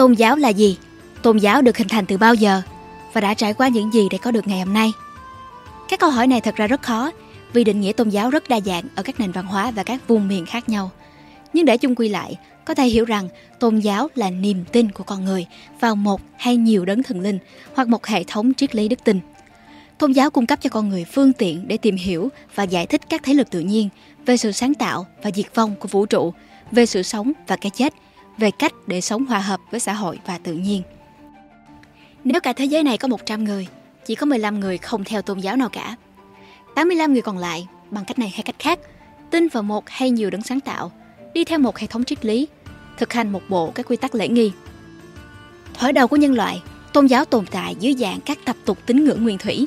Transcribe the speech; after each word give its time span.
Tôn 0.00 0.12
giáo 0.12 0.36
là 0.36 0.48
gì? 0.48 0.78
Tôn 1.22 1.38
giáo 1.38 1.62
được 1.62 1.76
hình 1.76 1.88
thành 1.88 2.06
từ 2.06 2.16
bao 2.16 2.34
giờ? 2.34 2.62
Và 3.12 3.20
đã 3.20 3.34
trải 3.34 3.54
qua 3.54 3.68
những 3.68 3.92
gì 3.92 4.08
để 4.10 4.18
có 4.18 4.30
được 4.30 4.48
ngày 4.48 4.58
hôm 4.58 4.72
nay? 4.74 4.92
Các 5.88 6.00
câu 6.00 6.10
hỏi 6.10 6.26
này 6.26 6.40
thật 6.40 6.56
ra 6.56 6.66
rất 6.66 6.82
khó 6.82 7.10
vì 7.52 7.64
định 7.64 7.80
nghĩa 7.80 7.92
tôn 7.92 8.08
giáo 8.08 8.30
rất 8.30 8.48
đa 8.48 8.60
dạng 8.60 8.84
ở 8.94 9.02
các 9.02 9.20
nền 9.20 9.32
văn 9.32 9.46
hóa 9.46 9.70
và 9.70 9.82
các 9.82 10.08
vùng 10.08 10.28
miền 10.28 10.46
khác 10.46 10.68
nhau. 10.68 10.90
Nhưng 11.52 11.64
để 11.64 11.76
chung 11.76 11.94
quy 11.94 12.08
lại, 12.08 12.38
có 12.64 12.74
thể 12.74 12.86
hiểu 12.86 13.04
rằng 13.04 13.28
tôn 13.58 13.78
giáo 13.78 14.08
là 14.14 14.30
niềm 14.30 14.64
tin 14.72 14.90
của 14.90 15.04
con 15.04 15.24
người 15.24 15.46
vào 15.80 15.96
một 15.96 16.20
hay 16.36 16.56
nhiều 16.56 16.84
đấng 16.84 17.02
thần 17.02 17.20
linh 17.20 17.38
hoặc 17.74 17.88
một 17.88 18.06
hệ 18.06 18.24
thống 18.24 18.54
triết 18.54 18.74
lý 18.74 18.88
đức 18.88 19.04
tin. 19.04 19.20
Tôn 19.98 20.12
giáo 20.12 20.30
cung 20.30 20.46
cấp 20.46 20.58
cho 20.62 20.70
con 20.70 20.88
người 20.88 21.04
phương 21.04 21.32
tiện 21.32 21.68
để 21.68 21.76
tìm 21.76 21.96
hiểu 21.96 22.28
và 22.54 22.62
giải 22.62 22.86
thích 22.86 23.00
các 23.08 23.22
thế 23.24 23.34
lực 23.34 23.50
tự 23.50 23.60
nhiên 23.60 23.88
về 24.26 24.36
sự 24.36 24.52
sáng 24.52 24.74
tạo 24.74 25.06
và 25.22 25.30
diệt 25.34 25.54
vong 25.54 25.74
của 25.76 25.88
vũ 25.88 26.06
trụ, 26.06 26.32
về 26.72 26.86
sự 26.86 27.02
sống 27.02 27.32
và 27.46 27.56
cái 27.56 27.70
chết, 27.70 27.94
về 28.40 28.50
cách 28.50 28.72
để 28.86 29.00
sống 29.00 29.26
hòa 29.26 29.38
hợp 29.38 29.60
với 29.70 29.80
xã 29.80 29.92
hội 29.92 30.18
và 30.26 30.38
tự 30.38 30.52
nhiên. 30.52 30.82
Nếu 32.24 32.40
cả 32.40 32.52
thế 32.52 32.64
giới 32.64 32.82
này 32.82 32.98
có 32.98 33.08
100 33.08 33.44
người, 33.44 33.66
chỉ 34.06 34.14
có 34.14 34.26
15 34.26 34.60
người 34.60 34.78
không 34.78 35.04
theo 35.04 35.22
tôn 35.22 35.38
giáo 35.38 35.56
nào 35.56 35.68
cả. 35.68 35.96
85 36.74 37.12
người 37.12 37.22
còn 37.22 37.38
lại, 37.38 37.68
bằng 37.90 38.04
cách 38.04 38.18
này 38.18 38.28
hay 38.28 38.42
cách 38.42 38.56
khác, 38.58 38.78
tin 39.30 39.48
vào 39.48 39.62
một 39.62 39.84
hay 39.88 40.10
nhiều 40.10 40.30
đấng 40.30 40.42
sáng 40.42 40.60
tạo, 40.60 40.92
đi 41.34 41.44
theo 41.44 41.58
một 41.58 41.78
hệ 41.78 41.86
thống 41.86 42.04
triết 42.04 42.24
lý, 42.24 42.48
thực 42.98 43.12
hành 43.12 43.32
một 43.32 43.42
bộ 43.48 43.70
các 43.74 43.86
quy 43.88 43.96
tắc 43.96 44.14
lễ 44.14 44.28
nghi. 44.28 44.52
Thổi 45.74 45.92
đầu 45.92 46.08
của 46.08 46.16
nhân 46.16 46.34
loại, 46.34 46.62
tôn 46.92 47.06
giáo 47.06 47.24
tồn 47.24 47.46
tại 47.46 47.76
dưới 47.80 47.94
dạng 47.94 48.20
các 48.20 48.38
tập 48.44 48.56
tục 48.64 48.78
tín 48.86 49.04
ngưỡng 49.04 49.22
nguyên 49.22 49.38
thủy. 49.38 49.66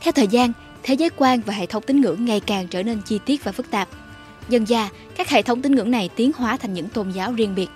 Theo 0.00 0.12
thời 0.12 0.26
gian, 0.26 0.52
thế 0.82 0.94
giới 0.94 1.10
quan 1.16 1.40
và 1.46 1.52
hệ 1.52 1.66
thống 1.66 1.82
tín 1.86 2.00
ngưỡng 2.00 2.24
ngày 2.24 2.40
càng 2.40 2.68
trở 2.68 2.82
nên 2.82 3.02
chi 3.06 3.18
tiết 3.26 3.44
và 3.44 3.52
phức 3.52 3.70
tạp. 3.70 3.88
Dần 4.48 4.66
dà, 4.66 4.90
các 5.16 5.28
hệ 5.28 5.42
thống 5.42 5.62
tín 5.62 5.74
ngưỡng 5.74 5.90
này 5.90 6.08
tiến 6.16 6.32
hóa 6.36 6.56
thành 6.56 6.74
những 6.74 6.88
tôn 6.88 7.10
giáo 7.10 7.32
riêng 7.32 7.54
biệt. 7.54 7.68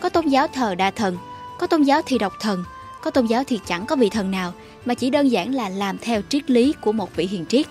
Có 0.00 0.08
tôn 0.08 0.26
giáo 0.26 0.46
thờ 0.46 0.74
đa 0.74 0.90
thần, 0.90 1.16
có 1.58 1.66
tôn 1.66 1.82
giáo 1.82 2.02
thì 2.06 2.18
độc 2.18 2.32
thần, 2.40 2.64
có 3.02 3.10
tôn 3.10 3.26
giáo 3.26 3.44
thì 3.44 3.60
chẳng 3.66 3.86
có 3.86 3.96
vị 3.96 4.08
thần 4.08 4.30
nào 4.30 4.52
mà 4.84 4.94
chỉ 4.94 5.10
đơn 5.10 5.30
giản 5.30 5.54
là 5.54 5.68
làm 5.68 5.98
theo 5.98 6.22
triết 6.28 6.50
lý 6.50 6.74
của 6.80 6.92
một 6.92 7.16
vị 7.16 7.26
hiền 7.26 7.46
triết. 7.46 7.66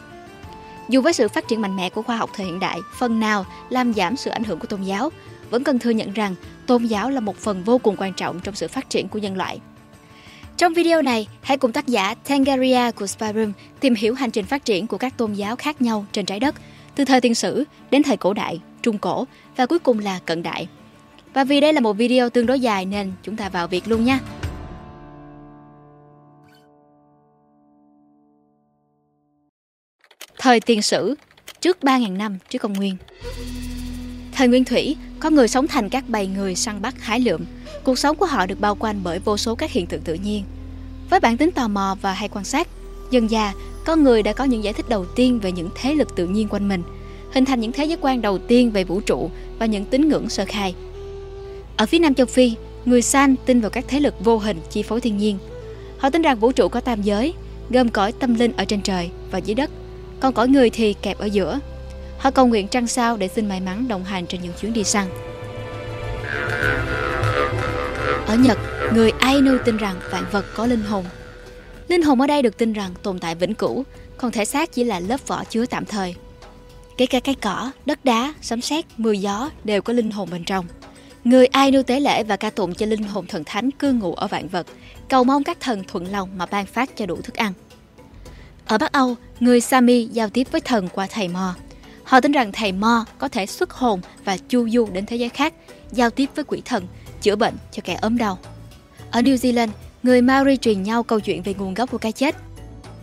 Dù 0.90 1.02
với 1.02 1.14
sự 1.14 1.28
phát 1.28 1.48
triển 1.48 1.62
mạnh 1.62 1.76
mẽ 1.76 1.90
của 1.90 2.02
khoa 2.02 2.18
học 2.18 2.30
thời 2.34 2.46
hiện 2.46 2.60
đại, 2.60 2.80
phần 2.98 3.20
nào 3.20 3.46
làm 3.70 3.94
giảm 3.94 4.18
sự 4.18 4.30
ảnh 4.30 4.44
hưởng 4.44 4.60
của 4.60 4.68
tôn 4.68 4.84
giáo, 4.84 5.12
vẫn 5.50 5.64
cần 5.64 5.80
thừa 5.80 5.90
nhận 5.90 6.14
rằng 6.14 6.36
tôn 6.66 6.86
giáo 6.86 7.10
là 7.10 7.20
một 7.20 7.38
phần 7.38 7.64
vô 7.64 7.78
cùng 7.78 7.96
quan 7.98 8.14
trọng 8.14 8.40
trong 8.40 8.56
sự 8.56 8.68
phát 8.68 8.90
triển 8.90 9.08
của 9.08 9.20
nhân 9.20 9.38
loại. 9.38 9.60
Trong 10.58 10.74
video 10.74 11.02
này, 11.02 11.28
hãy 11.42 11.58
cùng 11.58 11.72
tác 11.72 11.88
giả 11.88 12.14
Tangaria 12.14 12.92
của 12.92 13.08
Spyroom 13.08 13.52
tìm 13.80 13.96
hiểu 13.96 14.14
hành 14.14 14.32
trình 14.32 14.46
phát 14.46 14.66
triển 14.66 14.88
của 14.88 14.98
các 14.98 15.18
tôn 15.18 15.34
giáo 15.34 15.56
khác 15.56 15.82
nhau 15.82 16.06
trên 16.12 16.26
trái 16.26 16.40
đất, 16.40 16.56
từ 16.96 17.06
thời 17.06 17.22
tiên 17.22 17.36
sử 17.36 17.64
đến 17.92 18.04
thời 18.04 18.18
cổ 18.18 18.34
đại, 18.34 18.62
trung 18.82 18.98
cổ 18.98 19.28
và 19.56 19.66
cuối 19.66 19.80
cùng 19.80 20.00
là 20.00 20.20
cận 20.26 20.44
đại. 20.44 20.68
Và 21.38 21.44
vì 21.44 21.60
đây 21.60 21.74
là 21.74 21.82
một 21.82 21.94
video 21.94 22.30
tương 22.30 22.46
đối 22.46 22.60
dài 22.60 22.86
nên 22.86 23.12
chúng 23.24 23.36
ta 23.36 23.50
vào 23.50 23.68
việc 23.68 23.88
luôn 23.88 24.06
nha. 24.06 24.20
Thời 30.38 30.60
tiền 30.60 30.82
sử, 30.82 31.16
trước 31.62 31.78
3.000 31.82 32.18
năm 32.18 32.38
trước 32.50 32.60
công 32.60 32.74
nguyên. 32.74 32.98
Thời 34.36 34.48
Nguyên 34.48 34.66
Thủy, 34.66 34.96
có 35.20 35.30
người 35.30 35.48
sống 35.48 35.68
thành 35.68 35.90
các 35.90 36.04
bầy 36.08 36.28
người 36.28 36.56
săn 36.56 36.82
bắt 36.82 36.96
hái 37.00 37.20
lượm. 37.20 37.46
Cuộc 37.84 38.00
sống 38.00 38.18
của 38.18 38.26
họ 38.26 38.46
được 38.46 38.60
bao 38.60 38.76
quanh 38.76 39.02
bởi 39.04 39.20
vô 39.20 39.38
số 39.38 39.56
các 39.56 39.72
hiện 39.72 39.88
tượng 39.88 40.02
tự 40.02 40.14
nhiên. 40.14 40.44
Với 41.10 41.20
bản 41.20 41.38
tính 41.38 41.52
tò 41.52 41.68
mò 41.68 41.98
và 42.02 42.14
hay 42.14 42.30
quan 42.30 42.46
sát, 42.46 42.68
dần 43.12 43.32
già, 43.32 43.54
con 43.86 44.04
người 44.04 44.24
đã 44.24 44.34
có 44.34 44.44
những 44.44 44.64
giải 44.64 44.74
thích 44.74 44.90
đầu 44.90 45.06
tiên 45.16 45.40
về 45.40 45.52
những 45.52 45.70
thế 45.76 45.94
lực 45.94 46.16
tự 46.16 46.28
nhiên 46.28 46.48
quanh 46.50 46.68
mình, 46.68 46.84
hình 47.34 47.46
thành 47.46 47.60
những 47.60 47.72
thế 47.72 47.86
giới 47.86 47.98
quan 48.02 48.22
đầu 48.22 48.38
tiên 48.38 48.72
về 48.72 48.84
vũ 48.84 49.02
trụ 49.02 49.30
và 49.60 49.66
những 49.66 49.86
tín 49.86 50.10
ngưỡng 50.10 50.30
sơ 50.30 50.46
khai. 50.48 50.76
Ở 51.78 51.86
phía 51.86 52.00
Nam 52.00 52.14
châu 52.14 52.26
Phi, 52.26 52.54
người 52.86 53.02
San 53.02 53.36
tin 53.46 53.62
vào 53.62 53.70
các 53.70 53.86
thế 53.88 54.00
lực 54.00 54.14
vô 54.20 54.38
hình 54.38 54.60
chi 54.70 54.84
phối 54.84 55.02
thiên 55.02 55.18
nhiên. 55.18 55.38
Họ 55.98 56.10
tin 56.10 56.22
rằng 56.22 56.40
vũ 56.40 56.52
trụ 56.52 56.68
có 56.68 56.80
tam 56.80 57.02
giới, 57.02 57.34
gồm 57.70 57.90
cõi 57.90 58.12
tâm 58.12 58.36
linh 58.36 58.52
ở 58.58 58.66
trên 58.66 58.82
trời 58.82 59.10
và 59.32 59.38
dưới 59.38 59.56
đất, 59.56 59.70
còn 60.20 60.34
cõi 60.34 60.48
người 60.48 60.70
thì 60.70 60.94
kẹp 60.94 61.18
ở 61.18 61.26
giữa. 61.26 61.60
Họ 62.18 62.32
cầu 62.32 62.48
nguyện 62.48 62.68
trăng 62.68 62.88
sao 62.88 63.18
để 63.18 63.28
xin 63.28 63.50
may 63.50 63.60
mắn 63.60 63.88
đồng 63.88 64.04
hành 64.04 64.28
trên 64.28 64.42
những 64.42 64.54
chuyến 64.62 64.74
đi 64.74 64.84
săn. 64.84 65.08
Ở 68.28 68.36
Nhật, 68.36 68.58
người 68.94 69.12
Ainu 69.20 69.58
tin 69.66 69.78
rằng 69.78 69.96
vạn 70.12 70.24
vật 70.32 70.46
có 70.56 70.66
linh 70.66 70.84
hồn. 70.84 71.06
Linh 71.88 72.02
hồn 72.02 72.22
ở 72.22 72.28
đây 72.28 72.42
được 72.42 72.58
tin 72.58 72.74
rằng 72.74 72.92
tồn 73.04 73.20
tại 73.20 73.36
vĩnh 73.36 73.54
cửu, 73.54 73.84
còn 74.18 74.32
thể 74.32 74.46
xác 74.46 74.74
chỉ 74.74 74.84
là 74.84 75.00
lớp 75.00 75.28
vỏ 75.28 75.44
chứa 75.44 75.66
tạm 75.66 75.86
thời. 75.86 76.16
Kể 76.98 77.06
cả 77.06 77.20
cây 77.20 77.36
cỏ, 77.42 77.72
đất 77.86 78.06
đá, 78.06 78.34
sấm 78.42 78.62
sét, 78.62 78.86
mưa 78.98 79.12
gió 79.12 79.50
đều 79.64 79.82
có 79.82 79.94
linh 79.94 80.12
hồn 80.12 80.30
bên 80.32 80.44
trong. 80.44 80.66
Người 81.28 81.46
Ai 81.46 81.66
Ainu 81.66 81.84
tế 81.84 82.00
lễ 82.00 82.24
và 82.24 82.36
ca 82.36 82.50
tụng 82.50 82.74
cho 82.74 82.86
linh 82.86 83.04
hồn 83.04 83.28
thần 83.28 83.44
thánh 83.44 83.72
cư 83.72 83.92
ngụ 83.92 84.14
ở 84.14 84.28
vạn 84.28 84.48
vật, 84.48 84.68
cầu 85.10 85.24
mong 85.24 85.44
các 85.44 85.60
thần 85.60 85.84
thuận 85.84 86.12
lòng 86.12 86.30
mà 86.38 86.46
ban 86.46 86.66
phát 86.66 86.90
cho 86.96 87.06
đủ 87.06 87.16
thức 87.16 87.36
ăn. 87.36 87.54
Ở 88.66 88.78
Bắc 88.78 88.92
Âu, 88.92 89.16
người 89.40 89.62
Sami 89.62 90.06
giao 90.06 90.30
tiếp 90.30 90.48
với 90.52 90.62
thần 90.62 90.90
qua 90.90 91.08
thầy 91.12 91.28
Mo. 91.28 91.56
Họ 92.04 92.22
tin 92.22 92.32
rằng 92.32 92.52
thầy 92.52 92.72
Mo 92.72 93.06
có 93.18 93.28
thể 93.28 93.46
xuất 93.46 93.72
hồn 93.72 94.02
và 94.26 94.38
chu 94.38 94.70
du 94.70 94.88
đến 94.94 95.06
thế 95.06 95.16
giới 95.16 95.30
khác, 95.30 95.54
giao 95.92 96.10
tiếp 96.10 96.30
với 96.36 96.46
quỷ 96.46 96.62
thần, 96.66 96.88
chữa 97.22 97.36
bệnh 97.36 97.54
cho 97.72 97.82
kẻ 97.86 97.98
ốm 98.02 98.18
đau. 98.18 98.38
Ở 99.12 99.22
New 99.22 99.36
Zealand, 99.36 99.70
người 100.04 100.22
Maori 100.22 100.58
truyền 100.58 100.84
nhau 100.84 101.04
câu 101.04 101.20
chuyện 101.20 101.44
về 101.44 101.54
nguồn 101.54 101.74
gốc 101.74 101.92
của 101.92 101.98
cái 101.98 102.12
chết. 102.12 102.36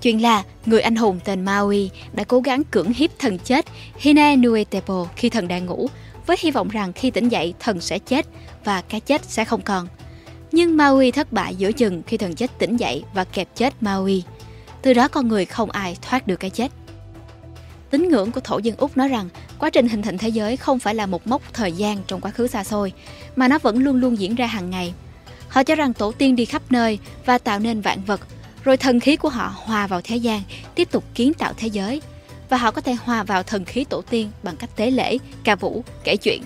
Chuyện 0.03 0.23
là 0.23 0.43
người 0.67 0.81
anh 0.81 0.97
hùng 0.97 1.21
tên 1.25 1.45
Maui 1.45 1.91
đã 2.12 2.25
cố 2.25 2.41
gắng 2.41 2.65
cưỡng 2.65 2.93
hiếp 2.93 3.19
thần 3.19 3.39
chết 3.39 3.67
Hine 3.97 4.37
Nuetepo 4.37 5.06
khi 5.17 5.29
thần 5.29 5.49
đang 5.49 5.67
ngủ, 5.67 5.89
với 6.27 6.37
hy 6.41 6.51
vọng 6.51 6.69
rằng 6.69 6.93
khi 6.93 7.11
tỉnh 7.11 7.29
dậy 7.29 7.55
thần 7.61 7.81
sẽ 7.81 7.99
chết 7.99 8.27
và 8.65 8.81
cái 8.81 9.01
chết 9.01 9.25
sẽ 9.25 9.45
không 9.45 9.61
còn. 9.61 9.87
Nhưng 10.53 10.77
Maui 10.77 11.11
thất 11.11 11.33
bại 11.33 11.55
giữa 11.55 11.73
chừng 11.73 12.03
khi 12.07 12.17
thần 12.17 12.35
chết 12.35 12.59
tỉnh 12.59 12.77
dậy 12.77 13.05
và 13.15 13.25
kẹp 13.25 13.49
chết 13.55 13.75
Maui. 13.81 14.23
Từ 14.83 14.93
đó 14.93 15.09
con 15.09 15.29
người 15.29 15.45
không 15.45 15.71
ai 15.71 15.97
thoát 16.03 16.27
được 16.27 16.37
cái 16.37 16.51
chết. 16.51 16.73
Tín 17.91 18.09
ngưỡng 18.09 18.33
của 18.33 18.41
thổ 18.41 18.59
dân 18.59 18.77
Úc 18.77 18.97
nói 18.97 19.09
rằng 19.09 19.29
quá 19.59 19.71
trình 19.71 19.89
hình 19.89 20.03
thành 20.03 20.19
thế 20.19 20.29
giới 20.29 20.57
không 20.57 20.79
phải 20.79 20.95
là 20.95 21.07
một 21.07 21.27
mốc 21.27 21.43
thời 21.53 21.73
gian 21.73 21.99
trong 22.07 22.21
quá 22.21 22.31
khứ 22.31 22.47
xa 22.47 22.65
xôi, 22.65 22.93
mà 23.37 23.49
nó 23.49 23.59
vẫn 23.59 23.79
luôn 23.79 23.97
luôn 23.97 24.19
diễn 24.19 24.35
ra 24.35 24.47
hàng 24.47 24.71
ngày. 24.71 24.95
Họ 25.49 25.62
cho 25.62 25.75
rằng 25.75 25.93
tổ 25.93 26.12
tiên 26.12 26.37
đi 26.37 26.45
khắp 26.45 26.62
nơi 26.71 26.99
và 27.27 27.39
tạo 27.39 27.59
nên 27.59 27.81
vạn 27.81 28.05
vật, 28.06 28.21
rồi 28.65 28.77
thần 28.77 29.01
khí 29.01 29.17
của 29.17 29.29
họ 29.29 29.55
hòa 29.56 29.87
vào 29.87 30.01
thế 30.05 30.17
gian, 30.17 30.43
tiếp 30.75 30.89
tục 30.91 31.05
kiến 31.15 31.35
tạo 31.35 31.53
thế 31.56 31.69
giới. 31.69 32.03
Và 32.54 32.59
họ 32.59 32.70
có 32.70 32.81
thể 32.81 32.94
hòa 32.94 33.22
vào 33.22 33.42
thần 33.42 33.65
khí 33.65 33.84
tổ 33.84 34.03
tiên 34.03 34.31
bằng 34.42 34.56
cách 34.56 34.76
tế 34.76 34.91
lễ, 34.91 35.19
ca 35.44 35.56
vũ, 35.56 35.84
kể 36.04 36.16
chuyện. 36.16 36.42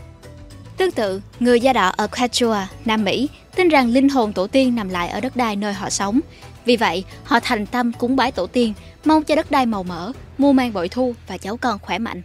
Tương 0.77 0.91
tự, 0.91 1.21
người 1.41 1.61
da 1.61 1.73
đỏ 1.73 1.89
ở 1.97 2.07
Quechua, 2.07 2.57
Nam 2.85 3.05
Mỹ, 3.05 3.29
tin 3.57 3.69
rằng 3.69 3.89
linh 3.89 4.09
hồn 4.09 4.33
tổ 4.33 4.47
tiên 4.47 4.75
nằm 4.75 4.89
lại 4.89 5.09
ở 5.09 5.21
đất 5.21 5.37
đai 5.37 5.57
nơi 5.57 5.73
họ 5.73 5.91
sống. 5.91 6.21
Vì 6.65 6.77
vậy, 6.77 7.05
họ 7.25 7.41
thành 7.41 7.67
tâm 7.67 7.93
cúng 7.93 8.17
bái 8.17 8.33
tổ 8.33 8.47
tiên, 8.47 8.75
mong 9.05 9.25
cho 9.25 9.35
đất 9.35 9.51
đai 9.51 9.67
màu 9.67 9.83
mỡ, 9.83 10.13
mua 10.39 10.53
mang 10.53 10.73
bội 10.73 10.89
thu 10.89 11.15
và 11.27 11.39
cháu 11.39 11.57
con 11.57 11.79
khỏe 11.79 11.99
mạnh. 11.99 12.23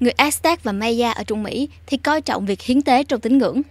Người 0.00 0.12
Aztec 0.16 0.56
và 0.62 0.72
Maya 0.72 1.12
ở 1.12 1.24
Trung 1.24 1.42
Mỹ 1.42 1.68
thì 1.86 1.96
coi 1.96 2.20
trọng 2.20 2.46
việc 2.46 2.62
hiến 2.62 2.82
tế 2.82 3.04
trong 3.04 3.20
tín 3.20 3.38
ngưỡng. 3.38 3.62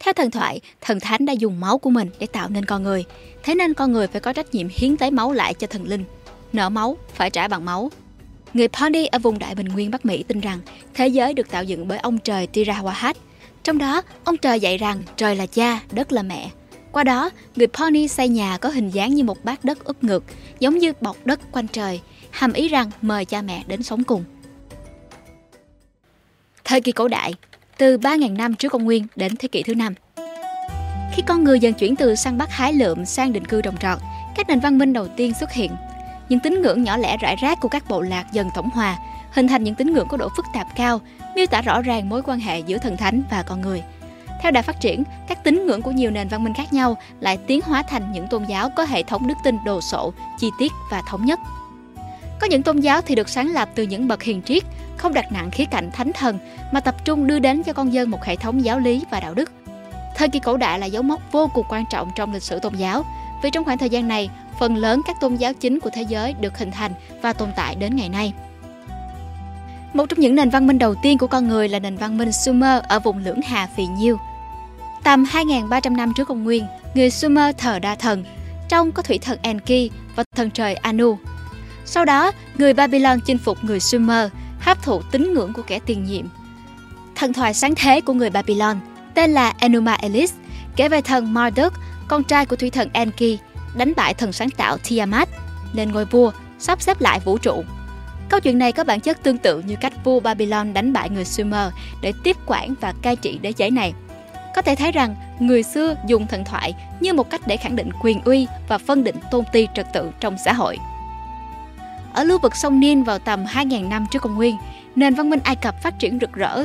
Theo 0.00 0.14
thần 0.14 0.30
thoại, 0.30 0.60
thần 0.80 1.00
thánh 1.00 1.26
đã 1.26 1.32
dùng 1.32 1.60
máu 1.60 1.78
của 1.78 1.90
mình 1.90 2.10
để 2.18 2.26
tạo 2.26 2.48
nên 2.48 2.64
con 2.64 2.82
người, 2.82 3.04
thế 3.42 3.54
nên 3.54 3.74
con 3.74 3.92
người 3.92 4.06
phải 4.06 4.20
có 4.20 4.32
trách 4.32 4.54
nhiệm 4.54 4.68
hiến 4.70 4.96
tế 4.96 5.10
máu 5.10 5.32
lại 5.32 5.54
cho 5.54 5.66
thần 5.66 5.88
linh. 5.88 6.04
Nợ 6.52 6.68
máu 6.68 6.96
phải 7.14 7.30
trả 7.30 7.48
bằng 7.48 7.64
máu. 7.64 7.90
Người 8.56 8.68
Pony 8.68 9.06
ở 9.06 9.18
vùng 9.18 9.38
Đại 9.38 9.54
Bình 9.54 9.68
Nguyên 9.68 9.90
Bắc 9.90 10.06
Mỹ 10.06 10.22
tin 10.28 10.40
rằng 10.40 10.58
thế 10.94 11.08
giới 11.08 11.34
được 11.34 11.50
tạo 11.50 11.64
dựng 11.64 11.88
bởi 11.88 11.98
ông 11.98 12.18
trời 12.18 12.48
Tirawahat. 12.52 13.14
Trong 13.62 13.78
đó, 13.78 14.02
ông 14.24 14.36
trời 14.36 14.60
dạy 14.60 14.78
rằng 14.78 15.02
trời 15.16 15.36
là 15.36 15.46
cha, 15.46 15.80
đất 15.92 16.12
là 16.12 16.22
mẹ. 16.22 16.50
Qua 16.92 17.04
đó, 17.04 17.30
người 17.56 17.66
Pony 17.66 18.08
xây 18.08 18.28
nhà 18.28 18.58
có 18.58 18.68
hình 18.68 18.90
dáng 18.90 19.14
như 19.14 19.24
một 19.24 19.44
bát 19.44 19.64
đất 19.64 19.84
úp 19.84 20.04
ngược, 20.04 20.24
giống 20.60 20.78
như 20.78 20.92
bọc 21.00 21.16
đất 21.26 21.40
quanh 21.52 21.68
trời, 21.68 22.00
hàm 22.30 22.52
ý 22.52 22.68
rằng 22.68 22.90
mời 23.02 23.24
cha 23.24 23.42
mẹ 23.42 23.62
đến 23.66 23.82
sống 23.82 24.04
cùng. 24.04 24.24
Thời 26.64 26.80
kỳ 26.80 26.92
cổ 26.92 27.08
đại, 27.08 27.34
từ 27.78 27.98
3.000 27.98 28.36
năm 28.36 28.54
trước 28.54 28.68
công 28.68 28.84
nguyên 28.84 29.06
đến 29.16 29.36
thế 29.36 29.48
kỷ 29.48 29.62
thứ 29.62 29.74
năm. 29.74 29.94
Khi 31.14 31.22
con 31.26 31.44
người 31.44 31.60
dần 31.60 31.74
chuyển 31.74 31.96
từ 31.96 32.14
săn 32.14 32.38
bắt 32.38 32.48
hái 32.50 32.72
lượm 32.72 33.04
sang 33.04 33.32
định 33.32 33.44
cư 33.44 33.62
trồng 33.62 33.76
trọt, 33.76 33.98
các 34.36 34.48
nền 34.48 34.60
văn 34.60 34.78
minh 34.78 34.92
đầu 34.92 35.08
tiên 35.16 35.32
xuất 35.40 35.52
hiện. 35.52 35.70
Những 36.28 36.40
tín 36.40 36.62
ngưỡng 36.62 36.84
nhỏ 36.84 36.96
lẻ 36.96 37.16
rải 37.16 37.36
rác 37.36 37.60
của 37.60 37.68
các 37.68 37.88
bộ 37.88 38.00
lạc 38.00 38.32
dần 38.32 38.50
tổng 38.54 38.70
hòa, 38.70 38.98
hình 39.32 39.48
thành 39.48 39.64
những 39.64 39.74
tín 39.74 39.92
ngưỡng 39.92 40.08
có 40.08 40.16
độ 40.16 40.28
phức 40.36 40.46
tạp 40.54 40.66
cao, 40.76 41.00
miêu 41.36 41.46
tả 41.46 41.60
rõ 41.60 41.82
ràng 41.82 42.08
mối 42.08 42.22
quan 42.22 42.40
hệ 42.40 42.60
giữa 42.60 42.78
thần 42.78 42.96
thánh 42.96 43.22
và 43.30 43.42
con 43.42 43.60
người. 43.60 43.82
Theo 44.42 44.52
đà 44.52 44.62
phát 44.62 44.80
triển, 44.80 45.04
các 45.28 45.44
tín 45.44 45.66
ngưỡng 45.66 45.82
của 45.82 45.90
nhiều 45.90 46.10
nền 46.10 46.28
văn 46.28 46.44
minh 46.44 46.54
khác 46.54 46.72
nhau 46.72 46.96
lại 47.20 47.36
tiến 47.36 47.60
hóa 47.64 47.82
thành 47.82 48.12
những 48.12 48.28
tôn 48.28 48.44
giáo 48.44 48.70
có 48.70 48.84
hệ 48.84 49.02
thống 49.02 49.26
đức 49.26 49.34
tin 49.44 49.56
đồ 49.64 49.80
sộ, 49.80 50.12
chi 50.38 50.50
tiết 50.58 50.72
và 50.90 51.02
thống 51.08 51.24
nhất. 51.24 51.40
Có 52.40 52.46
những 52.46 52.62
tôn 52.62 52.80
giáo 52.80 53.00
thì 53.00 53.14
được 53.14 53.28
sáng 53.28 53.52
lập 53.52 53.68
từ 53.74 53.82
những 53.82 54.08
bậc 54.08 54.22
hiền 54.22 54.42
triết, 54.42 54.64
không 54.96 55.14
đặt 55.14 55.32
nặng 55.32 55.50
khía 55.50 55.64
cạnh 55.64 55.90
thánh 55.90 56.12
thần 56.12 56.38
mà 56.72 56.80
tập 56.80 57.04
trung 57.04 57.26
đưa 57.26 57.38
đến 57.38 57.62
cho 57.62 57.72
con 57.72 57.92
dân 57.92 58.10
một 58.10 58.24
hệ 58.24 58.36
thống 58.36 58.64
giáo 58.64 58.78
lý 58.78 59.04
và 59.10 59.20
đạo 59.20 59.34
đức. 59.34 59.52
Thời 60.16 60.28
kỳ 60.28 60.38
cổ 60.38 60.56
đại 60.56 60.78
là 60.78 60.86
dấu 60.86 61.02
mốc 61.02 61.32
vô 61.32 61.50
cùng 61.54 61.66
quan 61.68 61.84
trọng 61.90 62.10
trong 62.16 62.32
lịch 62.32 62.42
sử 62.42 62.58
tôn 62.58 62.74
giáo, 62.74 63.04
vì 63.42 63.50
trong 63.50 63.64
khoảng 63.64 63.78
thời 63.78 63.90
gian 63.90 64.08
này, 64.08 64.30
phần 64.60 64.76
lớn 64.76 65.02
các 65.06 65.16
tôn 65.20 65.36
giáo 65.36 65.52
chính 65.54 65.80
của 65.80 65.90
thế 65.90 66.02
giới 66.02 66.32
được 66.40 66.58
hình 66.58 66.70
thành 66.70 66.92
và 67.22 67.32
tồn 67.32 67.48
tại 67.56 67.74
đến 67.74 67.96
ngày 67.96 68.08
nay. 68.08 68.32
Một 69.94 70.06
trong 70.08 70.20
những 70.20 70.34
nền 70.34 70.50
văn 70.50 70.66
minh 70.66 70.78
đầu 70.78 70.94
tiên 70.94 71.18
của 71.18 71.26
con 71.26 71.48
người 71.48 71.68
là 71.68 71.78
nền 71.78 71.96
văn 71.96 72.18
minh 72.18 72.32
Sumer 72.32 72.82
ở 72.82 72.98
vùng 72.98 73.24
lưỡng 73.24 73.40
hà 73.42 73.68
phì 73.76 73.86
nhiêu. 73.86 74.18
Tầm 75.04 75.24
2.300 75.24 75.96
năm 75.96 76.12
trước 76.16 76.28
công 76.28 76.44
nguyên, 76.44 76.66
người 76.94 77.10
Sumer 77.10 77.56
thờ 77.58 77.78
đa 77.78 77.94
thần, 77.94 78.24
trong 78.68 78.92
có 78.92 79.02
thủy 79.02 79.18
thần 79.18 79.38
Enki 79.42 79.92
và 80.16 80.24
thần 80.36 80.50
trời 80.50 80.74
Anu. 80.74 81.18
Sau 81.84 82.04
đó, 82.04 82.32
người 82.58 82.72
Babylon 82.72 83.20
chinh 83.26 83.38
phục 83.38 83.64
người 83.64 83.80
Sumer, 83.80 84.30
hấp 84.60 84.82
thụ 84.82 85.02
tín 85.12 85.34
ngưỡng 85.34 85.52
của 85.52 85.62
kẻ 85.62 85.78
tiền 85.86 86.04
nhiệm. 86.04 86.26
Thần 87.14 87.32
thoại 87.32 87.54
sáng 87.54 87.74
thế 87.74 88.00
của 88.00 88.12
người 88.12 88.30
Babylon 88.30 88.76
tên 89.14 89.30
là 89.30 89.54
Enuma 89.58 89.92
Elis 89.92 90.32
kể 90.76 90.88
về 90.88 91.02
thần 91.02 91.34
Marduk, 91.34 91.72
con 92.08 92.24
trai 92.24 92.46
của 92.46 92.56
thủy 92.56 92.70
thần 92.70 92.88
Enki, 92.92 93.38
đánh 93.76 93.92
bại 93.96 94.14
thần 94.14 94.32
sáng 94.32 94.50
tạo 94.50 94.78
Tiamat, 94.78 95.28
lên 95.72 95.92
ngôi 95.92 96.04
vua, 96.04 96.30
sắp 96.58 96.82
xếp 96.82 97.00
lại 97.00 97.20
vũ 97.20 97.38
trụ. 97.38 97.64
Câu 98.28 98.40
chuyện 98.40 98.58
này 98.58 98.72
có 98.72 98.84
bản 98.84 99.00
chất 99.00 99.22
tương 99.22 99.38
tự 99.38 99.60
như 99.60 99.76
cách 99.80 100.04
vua 100.04 100.20
Babylon 100.20 100.74
đánh 100.74 100.92
bại 100.92 101.10
người 101.10 101.24
Sumer 101.24 101.72
để 102.02 102.12
tiếp 102.24 102.36
quản 102.46 102.74
và 102.80 102.94
cai 103.02 103.16
trị 103.16 103.38
đế 103.42 103.52
chế 103.52 103.70
này. 103.70 103.92
Có 104.54 104.62
thể 104.62 104.74
thấy 104.74 104.92
rằng 104.92 105.14
người 105.38 105.62
xưa 105.62 105.94
dùng 106.06 106.26
thần 106.26 106.44
thoại 106.44 106.74
như 107.00 107.12
một 107.12 107.30
cách 107.30 107.40
để 107.46 107.56
khẳng 107.56 107.76
định 107.76 107.90
quyền 108.02 108.20
uy 108.22 108.46
và 108.68 108.78
phân 108.78 109.04
định 109.04 109.16
tôn 109.30 109.44
ti 109.52 109.68
trật 109.74 109.86
tự 109.92 110.10
trong 110.20 110.36
xã 110.44 110.52
hội. 110.52 110.78
Ở 112.12 112.24
lưu 112.24 112.38
vực 112.38 112.56
sông 112.56 112.80
Nin 112.80 113.02
vào 113.02 113.18
tầm 113.18 113.44
2.000 113.44 113.88
năm 113.88 114.06
trước 114.10 114.22
công 114.22 114.34
nguyên, 114.34 114.56
nền 114.96 115.14
văn 115.14 115.30
minh 115.30 115.40
Ai 115.44 115.56
Cập 115.56 115.82
phát 115.82 115.98
triển 115.98 116.18
rực 116.20 116.32
rỡ. 116.32 116.64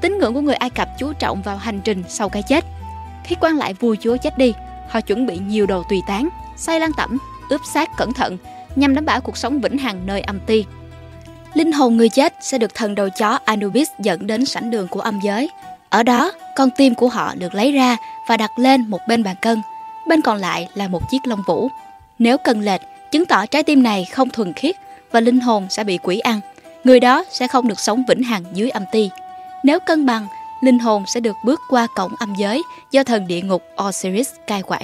Tín 0.00 0.18
ngưỡng 0.18 0.34
của 0.34 0.40
người 0.40 0.54
Ai 0.54 0.70
Cập 0.70 0.88
chú 0.98 1.12
trọng 1.12 1.42
vào 1.42 1.56
hành 1.56 1.80
trình 1.80 2.02
sau 2.08 2.28
cái 2.28 2.42
chết. 2.42 2.64
Khi 3.24 3.36
quan 3.40 3.56
lại 3.56 3.74
vua 3.74 3.96
chúa 4.00 4.16
chết 4.16 4.38
đi, 4.38 4.52
họ 4.88 5.00
chuẩn 5.00 5.26
bị 5.26 5.38
nhiều 5.38 5.66
đồ 5.66 5.82
tùy 5.88 6.02
tán, 6.06 6.28
xây 6.56 6.80
lan 6.80 6.90
tẩm, 6.96 7.18
ướp 7.48 7.60
xác 7.74 7.96
cẩn 7.96 8.12
thận 8.12 8.38
nhằm 8.76 8.94
đảm 8.94 9.04
bảo 9.04 9.20
cuộc 9.20 9.36
sống 9.36 9.60
vĩnh 9.60 9.78
hằng 9.78 10.06
nơi 10.06 10.20
âm 10.20 10.40
ti. 10.40 10.64
Linh 11.54 11.72
hồn 11.72 11.96
người 11.96 12.08
chết 12.08 12.34
sẽ 12.40 12.58
được 12.58 12.74
thần 12.74 12.94
đầu 12.94 13.08
chó 13.08 13.38
Anubis 13.44 13.88
dẫn 13.98 14.26
đến 14.26 14.46
sảnh 14.46 14.70
đường 14.70 14.88
của 14.88 15.00
âm 15.00 15.20
giới. 15.20 15.48
Ở 15.90 16.02
đó, 16.02 16.32
con 16.56 16.70
tim 16.76 16.94
của 16.94 17.08
họ 17.08 17.34
được 17.34 17.54
lấy 17.54 17.72
ra 17.72 17.96
và 18.28 18.36
đặt 18.36 18.50
lên 18.58 18.90
một 18.90 19.00
bên 19.08 19.22
bàn 19.22 19.36
cân, 19.42 19.62
bên 20.08 20.22
còn 20.22 20.38
lại 20.38 20.68
là 20.74 20.88
một 20.88 21.10
chiếc 21.10 21.26
lông 21.26 21.42
vũ. 21.46 21.68
Nếu 22.18 22.38
cân 22.38 22.62
lệch, 22.62 22.80
chứng 23.10 23.26
tỏ 23.26 23.46
trái 23.46 23.62
tim 23.62 23.82
này 23.82 24.04
không 24.04 24.30
thuần 24.30 24.52
khiết 24.52 24.76
và 25.10 25.20
linh 25.20 25.40
hồn 25.40 25.66
sẽ 25.70 25.84
bị 25.84 25.98
quỷ 26.02 26.18
ăn. 26.18 26.40
Người 26.84 27.00
đó 27.00 27.24
sẽ 27.30 27.48
không 27.48 27.68
được 27.68 27.80
sống 27.80 28.04
vĩnh 28.08 28.22
hằng 28.22 28.44
dưới 28.52 28.70
âm 28.70 28.84
ti. 28.92 29.10
Nếu 29.64 29.80
cân 29.80 30.06
bằng, 30.06 30.26
linh 30.62 30.78
hồn 30.78 31.04
sẽ 31.06 31.20
được 31.20 31.36
bước 31.44 31.60
qua 31.68 31.86
cổng 31.94 32.14
âm 32.18 32.34
giới 32.34 32.62
do 32.90 33.04
thần 33.04 33.26
địa 33.26 33.40
ngục 33.40 33.62
Osiris 33.88 34.30
cai 34.46 34.62
quản. 34.62 34.82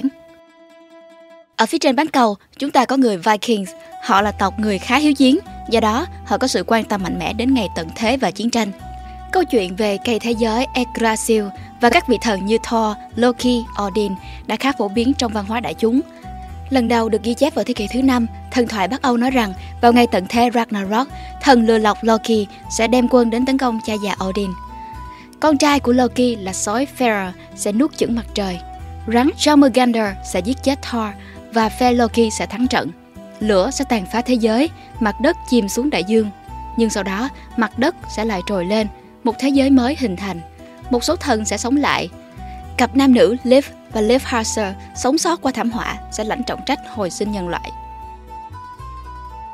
Ở 1.55 1.65
phía 1.65 1.77
trên 1.77 1.95
bán 1.95 2.07
cầu, 2.07 2.35
chúng 2.57 2.71
ta 2.71 2.85
có 2.85 2.97
người 2.97 3.17
Vikings. 3.17 3.71
Họ 4.03 4.21
là 4.21 4.31
tộc 4.31 4.59
người 4.59 4.79
khá 4.79 4.97
hiếu 4.97 5.13
chiến, 5.13 5.39
do 5.69 5.79
đó 5.79 6.05
họ 6.25 6.37
có 6.37 6.47
sự 6.47 6.63
quan 6.67 6.83
tâm 6.83 7.03
mạnh 7.03 7.19
mẽ 7.19 7.33
đến 7.33 7.53
ngày 7.53 7.67
tận 7.75 7.87
thế 7.95 8.17
và 8.17 8.31
chiến 8.31 8.49
tranh. 8.49 8.71
Câu 9.31 9.43
chuyện 9.43 9.75
về 9.75 9.97
cây 10.05 10.19
thế 10.19 10.31
giới 10.31 10.67
Yggdrasil 10.73 11.43
và 11.81 11.89
các 11.89 12.07
vị 12.07 12.17
thần 12.21 12.45
như 12.45 12.57
Thor, 12.63 12.97
Loki, 13.15 13.63
Odin 13.85 14.13
đã 14.47 14.55
khá 14.55 14.71
phổ 14.71 14.87
biến 14.87 15.13
trong 15.17 15.33
văn 15.33 15.45
hóa 15.45 15.59
đại 15.59 15.73
chúng. 15.73 16.01
Lần 16.69 16.87
đầu 16.87 17.09
được 17.09 17.23
ghi 17.23 17.33
chép 17.33 17.55
vào 17.55 17.65
thế 17.65 17.73
kỷ 17.73 17.87
thứ 17.93 18.01
năm, 18.01 18.27
thần 18.51 18.67
thoại 18.67 18.87
Bắc 18.87 19.01
Âu 19.01 19.17
nói 19.17 19.31
rằng 19.31 19.53
vào 19.81 19.93
ngày 19.93 20.07
tận 20.07 20.25
thế 20.29 20.49
Ragnarok, 20.53 21.07
thần 21.41 21.65
lừa 21.65 21.77
lọc 21.77 21.97
Loki 22.03 22.47
sẽ 22.77 22.87
đem 22.87 23.07
quân 23.09 23.29
đến 23.29 23.45
tấn 23.45 23.57
công 23.57 23.79
cha 23.85 23.93
già 24.03 24.15
Odin. 24.29 24.49
Con 25.39 25.57
trai 25.57 25.79
của 25.79 25.91
Loki 25.91 26.37
là 26.39 26.53
sói 26.53 26.87
Fera 26.97 27.31
sẽ 27.55 27.71
nuốt 27.71 27.97
chửng 27.97 28.15
mặt 28.15 28.25
trời. 28.33 28.59
Rắn 29.13 29.29
Jormungandr 29.37 30.13
sẽ 30.25 30.39
giết 30.39 30.57
chết 30.63 30.81
Thor 30.81 31.07
và 31.53 31.69
phe 31.69 31.91
Loki 31.91 32.29
sẽ 32.31 32.45
thắng 32.45 32.67
trận. 32.67 32.91
Lửa 33.39 33.69
sẽ 33.71 33.85
tàn 33.89 34.05
phá 34.11 34.21
thế 34.21 34.33
giới, 34.33 34.69
mặt 34.99 35.15
đất 35.21 35.37
chìm 35.49 35.69
xuống 35.69 35.89
đại 35.89 36.03
dương. 36.03 36.29
Nhưng 36.77 36.89
sau 36.89 37.03
đó, 37.03 37.29
mặt 37.57 37.79
đất 37.79 37.95
sẽ 38.15 38.25
lại 38.25 38.41
trồi 38.47 38.65
lên, 38.65 38.87
một 39.23 39.35
thế 39.39 39.49
giới 39.49 39.69
mới 39.69 39.95
hình 39.99 40.15
thành. 40.15 40.41
Một 40.89 41.03
số 41.03 41.15
thần 41.15 41.45
sẽ 41.45 41.57
sống 41.57 41.77
lại. 41.77 42.09
Cặp 42.77 42.95
nam 42.95 43.13
nữ 43.13 43.35
Liv 43.43 43.65
và 43.93 44.01
Liv 44.01 44.21
Harser 44.25 44.73
sống 44.95 45.17
sót 45.17 45.41
qua 45.41 45.51
thảm 45.51 45.71
họa 45.71 45.97
sẽ 46.11 46.23
lãnh 46.23 46.43
trọng 46.43 46.59
trách 46.65 46.79
hồi 46.95 47.09
sinh 47.09 47.31
nhân 47.31 47.49
loại. 47.49 47.71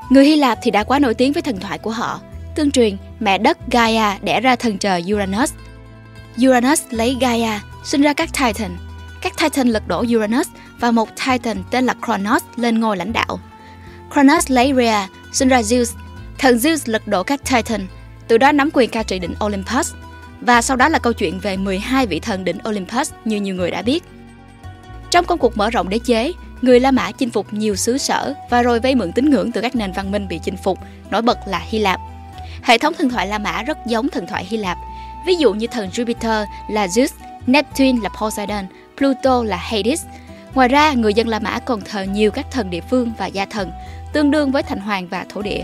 Người 0.09 0.25
Hy 0.25 0.35
Lạp 0.35 0.59
thì 0.61 0.71
đã 0.71 0.83
quá 0.83 0.99
nổi 0.99 1.13
tiếng 1.13 1.33
với 1.33 1.41
thần 1.41 1.59
thoại 1.59 1.77
của 1.77 1.91
họ. 1.91 2.19
Tương 2.55 2.71
truyền, 2.71 2.97
mẹ 3.19 3.37
đất 3.37 3.57
Gaia 3.71 4.19
đẻ 4.21 4.41
ra 4.41 4.55
thần 4.55 4.77
trời 4.77 5.03
Uranus. 5.13 5.53
Uranus 6.41 6.83
lấy 6.89 7.17
Gaia, 7.21 7.59
sinh 7.83 8.01
ra 8.01 8.13
các 8.13 8.29
Titan. 8.33 8.77
Các 9.21 9.33
Titan 9.37 9.67
lật 9.67 9.87
đổ 9.87 10.03
Uranus 10.15 10.47
và 10.79 10.91
một 10.91 11.09
Titan 11.25 11.63
tên 11.71 11.85
là 11.85 11.95
Kronos 12.05 12.43
lên 12.55 12.79
ngôi 12.79 12.97
lãnh 12.97 13.13
đạo. 13.13 13.39
Kronos 14.13 14.51
lấy 14.51 14.73
Rhea, 14.73 15.07
sinh 15.31 15.47
ra 15.47 15.61
Zeus. 15.61 15.95
Thần 16.37 16.57
Zeus 16.57 16.77
lật 16.85 17.07
đổ 17.07 17.23
các 17.23 17.41
Titan, 17.51 17.87
từ 18.27 18.37
đó 18.37 18.51
nắm 18.51 18.69
quyền 18.73 18.89
cai 18.89 19.03
trị 19.03 19.19
đỉnh 19.19 19.33
Olympus. 19.45 19.93
Và 20.41 20.61
sau 20.61 20.77
đó 20.77 20.89
là 20.89 20.99
câu 20.99 21.13
chuyện 21.13 21.39
về 21.39 21.57
12 21.57 22.07
vị 22.07 22.19
thần 22.19 22.43
đỉnh 22.43 22.57
Olympus 22.69 23.11
như 23.25 23.41
nhiều 23.41 23.55
người 23.55 23.71
đã 23.71 23.81
biết. 23.81 24.03
Trong 25.11 25.25
công 25.25 25.39
cuộc 25.39 25.57
mở 25.57 25.69
rộng 25.69 25.89
đế 25.89 25.99
chế, 25.99 26.31
người 26.61 26.79
La 26.79 26.91
Mã 26.91 27.11
chinh 27.11 27.29
phục 27.29 27.53
nhiều 27.53 27.75
xứ 27.75 27.97
sở 27.97 28.33
và 28.49 28.61
rồi 28.61 28.79
vay 28.79 28.95
mượn 28.95 29.11
tín 29.11 29.29
ngưỡng 29.29 29.51
từ 29.51 29.61
các 29.61 29.75
nền 29.75 29.91
văn 29.91 30.11
minh 30.11 30.27
bị 30.27 30.39
chinh 30.43 30.57
phục, 30.57 30.79
nổi 31.09 31.21
bật 31.21 31.37
là 31.47 31.59
Hy 31.59 31.79
Lạp. 31.79 31.99
Hệ 32.63 32.77
thống 32.77 32.93
thần 32.97 33.09
thoại 33.09 33.27
La 33.27 33.37
Mã 33.37 33.63
rất 33.63 33.77
giống 33.85 34.09
thần 34.09 34.27
thoại 34.27 34.45
Hy 34.45 34.57
Lạp. 34.57 34.77
Ví 35.25 35.35
dụ 35.35 35.53
như 35.53 35.67
thần 35.67 35.89
Jupiter 35.89 36.45
là 36.69 36.87
Zeus, 36.87 37.09
Neptune 37.47 37.99
là 38.03 38.09
Poseidon, 38.09 38.65
Pluto 38.97 39.43
là 39.43 39.57
Hades, 39.57 40.05
Ngoài 40.55 40.67
ra, 40.67 40.93
người 40.93 41.13
dân 41.13 41.27
La 41.27 41.39
Mã 41.39 41.59
còn 41.59 41.81
thờ 41.81 42.03
nhiều 42.03 42.31
các 42.31 42.45
thần 42.51 42.69
địa 42.69 42.81
phương 42.89 43.11
và 43.17 43.25
gia 43.25 43.45
thần, 43.45 43.71
tương 44.13 44.31
đương 44.31 44.51
với 44.51 44.63
thành 44.63 44.79
hoàng 44.79 45.07
và 45.07 45.25
thổ 45.29 45.41
địa. 45.41 45.63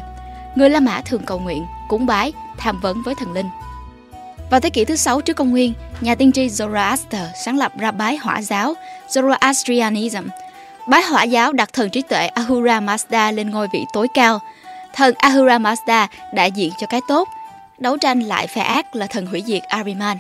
Người 0.55 0.69
La 0.69 0.79
Mã 0.79 1.01
thường 1.05 1.23
cầu 1.25 1.39
nguyện, 1.39 1.65
cúng 1.89 2.05
bái, 2.05 2.33
tham 2.57 2.79
vấn 2.79 3.03
với 3.03 3.15
thần 3.15 3.33
linh. 3.33 3.49
Vào 4.49 4.59
thế 4.59 4.69
kỷ 4.69 4.85
thứ 4.85 4.95
6 4.95 5.21
trước 5.21 5.33
công 5.33 5.51
nguyên, 5.51 5.73
nhà 6.01 6.15
tiên 6.15 6.31
tri 6.31 6.47
Zoroaster 6.47 7.27
sáng 7.45 7.57
lập 7.57 7.71
ra 7.77 7.91
bái 7.91 8.17
hỏa 8.17 8.41
giáo 8.41 8.73
Zoroastrianism. 9.09 10.23
Bái 10.87 11.03
hỏa 11.03 11.23
giáo 11.23 11.53
đặt 11.53 11.73
thần 11.73 11.89
trí 11.89 12.01
tuệ 12.01 12.27
Ahura 12.27 12.79
Mazda 12.79 13.33
lên 13.33 13.49
ngôi 13.49 13.67
vị 13.73 13.85
tối 13.93 14.07
cao. 14.13 14.39
Thần 14.93 15.15
Ahura 15.17 15.57
Mazda 15.57 16.07
đại 16.33 16.51
diện 16.51 16.71
cho 16.79 16.87
cái 16.87 17.01
tốt, 17.07 17.27
đấu 17.81 17.98
tranh 17.98 18.19
lại 18.19 18.48
phe 18.48 18.62
ác 18.62 18.95
là 18.95 19.07
thần 19.07 19.25
hủy 19.25 19.44
diệt 19.48 19.63
Ariman. 19.63 20.18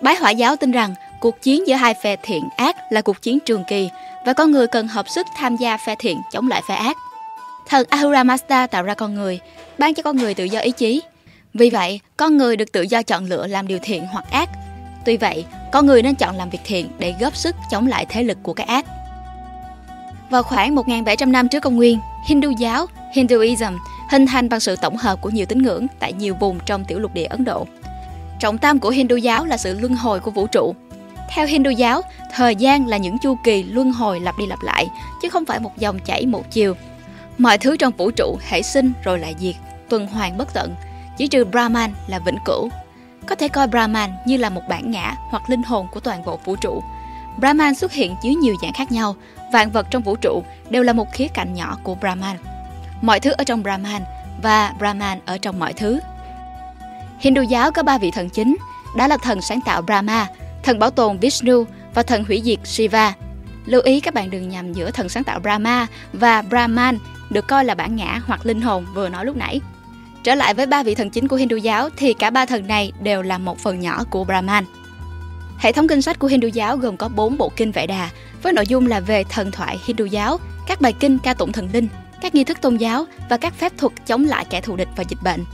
Bái 0.00 0.16
hỏa 0.16 0.30
giáo 0.30 0.56
tin 0.56 0.70
rằng 0.70 0.94
Cuộc 1.20 1.42
chiến 1.42 1.66
giữa 1.66 1.74
hai 1.74 1.94
phe 1.94 2.16
thiện 2.16 2.48
ác 2.56 2.76
là 2.90 3.02
cuộc 3.02 3.22
chiến 3.22 3.38
trường 3.40 3.64
kỳ 3.64 3.88
và 4.26 4.32
con 4.32 4.50
người 4.50 4.66
cần 4.66 4.88
hợp 4.88 5.08
sức 5.08 5.26
tham 5.36 5.56
gia 5.56 5.76
phe 5.76 5.94
thiện 5.98 6.20
chống 6.32 6.48
lại 6.48 6.62
phe 6.68 6.74
ác. 6.74 6.96
Thần 7.68 7.86
Ahura 7.90 8.24
Mazda 8.24 8.66
tạo 8.66 8.82
ra 8.82 8.94
con 8.94 9.14
người, 9.14 9.40
ban 9.78 9.94
cho 9.94 10.02
con 10.02 10.16
người 10.16 10.34
tự 10.34 10.44
do 10.44 10.60
ý 10.60 10.70
chí. 10.70 11.02
Vì 11.54 11.70
vậy, 11.70 12.00
con 12.16 12.36
người 12.36 12.56
được 12.56 12.72
tự 12.72 12.82
do 12.82 13.02
chọn 13.02 13.26
lựa 13.26 13.46
làm 13.46 13.66
điều 13.66 13.78
thiện 13.82 14.06
hoặc 14.06 14.24
ác. 14.30 14.48
Tuy 15.04 15.16
vậy, 15.16 15.44
con 15.72 15.86
người 15.86 16.02
nên 16.02 16.14
chọn 16.14 16.36
làm 16.36 16.50
việc 16.50 16.58
thiện 16.64 16.88
để 16.98 17.14
góp 17.20 17.36
sức 17.36 17.56
chống 17.70 17.86
lại 17.86 18.06
thế 18.08 18.22
lực 18.22 18.38
của 18.42 18.52
cái 18.52 18.66
ác. 18.66 18.86
Vào 20.30 20.42
khoảng 20.42 20.76
1.700 20.76 21.30
năm 21.30 21.48
trước 21.48 21.60
công 21.60 21.76
nguyên, 21.76 21.98
Hindu 22.28 22.50
giáo, 22.50 22.86
Hinduism 23.14 23.74
hình 24.10 24.26
thành 24.26 24.48
bằng 24.48 24.60
sự 24.60 24.76
tổng 24.76 24.96
hợp 24.96 25.20
của 25.20 25.30
nhiều 25.30 25.46
tín 25.46 25.62
ngưỡng 25.62 25.86
tại 25.98 26.12
nhiều 26.12 26.34
vùng 26.34 26.58
trong 26.66 26.84
tiểu 26.84 26.98
lục 26.98 27.14
địa 27.14 27.24
Ấn 27.24 27.44
Độ. 27.44 27.66
Trọng 28.40 28.58
tâm 28.58 28.78
của 28.78 28.90
Hindu 28.90 29.16
giáo 29.16 29.44
là 29.44 29.56
sự 29.56 29.78
luân 29.80 29.94
hồi 29.94 30.20
của 30.20 30.30
vũ 30.30 30.46
trụ, 30.46 30.74
theo 31.30 31.46
Hindu 31.46 31.70
giáo, 31.70 32.02
thời 32.34 32.56
gian 32.56 32.86
là 32.86 32.96
những 32.96 33.18
chu 33.18 33.36
kỳ 33.44 33.62
luân 33.62 33.92
hồi 33.92 34.20
lặp 34.20 34.38
đi 34.38 34.46
lặp 34.46 34.62
lại, 34.62 34.88
chứ 35.22 35.28
không 35.28 35.44
phải 35.44 35.60
một 35.60 35.78
dòng 35.78 35.98
chảy 35.98 36.26
một 36.26 36.50
chiều. 36.50 36.74
Mọi 37.38 37.58
thứ 37.58 37.76
trong 37.76 37.92
vũ 37.96 38.10
trụ 38.10 38.38
hãy 38.40 38.62
sinh 38.62 38.92
rồi 39.04 39.18
lại 39.18 39.34
diệt, 39.38 39.54
tuần 39.88 40.06
hoàn 40.06 40.38
bất 40.38 40.54
tận, 40.54 40.74
chỉ 41.16 41.26
trừ 41.26 41.44
Brahman 41.44 41.92
là 42.06 42.18
vĩnh 42.18 42.38
cửu. 42.44 42.68
Có 43.26 43.34
thể 43.34 43.48
coi 43.48 43.66
Brahman 43.66 44.10
như 44.26 44.36
là 44.36 44.50
một 44.50 44.62
bản 44.68 44.90
ngã 44.90 45.14
hoặc 45.30 45.50
linh 45.50 45.62
hồn 45.62 45.86
của 45.92 46.00
toàn 46.00 46.24
bộ 46.24 46.38
vũ 46.44 46.56
trụ. 46.56 46.82
Brahman 47.38 47.74
xuất 47.74 47.92
hiện 47.92 48.14
dưới 48.22 48.34
nhiều 48.34 48.54
dạng 48.62 48.72
khác 48.72 48.92
nhau, 48.92 49.16
vạn 49.52 49.70
vật 49.70 49.86
trong 49.90 50.02
vũ 50.02 50.16
trụ 50.16 50.42
đều 50.70 50.82
là 50.82 50.92
một 50.92 51.12
khía 51.12 51.28
cạnh 51.28 51.54
nhỏ 51.54 51.78
của 51.82 51.94
Brahman. 51.94 52.36
Mọi 53.06 53.20
thứ 53.20 53.30
ở 53.30 53.44
trong 53.44 53.62
Brahman 53.62 54.02
và 54.42 54.72
Brahman 54.78 55.18
ở 55.26 55.38
trong 55.38 55.58
mọi 55.58 55.72
thứ. 55.72 55.98
Hindu 57.20 57.42
giáo 57.42 57.72
có 57.72 57.82
ba 57.82 57.98
vị 57.98 58.10
thần 58.10 58.28
chính, 58.28 58.56
đó 58.96 59.06
là 59.06 59.16
thần 59.16 59.42
sáng 59.42 59.60
tạo 59.60 59.82
Brahma, 59.82 60.26
thần 60.62 60.78
bảo 60.78 60.90
tồn 60.90 61.18
Vishnu 61.18 61.64
và 61.94 62.02
thần 62.02 62.24
hủy 62.24 62.42
diệt 62.44 62.58
Shiva. 62.64 63.12
Lưu 63.66 63.80
ý 63.82 64.00
các 64.00 64.14
bạn 64.14 64.30
đừng 64.30 64.48
nhầm 64.48 64.72
giữa 64.72 64.90
thần 64.90 65.08
sáng 65.08 65.24
tạo 65.24 65.40
Brahma 65.40 65.86
và 66.12 66.42
Brahman 66.42 66.98
được 67.30 67.46
coi 67.48 67.64
là 67.64 67.74
bản 67.74 67.96
ngã 67.96 68.20
hoặc 68.26 68.46
linh 68.46 68.62
hồn 68.62 68.86
vừa 68.94 69.08
nói 69.08 69.24
lúc 69.24 69.36
nãy. 69.36 69.60
Trở 70.24 70.34
lại 70.34 70.54
với 70.54 70.66
ba 70.66 70.82
vị 70.82 70.94
thần 70.94 71.10
chính 71.10 71.28
của 71.28 71.36
Hindu 71.36 71.56
giáo 71.56 71.88
thì 71.96 72.12
cả 72.12 72.30
ba 72.30 72.46
thần 72.46 72.66
này 72.66 72.92
đều 73.00 73.22
là 73.22 73.38
một 73.38 73.58
phần 73.58 73.80
nhỏ 73.80 74.04
của 74.10 74.24
Brahman. 74.24 74.64
Hệ 75.58 75.72
thống 75.72 75.88
kinh 75.88 76.02
sách 76.02 76.18
của 76.18 76.26
Hindu 76.26 76.48
giáo 76.48 76.76
gồm 76.76 76.96
có 76.96 77.08
4 77.08 77.38
bộ 77.38 77.52
kinh 77.56 77.72
Vệ 77.72 77.86
Đà 77.86 78.10
với 78.42 78.52
nội 78.52 78.66
dung 78.66 78.86
là 78.86 79.00
về 79.00 79.24
thần 79.24 79.50
thoại 79.50 79.78
Hindu 79.84 80.04
giáo, 80.04 80.38
các 80.66 80.80
bài 80.80 80.92
kinh 80.92 81.18
ca 81.18 81.34
tụng 81.34 81.52
thần 81.52 81.68
linh, 81.72 81.88
các 82.20 82.34
nghi 82.34 82.44
thức 82.44 82.60
tôn 82.60 82.76
giáo 82.76 83.04
và 83.28 83.36
các 83.36 83.54
phép 83.54 83.72
thuật 83.78 83.92
chống 84.06 84.24
lại 84.24 84.44
kẻ 84.50 84.60
thù 84.60 84.76
địch 84.76 84.88
và 84.96 85.04
dịch 85.08 85.22
bệnh. 85.22 85.44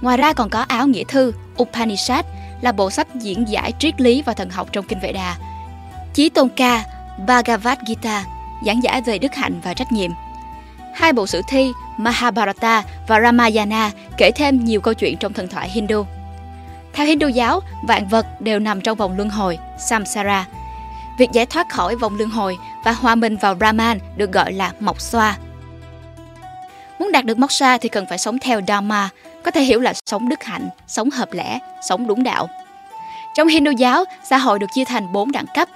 Ngoài 0.00 0.16
ra 0.16 0.32
còn 0.32 0.50
có 0.50 0.60
áo 0.60 0.86
nghĩa 0.86 1.04
thư 1.08 1.32
Upanishad 1.62 2.24
là 2.60 2.72
bộ 2.72 2.90
sách 2.90 3.14
diễn 3.14 3.48
giải 3.48 3.72
triết 3.78 4.00
lý 4.00 4.22
và 4.22 4.32
thần 4.32 4.50
học 4.50 4.68
trong 4.72 4.84
Kinh 4.84 5.00
Vệ 5.00 5.12
Đà. 5.12 5.36
Chí 6.14 6.28
Tôn 6.28 6.48
Ca, 6.56 6.84
Bhagavad 7.26 7.78
Gita, 7.88 8.24
giảng 8.66 8.82
giải 8.82 9.00
về 9.00 9.18
đức 9.18 9.34
hạnh 9.34 9.60
và 9.64 9.74
trách 9.74 9.92
nhiệm. 9.92 10.10
Hai 10.94 11.12
bộ 11.12 11.26
sử 11.26 11.40
thi 11.48 11.72
Mahabharata 11.96 12.82
và 13.08 13.20
Ramayana 13.20 13.90
kể 14.16 14.30
thêm 14.30 14.64
nhiều 14.64 14.80
câu 14.80 14.94
chuyện 14.94 15.16
trong 15.16 15.32
thần 15.32 15.48
thoại 15.48 15.70
Hindu. 15.70 16.06
Theo 16.92 17.06
Hindu 17.06 17.28
giáo, 17.28 17.60
vạn 17.82 18.08
vật 18.08 18.40
đều 18.40 18.58
nằm 18.58 18.80
trong 18.80 18.98
vòng 18.98 19.16
luân 19.16 19.30
hồi, 19.30 19.58
samsara. 19.78 20.46
Việc 21.18 21.32
giải 21.32 21.46
thoát 21.46 21.68
khỏi 21.68 21.96
vòng 21.96 22.16
luân 22.16 22.30
hồi 22.30 22.56
và 22.84 22.92
hòa 22.92 23.14
mình 23.14 23.36
vào 23.36 23.54
Brahman 23.54 23.98
được 24.16 24.32
gọi 24.32 24.52
là 24.52 24.72
mộc 24.80 25.00
xoa. 25.00 25.36
Muốn 27.04 27.12
đạt 27.12 27.24
được 27.24 27.38
moksha 27.38 27.78
thì 27.78 27.88
cần 27.88 28.06
phải 28.06 28.18
sống 28.18 28.38
theo 28.38 28.60
Dharma, 28.68 29.08
có 29.42 29.50
thể 29.50 29.62
hiểu 29.62 29.80
là 29.80 29.92
sống 30.06 30.28
đức 30.28 30.44
hạnh, 30.44 30.68
sống 30.86 31.10
hợp 31.10 31.32
lẽ, 31.32 31.58
sống 31.88 32.06
đúng 32.06 32.22
đạo. 32.22 32.48
Trong 33.34 33.48
Hindu 33.48 33.70
giáo, 33.70 34.04
xã 34.30 34.36
hội 34.36 34.58
được 34.58 34.66
chia 34.74 34.84
thành 34.84 35.12
4 35.12 35.32
đẳng 35.32 35.46
cấp. 35.54 35.68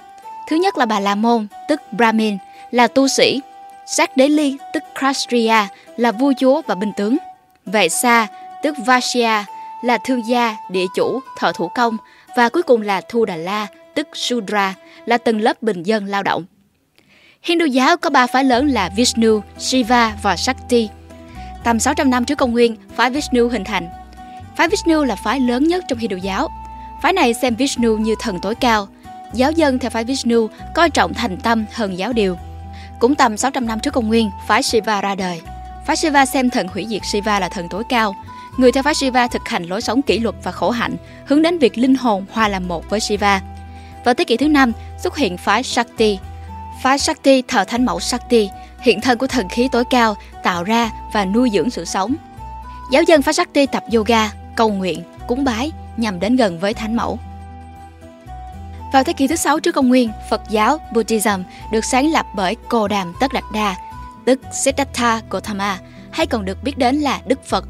Thứ 0.47 0.55
nhất 0.55 0.77
là 0.77 0.85
Bà 0.85 0.99
La 0.99 1.15
Môn, 1.15 1.47
tức 1.67 1.81
Brahmin, 1.91 2.37
là 2.71 2.87
tu 2.87 3.07
sĩ. 3.07 3.41
Sát 3.85 4.17
Đế 4.17 4.27
Ly, 4.27 4.57
tức 4.73 4.83
Kshatriya, 4.95 5.67
là 5.97 6.11
vua 6.11 6.33
chúa 6.39 6.61
và 6.67 6.75
binh 6.75 6.91
tướng. 6.97 7.17
Vệ 7.65 7.89
Sa, 7.89 8.27
tức 8.63 8.75
Vashya, 8.85 9.45
là 9.83 9.97
thương 9.97 10.27
gia, 10.27 10.55
địa 10.69 10.85
chủ, 10.95 11.19
thợ 11.37 11.51
thủ 11.55 11.67
công. 11.75 11.97
Và 12.35 12.49
cuối 12.49 12.63
cùng 12.63 12.81
là 12.81 13.01
Thu 13.09 13.25
Đà 13.25 13.35
La, 13.35 13.67
tức 13.93 14.07
Sudra, 14.13 14.73
là 15.05 15.17
tầng 15.17 15.41
lớp 15.41 15.61
bình 15.61 15.83
dân 15.83 16.05
lao 16.05 16.23
động. 16.23 16.45
Hindu 17.41 17.65
giáo 17.65 17.97
có 17.97 18.09
ba 18.09 18.27
phái 18.27 18.43
lớn 18.43 18.67
là 18.67 18.89
Vishnu, 18.95 19.41
Shiva 19.57 20.15
và 20.23 20.35
Shakti. 20.35 20.89
Tầm 21.63 21.79
600 21.79 22.09
năm 22.09 22.25
trước 22.25 22.37
công 22.37 22.51
nguyên, 22.51 22.75
phái 22.95 23.09
Vishnu 23.09 23.47
hình 23.47 23.63
thành. 23.63 23.89
Phái 24.55 24.67
Vishnu 24.67 25.03
là 25.03 25.15
phái 25.15 25.39
lớn 25.39 25.63
nhất 25.63 25.83
trong 25.87 25.99
Hindu 25.99 26.17
giáo. 26.17 26.49
Phái 27.01 27.13
này 27.13 27.33
xem 27.33 27.55
Vishnu 27.55 27.97
như 27.97 28.15
thần 28.19 28.39
tối 28.41 28.55
cao. 28.55 28.87
Giáo 29.33 29.51
dân 29.51 29.79
theo 29.79 29.89
phái 29.89 30.03
Vishnu 30.03 30.47
coi 30.75 30.89
trọng 30.89 31.13
thành 31.13 31.37
tâm 31.37 31.65
hơn 31.73 31.97
giáo 31.97 32.13
điều. 32.13 32.37
Cũng 32.99 33.15
tầm 33.15 33.37
600 33.37 33.67
năm 33.67 33.79
trước 33.79 33.93
công 33.93 34.07
nguyên, 34.07 34.29
phái 34.47 34.63
Shiva 34.63 35.01
ra 35.01 35.15
đời. 35.15 35.41
Phái 35.85 35.95
Shiva 35.95 36.25
xem 36.25 36.49
thần 36.49 36.67
hủy 36.67 36.85
diệt 36.89 37.01
Shiva 37.05 37.39
là 37.39 37.49
thần 37.49 37.69
tối 37.69 37.83
cao. 37.89 38.15
Người 38.57 38.71
theo 38.71 38.83
phái 38.83 38.93
Shiva 38.93 39.27
thực 39.27 39.49
hành 39.49 39.63
lối 39.63 39.81
sống 39.81 40.01
kỷ 40.01 40.19
luật 40.19 40.35
và 40.43 40.51
khổ 40.51 40.69
hạnh, 40.69 40.95
hướng 41.25 41.41
đến 41.41 41.57
việc 41.59 41.77
linh 41.77 41.95
hồn 41.95 42.25
hòa 42.31 42.47
làm 42.47 42.67
một 42.67 42.89
với 42.89 42.99
Shiva. 42.99 43.41
Vào 44.05 44.13
thế 44.13 44.23
kỷ 44.23 44.37
thứ 44.37 44.47
năm 44.47 44.71
xuất 44.97 45.17
hiện 45.17 45.37
phái 45.37 45.63
Shakti. 45.63 46.19
Phái 46.83 46.99
Shakti 46.99 47.41
thờ 47.41 47.63
thánh 47.63 47.85
mẫu 47.85 47.99
Shakti, 47.99 48.49
hiện 48.81 49.01
thân 49.01 49.17
của 49.17 49.27
thần 49.27 49.49
khí 49.49 49.69
tối 49.71 49.83
cao, 49.89 50.15
tạo 50.43 50.63
ra 50.63 50.91
và 51.13 51.25
nuôi 51.25 51.49
dưỡng 51.53 51.69
sự 51.69 51.85
sống. 51.85 52.15
Giáo 52.91 53.03
dân 53.03 53.21
phá 53.21 53.33
sắc 53.33 53.53
ti 53.53 53.65
tập 53.65 53.83
yoga, 53.93 54.31
cầu 54.55 54.69
nguyện, 54.69 55.03
cúng 55.27 55.43
bái 55.43 55.71
nhằm 55.97 56.19
đến 56.19 56.35
gần 56.35 56.59
với 56.59 56.73
thánh 56.73 56.95
mẫu. 56.95 57.19
Vào 58.93 59.03
thế 59.03 59.13
kỷ 59.13 59.27
thứ 59.27 59.35
sáu 59.35 59.59
trước 59.59 59.75
công 59.75 59.89
nguyên, 59.89 60.11
Phật 60.29 60.41
giáo 60.49 60.77
Buddhism 60.93 61.41
được 61.71 61.85
sáng 61.85 62.11
lập 62.11 62.25
bởi 62.35 62.55
Cô 62.69 62.87
Đàm 62.87 63.13
Tất 63.19 63.33
Đạt 63.33 63.43
Đa, 63.53 63.75
tức 64.25 64.39
Siddhartha 64.53 65.21
Gautama, 65.29 65.79
hay 66.11 66.25
còn 66.25 66.45
được 66.45 66.63
biết 66.63 66.77
đến 66.77 66.95
là 66.95 67.21
Đức 67.25 67.45
Phật. 67.45 67.65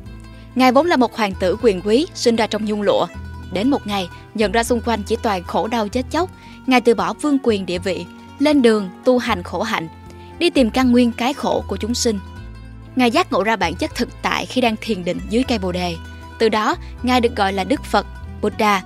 Ngài 0.55 0.71
vốn 0.71 0.85
là 0.85 0.97
một 0.97 1.15
hoàng 1.15 1.33
tử 1.39 1.57
quyền 1.61 1.81
quý 1.81 2.05
sinh 2.13 2.35
ra 2.35 2.47
trong 2.47 2.65
nhung 2.65 2.81
lụa. 2.81 3.07
Đến 3.51 3.69
một 3.69 3.87
ngày, 3.87 4.09
nhận 4.35 4.51
ra 4.51 4.63
xung 4.63 4.81
quanh 4.81 5.03
chỉ 5.03 5.15
toàn 5.23 5.43
khổ 5.43 5.67
đau 5.67 5.87
chết 5.87 6.05
chóc, 6.11 6.29
Ngài 6.67 6.81
từ 6.81 6.95
bỏ 6.95 7.13
vương 7.13 7.37
quyền 7.43 7.65
địa 7.65 7.79
vị, 7.79 8.05
lên 8.39 8.61
đường 8.61 8.89
tu 9.05 9.17
hành 9.17 9.43
khổ 9.43 9.61
hạnh, 9.61 9.87
đi 10.39 10.49
tìm 10.49 10.69
căn 10.69 10.91
nguyên 10.91 11.11
cái 11.11 11.33
khổ 11.33 11.63
của 11.67 11.77
chúng 11.77 11.93
sinh. 11.93 12.19
Ngài 12.95 13.11
giác 13.11 13.31
ngộ 13.31 13.43
ra 13.43 13.55
bản 13.55 13.75
chất 13.75 13.95
thực 13.95 14.09
tại 14.21 14.45
khi 14.45 14.61
đang 14.61 14.75
thiền 14.81 15.05
định 15.05 15.19
dưới 15.29 15.43
cây 15.43 15.59
bồ 15.59 15.71
đề. 15.71 15.95
Từ 16.39 16.49
đó, 16.49 16.75
Ngài 17.03 17.21
được 17.21 17.35
gọi 17.35 17.53
là 17.53 17.63
Đức 17.63 17.83
Phật, 17.83 18.05
Buddha. 18.41 18.81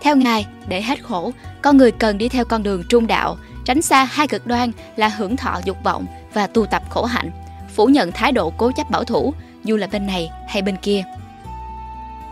Theo 0.00 0.16
Ngài, 0.16 0.46
để 0.68 0.82
hết 0.82 1.04
khổ, 1.04 1.32
con 1.62 1.76
người 1.76 1.92
cần 1.92 2.18
đi 2.18 2.28
theo 2.28 2.44
con 2.44 2.62
đường 2.62 2.84
trung 2.88 3.06
đạo, 3.06 3.36
tránh 3.64 3.82
xa 3.82 4.04
hai 4.04 4.28
cực 4.28 4.46
đoan 4.46 4.72
là 4.96 5.08
hưởng 5.08 5.36
thọ 5.36 5.60
dục 5.64 5.76
vọng 5.84 6.06
và 6.34 6.46
tu 6.46 6.66
tập 6.66 6.82
khổ 6.90 7.04
hạnh, 7.04 7.30
phủ 7.74 7.86
nhận 7.86 8.12
thái 8.12 8.32
độ 8.32 8.52
cố 8.56 8.72
chấp 8.72 8.90
bảo 8.90 9.04
thủ, 9.04 9.34
dù 9.64 9.76
là 9.76 9.86
bên 9.86 10.06
này 10.06 10.30
hay 10.48 10.62
bên 10.62 10.76
kia. 10.76 11.02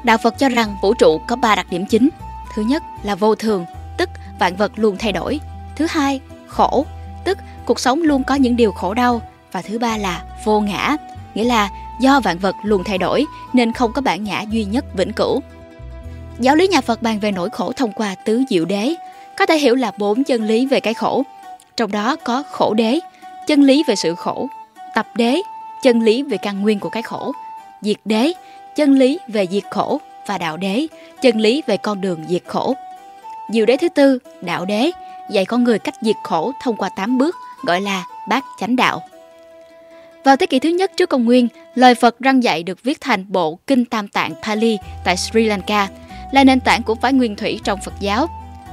Đạo 0.05 0.19
Phật 0.19 0.39
cho 0.39 0.49
rằng 0.49 0.77
vũ 0.83 0.95
trụ 0.95 1.21
có 1.29 1.37
ba 1.37 1.55
đặc 1.55 1.67
điểm 1.71 1.87
chính. 1.87 2.09
Thứ 2.55 2.63
nhất 2.63 2.83
là 3.03 3.15
vô 3.15 3.35
thường, 3.35 3.65
tức 3.99 4.09
vạn 4.39 4.57
vật 4.57 4.73
luôn 4.77 4.97
thay 4.99 5.13
đổi. 5.13 5.41
Thứ 5.77 5.87
hai, 5.91 6.21
khổ, 6.47 6.87
tức 7.25 7.39
cuộc 7.69 7.81
sống 7.81 8.03
luôn 8.03 8.25
có 8.25 8.35
những 8.35 8.57
điều 8.57 8.73
khổ 8.73 8.95
đau. 8.95 9.23
Và 9.53 9.63
thứ 9.63 9.79
ba 9.79 9.97
là 9.97 10.23
vô 10.45 10.61
ngã, 10.61 10.97
nghĩa 11.35 11.45
là 11.45 11.71
do 12.01 12.21
vạn 12.21 12.39
vật 12.39 12.57
luôn 12.63 12.85
thay 12.85 12.99
đổi 12.99 13.25
nên 13.53 13.73
không 13.73 13.93
có 13.93 14.03
bản 14.03 14.25
ngã 14.25 14.45
duy 14.51 14.65
nhất 14.65 14.85
vĩnh 14.95 15.13
cửu. 15.13 15.41
Giáo 16.39 16.57
lý 16.57 16.69
nhà 16.69 16.81
Phật 16.81 17.03
bàn 17.03 17.19
về 17.21 17.33
nỗi 17.33 17.51
khổ 17.51 17.73
thông 17.73 17.93
qua 17.93 18.15
tứ 18.15 18.43
diệu 18.51 18.65
đế, 18.65 18.95
có 19.39 19.47
thể 19.47 19.59
hiểu 19.59 19.75
là 19.75 19.93
bốn 19.99 20.25
chân 20.25 20.45
lý 20.45 20.67
về 20.67 20.81
cái 20.81 20.95
khổ. 20.95 21.23
Trong 21.77 21.93
đó 21.93 22.17
có 22.25 22.43
khổ 22.51 22.75
đế, 22.75 22.99
chân 23.47 23.63
lý 23.63 23.85
về 23.87 23.97
sự 23.97 24.15
khổ, 24.15 24.49
tập 24.95 25.07
đế, 25.15 25.41
chân 25.83 26.01
lý 26.01 26.23
về 26.23 26.37
căn 26.37 26.63
nguyên 26.63 26.81
của 26.81 26.91
cái 26.91 27.03
khổ, 27.03 27.33
diệt 27.83 27.97
đế, 28.05 28.33
chân 28.77 28.95
lý 28.95 29.19
về 29.29 29.47
diệt 29.47 29.65
khổ 29.71 30.01
và 30.27 30.39
đạo 30.39 30.57
đế, 30.57 30.87
chân 31.23 31.37
lý 31.37 31.63
về 31.67 31.77
con 31.77 32.01
đường 32.01 32.25
diệt 32.29 32.43
khổ. 32.47 32.75
Diệu 33.53 33.67
đế 33.67 33.77
thứ 33.77 33.89
tư, 33.89 34.19
đạo 34.41 34.65
đế, 34.65 34.91
dạy 35.31 35.45
con 35.45 35.65
người 35.65 35.79
cách 35.79 35.95
diệt 36.03 36.17
khổ 36.25 36.53
thông 36.63 36.77
qua 36.77 36.89
8 36.97 37.19
bước, 37.19 37.37
gọi 37.63 37.81
là 37.81 38.05
bát 38.29 38.45
chánh 38.61 38.77
đạo. 38.77 39.03
Vào 40.25 40.37
thế 40.37 40.47
kỷ 40.47 40.59
thứ 40.59 40.69
nhất 40.69 40.93
trước 40.97 41.09
công 41.09 41.25
nguyên, 41.25 41.49
lời 41.75 41.95
Phật 41.95 42.19
răng 42.21 42.43
dạy 42.43 42.63
được 42.63 42.83
viết 42.83 43.01
thành 43.01 43.25
bộ 43.29 43.59
Kinh 43.67 43.85
Tam 43.85 44.09
Tạng 44.09 44.35
Pali 44.43 44.79
tại 45.05 45.17
Sri 45.17 45.45
Lanka, 45.45 45.89
là 46.33 46.45
nền 46.45 46.61
tảng 46.61 46.83
của 46.83 46.95
phái 46.95 47.13
Nguyên 47.13 47.37
Thủy 47.37 47.61
trong 47.65 47.79
Phật 47.85 47.95
giáo. 48.01 48.27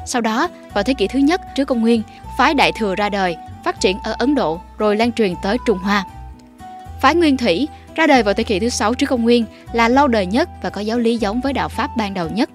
Sau 0.06 0.22
đó, 0.22 0.48
vào 0.74 0.84
thế 0.84 0.94
kỷ 0.94 1.08
thứ 1.08 1.20
nhất 1.20 1.42
trước 1.56 1.66
công 1.66 1.82
nguyên, 1.82 2.02
phái 2.38 2.54
Đại 2.54 2.72
Thừa 2.72 2.96
ra 2.96 3.10
đời, 3.10 3.38
phát 3.64 3.80
triển 3.80 3.98
ở 4.04 4.16
Ấn 4.18 4.36
Độ 4.36 4.60
rồi 4.78 4.96
lan 4.96 5.12
truyền 5.12 5.34
tới 5.44 5.58
Trung 5.66 5.78
Hoa. 5.78 6.06
Phái 7.02 7.16
Nguyên 7.16 7.38
Thủy 7.38 7.68
ra 7.96 8.08
đời 8.08 8.24
vào 8.24 8.34
thế 8.34 8.44
kỷ 8.44 8.60
thứ 8.60 8.70
sáu 8.70 8.94
trước 8.94 9.06
công 9.10 9.24
nguyên 9.24 9.46
là 9.74 9.88
lâu 9.88 10.08
đời 10.08 10.26
nhất 10.26 10.50
và 10.62 10.70
có 10.70 10.82
giáo 10.82 11.00
lý 11.00 11.18
giống 11.18 11.42
với 11.42 11.54
đạo 11.54 11.70
Pháp 11.70 11.98
ban 11.98 12.14
đầu 12.14 12.30
nhất. 12.30 12.50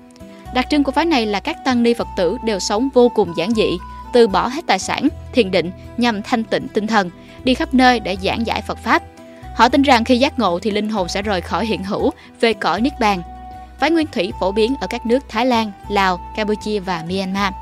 Đặc 0.55 0.67
trưng 0.71 0.85
của 0.85 0.93
phái 0.93 1.05
này 1.05 1.27
là 1.27 1.41
các 1.41 1.65
tăng 1.65 1.83
ni 1.83 1.95
Phật 1.95 2.09
tử 2.17 2.39
đều 2.45 2.59
sống 2.59 2.89
vô 2.95 3.09
cùng 3.09 3.33
giản 3.37 3.55
dị, 3.55 3.79
từ 4.13 4.29
bỏ 4.29 4.49
hết 4.49 4.67
tài 4.67 4.79
sản, 4.79 5.09
thiền 5.33 5.51
định 5.51 5.71
nhằm 5.97 6.23
thanh 6.23 6.45
tịnh 6.45 6.69
tinh 6.69 6.87
thần, 6.87 7.11
đi 7.45 7.55
khắp 7.55 7.75
nơi 7.75 8.01
để 8.01 8.17
giảng 8.23 8.47
giải 8.47 8.63
Phật 8.63 8.79
Pháp. 8.79 9.03
Họ 9.57 9.69
tin 9.69 9.83
rằng 9.83 10.05
khi 10.05 10.19
giác 10.19 10.39
ngộ 10.39 10.59
thì 10.59 10.71
linh 10.71 10.89
hồn 10.89 11.09
sẽ 11.09 11.23
rời 11.23 11.41
khỏi 11.41 11.67
hiện 11.67 11.85
hữu 11.85 12.11
về 12.41 12.53
cõi 12.53 12.81
Niết 12.81 13.01
Bàn. 13.01 13.23
Phái 13.81 13.91
Nguyên 13.91 14.07
Thủy 14.07 14.33
phổ 14.41 14.53
biến 14.53 14.75
ở 14.81 14.87
các 14.87 15.07
nước 15.07 15.25
Thái 15.29 15.47
Lan, 15.47 15.73
Lào, 15.89 16.21
Campuchia 16.37 16.79
và 16.79 17.05
Myanmar. 17.09 17.53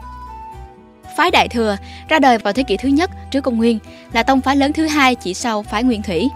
Phái 1.17 1.31
Đại 1.31 1.49
Thừa 1.49 1.77
ra 2.09 2.19
đời 2.19 2.39
vào 2.39 2.53
thế 2.53 2.63
kỷ 2.63 2.77
thứ 2.77 2.89
nhất 2.89 3.11
trước 3.31 3.41
công 3.41 3.57
nguyên 3.57 3.79
là 4.13 4.23
tông 4.23 4.41
phái 4.41 4.57
lớn 4.57 4.73
thứ 4.73 4.87
hai 4.87 5.15
chỉ 5.15 5.35
sau 5.35 5.63
phái 5.63 5.83
Nguyên 5.83 6.03
Thủy. 6.03 6.29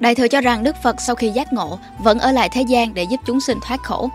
Đại 0.00 0.14
Thừa 0.14 0.28
cho 0.28 0.40
rằng 0.40 0.62
Đức 0.62 0.76
Phật 0.82 1.00
sau 1.00 1.16
khi 1.16 1.30
giác 1.30 1.52
ngộ 1.52 1.78
vẫn 1.98 2.18
ở 2.18 2.32
lại 2.32 2.48
thế 2.48 2.62
gian 2.62 2.94
để 2.94 3.02
giúp 3.02 3.20
chúng 3.26 3.40
sinh 3.40 3.58
thoát 3.66 3.82
khổ. 3.82 4.10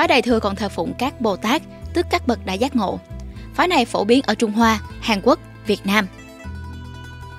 Phái 0.00 0.08
Đại 0.08 0.22
Thừa 0.22 0.40
còn 0.40 0.56
thờ 0.56 0.68
phụng 0.68 0.94
các 0.98 1.20
Bồ 1.20 1.36
Tát, 1.36 1.62
tức 1.94 2.06
các 2.10 2.26
bậc 2.26 2.46
đã 2.46 2.52
giác 2.52 2.76
ngộ. 2.76 3.00
Phái 3.54 3.68
này 3.68 3.84
phổ 3.84 4.04
biến 4.04 4.22
ở 4.26 4.34
Trung 4.34 4.52
Hoa, 4.52 4.80
Hàn 5.00 5.20
Quốc, 5.24 5.38
Việt 5.66 5.86
Nam. 5.86 6.06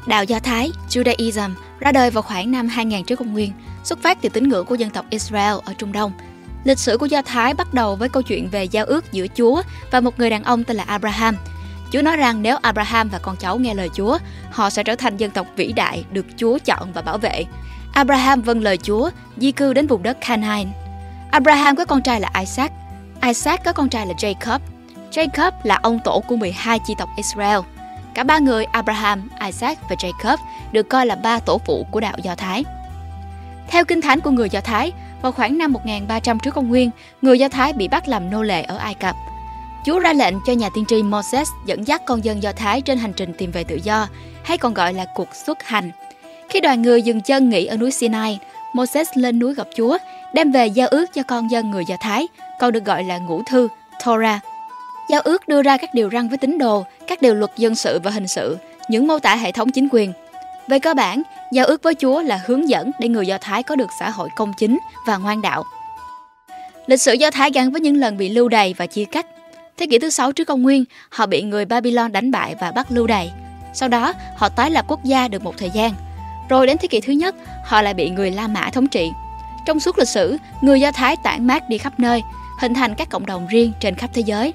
Đạo 0.07 0.23
Do 0.23 0.39
Thái, 0.39 0.71
Judaism, 0.89 1.49
ra 1.79 1.91
đời 1.91 2.09
vào 2.09 2.21
khoảng 2.21 2.51
năm 2.51 2.67
2000 2.67 3.03
trước 3.03 3.15
công 3.15 3.33
nguyên, 3.33 3.51
xuất 3.83 4.01
phát 4.01 4.21
từ 4.21 4.29
tín 4.29 4.49
ngưỡng 4.49 4.65
của 4.65 4.75
dân 4.75 4.89
tộc 4.89 5.05
Israel 5.09 5.53
ở 5.65 5.73
Trung 5.77 5.91
Đông. 5.91 6.11
Lịch 6.63 6.79
sử 6.79 6.97
của 6.97 7.05
Do 7.05 7.21
Thái 7.21 7.53
bắt 7.53 7.73
đầu 7.73 7.95
với 7.95 8.09
câu 8.09 8.23
chuyện 8.23 8.49
về 8.49 8.63
giao 8.63 8.85
ước 8.85 9.11
giữa 9.11 9.27
Chúa 9.27 9.61
và 9.91 9.99
một 9.99 10.19
người 10.19 10.29
đàn 10.29 10.43
ông 10.43 10.63
tên 10.63 10.77
là 10.77 10.83
Abraham. 10.83 11.35
Chúa 11.91 12.01
nói 12.01 12.17
rằng 12.17 12.41
nếu 12.41 12.57
Abraham 12.61 13.09
và 13.09 13.19
con 13.19 13.35
cháu 13.37 13.57
nghe 13.57 13.73
lời 13.73 13.89
Chúa, 13.93 14.17
họ 14.51 14.69
sẽ 14.69 14.83
trở 14.83 14.95
thành 14.95 15.17
dân 15.17 15.31
tộc 15.31 15.47
vĩ 15.55 15.73
đại 15.73 16.05
được 16.11 16.25
Chúa 16.37 16.57
chọn 16.65 16.91
và 16.93 17.01
bảo 17.01 17.17
vệ. 17.17 17.45
Abraham 17.93 18.41
vâng 18.41 18.61
lời 18.61 18.77
Chúa, 18.77 19.09
di 19.37 19.51
cư 19.51 19.73
đến 19.73 19.87
vùng 19.87 20.03
đất 20.03 20.17
Canaan. 20.27 20.71
Abraham 21.31 21.75
có 21.75 21.85
con 21.85 22.01
trai 22.01 22.19
là 22.19 22.31
Isaac, 22.39 22.71
Isaac 23.23 23.63
có 23.63 23.73
con 23.73 23.89
trai 23.89 24.05
là 24.05 24.13
Jacob. 24.13 24.59
Jacob 25.11 25.51
là 25.63 25.79
ông 25.83 25.99
tổ 26.03 26.23
của 26.27 26.35
12 26.35 26.79
chi 26.87 26.95
tộc 26.97 27.09
Israel. 27.17 27.59
Cả 28.13 28.23
ba 28.23 28.39
người 28.39 28.65
Abraham, 28.65 29.29
Isaac 29.45 29.89
và 29.89 29.95
Jacob 29.95 30.37
được 30.71 30.89
coi 30.89 31.05
là 31.05 31.15
ba 31.15 31.39
tổ 31.39 31.57
phụ 31.65 31.85
của 31.91 31.99
đạo 31.99 32.17
Do 32.23 32.35
Thái. 32.35 32.63
Theo 33.67 33.85
kinh 33.85 34.01
thánh 34.01 34.21
của 34.21 34.31
người 34.31 34.49
Do 34.49 34.61
Thái, 34.61 34.91
vào 35.21 35.31
khoảng 35.31 35.57
năm 35.57 35.71
1300 35.71 36.39
trước 36.39 36.53
công 36.53 36.69
nguyên, 36.69 36.89
người 37.21 37.39
Do 37.39 37.49
Thái 37.49 37.73
bị 37.73 37.87
bắt 37.87 38.07
làm 38.07 38.29
nô 38.29 38.43
lệ 38.43 38.63
ở 38.63 38.77
Ai 38.77 38.93
Cập. 38.93 39.15
Chúa 39.85 39.99
ra 39.99 40.13
lệnh 40.13 40.35
cho 40.45 40.53
nhà 40.53 40.69
tiên 40.73 40.85
tri 40.87 41.03
Moses 41.03 41.49
dẫn 41.65 41.87
dắt 41.87 42.01
con 42.05 42.23
dân 42.25 42.43
Do 42.43 42.51
Thái 42.51 42.81
trên 42.81 42.97
hành 42.97 43.13
trình 43.13 43.33
tìm 43.37 43.51
về 43.51 43.63
tự 43.63 43.79
do, 43.83 44.07
hay 44.43 44.57
còn 44.57 44.73
gọi 44.73 44.93
là 44.93 45.05
cuộc 45.15 45.35
xuất 45.45 45.63
hành. 45.63 45.91
Khi 46.49 46.59
đoàn 46.59 46.81
người 46.81 47.01
dừng 47.01 47.21
chân 47.21 47.49
nghỉ 47.49 47.65
ở 47.65 47.77
núi 47.77 47.91
Sinai, 47.91 48.39
Moses 48.73 49.09
lên 49.15 49.39
núi 49.39 49.53
gặp 49.53 49.67
Chúa, 49.75 49.97
đem 50.33 50.51
về 50.51 50.67
giao 50.67 50.87
ước 50.87 51.13
cho 51.13 51.23
con 51.23 51.51
dân 51.51 51.71
người 51.71 51.85
Do 51.85 51.95
Thái, 51.99 52.27
còn 52.59 52.71
được 52.71 52.85
gọi 52.85 53.03
là 53.03 53.17
ngũ 53.17 53.43
thư, 53.43 53.67
Torah. 54.05 54.39
Giao 55.09 55.21
ước 55.21 55.47
đưa 55.47 55.61
ra 55.61 55.77
các 55.77 55.93
điều 55.93 56.09
răn 56.09 56.29
với 56.29 56.37
tín 56.37 56.57
đồ, 56.57 56.85
các 57.07 57.21
điều 57.21 57.33
luật 57.33 57.51
dân 57.57 57.75
sự 57.75 57.99
và 58.03 58.11
hình 58.11 58.27
sự, 58.27 58.57
những 58.89 59.07
mô 59.07 59.19
tả 59.19 59.35
hệ 59.35 59.51
thống 59.51 59.71
chính 59.71 59.87
quyền. 59.91 60.13
Về 60.67 60.79
cơ 60.79 60.93
bản, 60.93 61.21
giao 61.51 61.65
ước 61.65 61.83
với 61.83 61.95
Chúa 61.95 62.21
là 62.21 62.41
hướng 62.45 62.69
dẫn 62.69 62.91
để 62.99 63.07
người 63.07 63.27
Do 63.27 63.37
Thái 63.41 63.63
có 63.63 63.75
được 63.75 63.89
xã 63.99 64.09
hội 64.09 64.29
công 64.35 64.53
chính 64.57 64.79
và 65.07 65.17
ngoan 65.17 65.41
đạo. 65.41 65.63
Lịch 66.85 67.01
sử 67.01 67.13
Do 67.13 67.31
Thái 67.31 67.51
gắn 67.51 67.71
với 67.71 67.81
những 67.81 67.97
lần 67.97 68.17
bị 68.17 68.29
lưu 68.29 68.49
đày 68.49 68.73
và 68.77 68.85
chia 68.85 69.05
cắt. 69.05 69.25
Thế 69.77 69.85
kỷ 69.89 69.99
thứ 69.99 70.09
sáu 70.09 70.31
trước 70.31 70.45
công 70.45 70.61
nguyên, 70.61 70.85
họ 71.09 71.25
bị 71.25 71.41
người 71.41 71.65
Babylon 71.65 72.11
đánh 72.11 72.31
bại 72.31 72.55
và 72.61 72.71
bắt 72.71 72.87
lưu 72.89 73.07
đày. 73.07 73.31
Sau 73.73 73.89
đó, 73.89 74.13
họ 74.37 74.49
tái 74.49 74.71
lập 74.71 74.85
quốc 74.87 75.03
gia 75.03 75.27
được 75.27 75.43
một 75.43 75.57
thời 75.57 75.69
gian. 75.69 75.91
Rồi 76.51 76.67
đến 76.67 76.77
thế 76.77 76.87
kỷ 76.87 77.01
thứ 77.01 77.13
nhất, 77.13 77.35
họ 77.65 77.81
lại 77.81 77.93
bị 77.93 78.09
người 78.09 78.31
La 78.31 78.47
Mã 78.47 78.69
thống 78.69 78.87
trị. 78.87 79.11
Trong 79.65 79.79
suốt 79.79 79.97
lịch 79.99 80.07
sử, 80.07 80.37
người 80.61 80.81
Do 80.81 80.91
Thái 80.91 81.15
tản 81.23 81.47
mát 81.47 81.69
đi 81.69 81.77
khắp 81.77 81.99
nơi, 81.99 82.21
hình 82.59 82.73
thành 82.73 82.95
các 82.95 83.09
cộng 83.09 83.25
đồng 83.25 83.47
riêng 83.47 83.71
trên 83.79 83.95
khắp 83.95 84.09
thế 84.13 84.21
giới. 84.21 84.53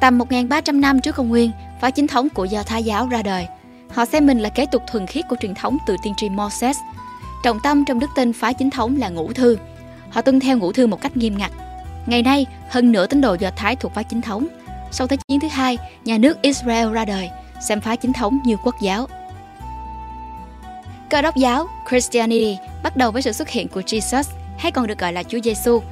Tầm 0.00 0.18
1.300 0.18 0.80
năm 0.80 1.00
trước 1.00 1.14
công 1.14 1.28
nguyên, 1.28 1.50
phái 1.80 1.92
chính 1.92 2.06
thống 2.06 2.28
của 2.28 2.44
Do 2.44 2.62
Thái 2.62 2.82
giáo 2.82 3.08
ra 3.08 3.22
đời. 3.22 3.46
Họ 3.90 4.04
xem 4.04 4.26
mình 4.26 4.38
là 4.38 4.48
kế 4.48 4.66
tục 4.66 4.82
thuần 4.86 5.06
khiết 5.06 5.28
của 5.28 5.36
truyền 5.40 5.54
thống 5.54 5.78
từ 5.86 5.96
tiên 6.02 6.14
tri 6.16 6.28
Moses. 6.28 6.76
Trọng 7.44 7.60
tâm 7.60 7.84
trong 7.84 7.98
đức 7.98 8.10
tin 8.16 8.32
phái 8.32 8.54
chính 8.54 8.70
thống 8.70 8.96
là 8.98 9.08
ngũ 9.08 9.32
thư. 9.32 9.56
Họ 10.10 10.20
tuân 10.22 10.40
theo 10.40 10.58
ngũ 10.58 10.72
thư 10.72 10.86
một 10.86 11.00
cách 11.00 11.16
nghiêm 11.16 11.38
ngặt. 11.38 11.50
Ngày 12.06 12.22
nay, 12.22 12.46
hơn 12.68 12.92
nửa 12.92 13.06
tín 13.06 13.20
đồ 13.20 13.34
Do 13.34 13.50
Thái 13.56 13.76
thuộc 13.76 13.94
phái 13.94 14.04
chính 14.04 14.20
thống. 14.20 14.46
Sau 14.90 15.06
Thế 15.06 15.16
chiến 15.28 15.40
thứ 15.40 15.48
hai, 15.48 15.78
nhà 16.04 16.18
nước 16.18 16.42
Israel 16.42 16.92
ra 16.92 17.04
đời, 17.04 17.30
xem 17.68 17.80
phái 17.80 17.96
chính 17.96 18.12
thống 18.12 18.38
như 18.44 18.56
quốc 18.64 18.74
giáo. 18.80 19.08
Cơ 21.10 21.22
đốc 21.22 21.36
giáo 21.36 21.68
Christianity 21.88 22.58
bắt 22.82 22.96
đầu 22.96 23.10
với 23.10 23.22
sự 23.22 23.32
xuất 23.32 23.48
hiện 23.48 23.68
của 23.68 23.80
Jesus, 23.80 24.22
hay 24.58 24.72
còn 24.72 24.86
được 24.86 24.98
gọi 24.98 25.12
là 25.12 25.22
Chúa 25.22 25.38
Giêsu. 25.44 25.82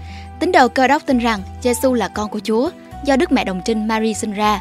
Tín 0.40 0.52
đồ 0.52 0.68
cơ 0.68 0.88
đốc 0.88 1.06
tin 1.06 1.18
rằng 1.18 1.42
Giêsu 1.62 1.94
là 1.94 2.08
con 2.08 2.30
của 2.30 2.40
Chúa, 2.44 2.70
do 3.04 3.16
Đức 3.16 3.32
Mẹ 3.32 3.44
Đồng 3.44 3.60
Trinh 3.64 3.88
Mary 3.88 4.14
sinh 4.14 4.32
ra. 4.32 4.60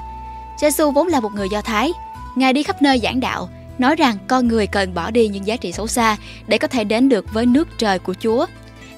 Giêsu 0.62 0.92
vốn 0.92 1.08
là 1.08 1.20
một 1.20 1.34
người 1.34 1.48
Do 1.52 1.62
Thái. 1.62 1.92
Ngài 2.36 2.54
đi 2.54 2.64
khắp 2.64 2.82
nơi 2.82 3.00
giảng 3.04 3.20
đạo, 3.20 3.50
nói 3.78 3.96
rằng 3.96 4.18
con 4.28 4.48
người 4.48 4.68
cần 4.68 4.94
bỏ 4.94 5.12
đi 5.12 5.28
những 5.28 5.48
giá 5.48 5.56
trị 5.56 5.72
xấu 5.72 5.88
xa 5.88 6.18
để 6.48 6.58
có 6.58 6.68
thể 6.68 6.84
đến 6.84 7.10
được 7.10 7.34
với 7.34 7.46
nước 7.46 7.68
trời 7.78 8.00
của 8.00 8.14
Chúa. 8.14 8.46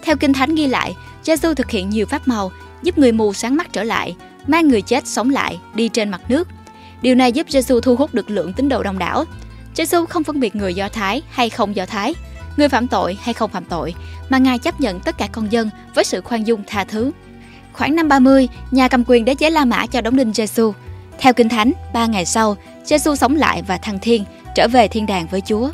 Theo 0.01 0.15
Kinh 0.15 0.33
Thánh 0.33 0.55
ghi 0.55 0.67
lại, 0.67 0.95
Giêsu 1.23 1.53
thực 1.53 1.69
hiện 1.69 1.89
nhiều 1.89 2.05
pháp 2.05 2.27
màu, 2.27 2.51
giúp 2.83 2.97
người 2.97 3.11
mù 3.11 3.33
sáng 3.33 3.55
mắt 3.55 3.67
trở 3.73 3.83
lại, 3.83 4.15
mang 4.47 4.67
người 4.67 4.81
chết 4.81 5.07
sống 5.07 5.29
lại, 5.29 5.59
đi 5.73 5.89
trên 5.89 6.09
mặt 6.09 6.21
nước. 6.27 6.47
Điều 7.01 7.15
này 7.15 7.31
giúp 7.31 7.47
Giêsu 7.49 7.79
thu 7.79 7.95
hút 7.95 8.13
được 8.13 8.29
lượng 8.29 8.53
tín 8.53 8.69
đồ 8.69 8.83
đông 8.83 8.99
đảo. 8.99 9.25
Giêsu 9.79 10.05
không 10.05 10.23
phân 10.23 10.39
biệt 10.39 10.55
người 10.55 10.73
Do 10.73 10.89
Thái 10.89 11.21
hay 11.29 11.49
không 11.49 11.75
Do 11.75 11.85
Thái, 11.85 12.13
người 12.57 12.69
phạm 12.69 12.87
tội 12.87 13.17
hay 13.21 13.33
không 13.33 13.51
phạm 13.51 13.65
tội, 13.65 13.93
mà 14.29 14.37
Ngài 14.37 14.59
chấp 14.59 14.81
nhận 14.81 14.99
tất 14.99 15.17
cả 15.17 15.27
con 15.31 15.51
dân 15.51 15.69
với 15.95 16.03
sự 16.03 16.21
khoan 16.21 16.47
dung 16.47 16.63
tha 16.67 16.83
thứ. 16.83 17.11
Khoảng 17.73 17.95
năm 17.95 18.07
30, 18.07 18.47
nhà 18.71 18.87
cầm 18.87 19.03
quyền 19.07 19.25
đế 19.25 19.35
chế 19.35 19.49
La 19.49 19.65
Mã 19.65 19.85
cho 19.85 20.01
đóng 20.01 20.15
đinh 20.15 20.33
Giêsu. 20.33 20.73
Theo 21.19 21.33
Kinh 21.33 21.49
Thánh, 21.49 21.71
ba 21.93 22.05
ngày 22.05 22.25
sau, 22.25 22.55
Giêsu 22.83 23.15
sống 23.15 23.35
lại 23.35 23.61
và 23.67 23.77
thăng 23.77 23.99
thiên, 23.99 24.23
trở 24.55 24.67
về 24.67 24.87
thiên 24.87 25.05
đàng 25.05 25.27
với 25.31 25.41
Chúa. 25.41 25.69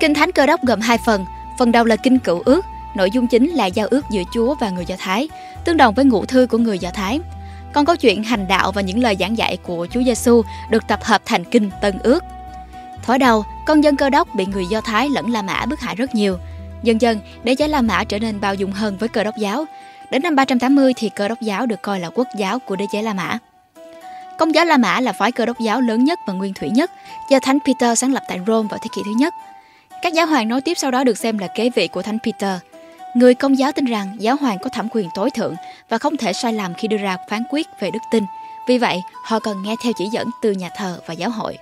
Kinh 0.00 0.14
Thánh 0.14 0.32
Cơ 0.32 0.46
đốc 0.46 0.64
gồm 0.64 0.80
hai 0.80 0.98
phần, 1.06 1.24
phần 1.58 1.72
đầu 1.72 1.84
là 1.84 1.96
Kinh 1.96 2.18
Cựu 2.18 2.42
Ước, 2.44 2.64
nội 2.96 3.10
dung 3.10 3.26
chính 3.26 3.50
là 3.50 3.66
giao 3.66 3.86
ước 3.90 4.04
giữa 4.10 4.22
Chúa 4.34 4.54
và 4.60 4.70
người 4.70 4.84
Do 4.86 4.96
Thái, 4.98 5.28
tương 5.64 5.76
đồng 5.76 5.94
với 5.94 6.04
ngũ 6.04 6.24
thư 6.24 6.46
của 6.46 6.58
người 6.58 6.78
Do 6.78 6.90
Thái. 6.94 7.20
Còn 7.72 7.84
câu 7.84 7.96
chuyện 7.96 8.24
hành 8.24 8.48
đạo 8.48 8.72
và 8.72 8.82
những 8.82 9.02
lời 9.02 9.16
giảng 9.20 9.38
dạy 9.38 9.56
của 9.56 9.86
Chúa 9.90 10.02
Giêsu 10.02 10.42
được 10.70 10.82
tập 10.88 11.04
hợp 11.04 11.22
thành 11.24 11.44
Kinh 11.44 11.70
Tân 11.80 11.98
Ước. 11.98 12.24
Thoạt 13.06 13.20
đầu, 13.20 13.44
con 13.66 13.84
dân 13.84 13.96
Cơ 13.96 14.10
đốc 14.10 14.34
bị 14.34 14.46
người 14.46 14.66
Do 14.66 14.80
Thái 14.80 15.08
lẫn 15.10 15.30
La 15.30 15.42
Mã 15.42 15.66
bức 15.66 15.80
hại 15.80 15.94
rất 15.94 16.14
nhiều. 16.14 16.38
Dần 16.82 17.00
dần, 17.00 17.20
đế 17.44 17.54
chế 17.54 17.68
La 17.68 17.82
Mã 17.82 18.04
trở 18.04 18.18
nên 18.18 18.40
bao 18.40 18.54
dung 18.54 18.72
hơn 18.72 18.96
với 18.98 19.08
Cơ 19.08 19.24
đốc 19.24 19.34
giáo. 19.36 19.64
Đến 20.10 20.22
năm 20.22 20.36
380 20.36 20.92
thì 20.96 21.10
Cơ 21.16 21.28
đốc 21.28 21.40
giáo 21.40 21.66
được 21.66 21.82
coi 21.82 22.00
là 22.00 22.10
quốc 22.14 22.26
giáo 22.36 22.58
của 22.58 22.76
đế 22.76 22.86
chế 22.92 23.02
La 23.02 23.14
Mã. 23.14 23.38
Công 24.38 24.54
giáo 24.54 24.64
La 24.64 24.76
Mã 24.76 25.00
là 25.00 25.12
phái 25.12 25.32
cơ 25.32 25.46
đốc 25.46 25.60
giáo 25.60 25.80
lớn 25.80 26.04
nhất 26.04 26.18
và 26.26 26.32
nguyên 26.32 26.54
thủy 26.54 26.70
nhất 26.70 26.90
do 27.30 27.38
Thánh 27.38 27.58
Peter 27.66 27.98
sáng 27.98 28.12
lập 28.12 28.22
tại 28.28 28.40
Rome 28.46 28.68
vào 28.70 28.78
thế 28.82 28.88
kỷ 28.96 29.02
thứ 29.04 29.10
nhất. 29.16 29.34
Các 30.02 30.12
giáo 30.12 30.26
hoàng 30.26 30.48
nối 30.48 30.60
tiếp 30.60 30.74
sau 30.78 30.90
đó 30.90 31.04
được 31.04 31.18
xem 31.18 31.38
là 31.38 31.46
kế 31.46 31.70
vị 31.70 31.88
của 31.88 32.02
Thánh 32.02 32.18
Peter. 32.18 32.58
Người 33.14 33.34
công 33.34 33.58
giáo 33.58 33.72
tin 33.72 33.84
rằng 33.84 34.16
giáo 34.18 34.36
hoàng 34.36 34.58
có 34.62 34.70
thẩm 34.70 34.88
quyền 34.90 35.08
tối 35.14 35.30
thượng 35.30 35.54
và 35.88 35.98
không 35.98 36.16
thể 36.16 36.32
sai 36.32 36.52
lầm 36.52 36.74
khi 36.74 36.88
đưa 36.88 36.96
ra 36.96 37.16
phán 37.30 37.42
quyết 37.50 37.66
về 37.80 37.90
đức 37.90 38.02
tin. 38.10 38.24
Vì 38.68 38.78
vậy, 38.78 39.02
họ 39.24 39.38
cần 39.38 39.62
nghe 39.62 39.74
theo 39.82 39.92
chỉ 39.98 40.04
dẫn 40.12 40.30
từ 40.42 40.52
nhà 40.52 40.68
thờ 40.76 40.98
và 41.06 41.14
giáo 41.14 41.30
hội. 41.30 41.58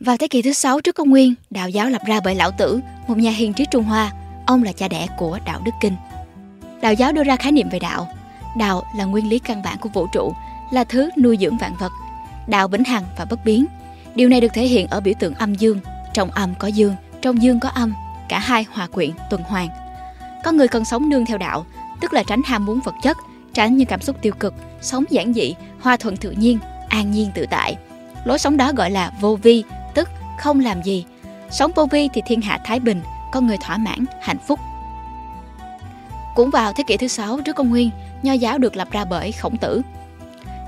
Vào 0.00 0.16
thế 0.16 0.28
kỷ 0.28 0.42
thứ 0.42 0.52
sáu 0.52 0.80
trước 0.80 0.94
công 0.94 1.10
nguyên, 1.10 1.34
đạo 1.50 1.68
giáo 1.68 1.90
lập 1.90 2.02
ra 2.06 2.20
bởi 2.24 2.34
Lão 2.34 2.50
Tử, 2.50 2.80
một 3.08 3.18
nhà 3.18 3.30
hiền 3.30 3.54
triết 3.54 3.70
Trung 3.70 3.84
Hoa. 3.84 4.12
Ông 4.46 4.62
là 4.62 4.72
cha 4.72 4.88
đẻ 4.88 5.06
của 5.18 5.38
đạo 5.46 5.60
Đức 5.64 5.72
Kinh. 5.80 5.92
Đạo 6.80 6.94
giáo 6.94 7.12
đưa 7.12 7.24
ra 7.24 7.36
khái 7.36 7.52
niệm 7.52 7.68
về 7.68 7.78
đạo. 7.78 8.08
Đạo 8.56 8.82
là 8.96 9.04
nguyên 9.04 9.28
lý 9.28 9.38
căn 9.38 9.62
bản 9.62 9.78
của 9.80 9.88
vũ 9.88 10.06
trụ, 10.12 10.32
là 10.72 10.84
thứ 10.84 11.10
nuôi 11.22 11.38
dưỡng 11.40 11.56
vạn 11.56 11.74
vật. 11.80 11.92
Đạo 12.48 12.68
vĩnh 12.68 12.84
hằng 12.84 13.04
và 13.18 13.24
bất 13.24 13.44
biến. 13.44 13.66
Điều 14.14 14.28
này 14.28 14.40
được 14.40 14.52
thể 14.54 14.66
hiện 14.66 14.86
ở 14.86 15.00
biểu 15.00 15.14
tượng 15.20 15.34
âm 15.34 15.54
dương. 15.54 15.80
Trong 16.14 16.30
âm 16.30 16.54
có 16.58 16.68
dương, 16.68 16.94
trong 17.22 17.42
dương 17.42 17.60
có 17.60 17.68
âm, 17.68 17.94
cả 18.28 18.38
hai 18.38 18.66
hòa 18.72 18.86
quyện, 18.86 19.10
tuần 19.30 19.42
hoàn. 19.42 19.68
Con 20.44 20.56
người 20.56 20.68
cần 20.68 20.84
sống 20.84 21.08
nương 21.08 21.26
theo 21.26 21.38
đạo, 21.38 21.66
tức 22.00 22.12
là 22.12 22.22
tránh 22.26 22.40
ham 22.44 22.66
muốn 22.66 22.80
vật 22.84 22.94
chất, 23.02 23.16
tránh 23.54 23.76
những 23.76 23.86
cảm 23.86 24.00
xúc 24.00 24.16
tiêu 24.22 24.32
cực, 24.40 24.54
sống 24.80 25.04
giản 25.10 25.32
dị, 25.34 25.54
hòa 25.80 25.96
thuận 25.96 26.16
tự 26.16 26.30
nhiên, 26.30 26.58
an 26.88 27.10
nhiên 27.10 27.30
tự 27.34 27.46
tại. 27.50 27.76
Lối 28.24 28.38
sống 28.38 28.56
đó 28.56 28.72
gọi 28.76 28.90
là 28.90 29.12
vô 29.20 29.36
vi, 29.42 29.64
không 30.40 30.60
làm 30.60 30.82
gì. 30.82 31.04
Sống 31.50 31.72
vô 31.76 31.86
vi 31.86 32.08
thì 32.12 32.22
thiên 32.26 32.40
hạ 32.40 32.60
thái 32.64 32.80
bình, 32.80 33.02
con 33.32 33.46
người 33.46 33.56
thỏa 33.56 33.78
mãn, 33.78 34.04
hạnh 34.20 34.38
phúc. 34.48 34.58
Cũng 36.34 36.50
vào 36.50 36.72
thế 36.72 36.84
kỷ 36.86 36.96
thứ 36.96 37.08
sáu 37.08 37.40
trước 37.40 37.56
công 37.56 37.70
nguyên, 37.70 37.90
nho 38.22 38.32
giáo 38.32 38.58
được 38.58 38.76
lập 38.76 38.88
ra 38.90 39.04
bởi 39.04 39.32
khổng 39.32 39.56
tử. 39.56 39.82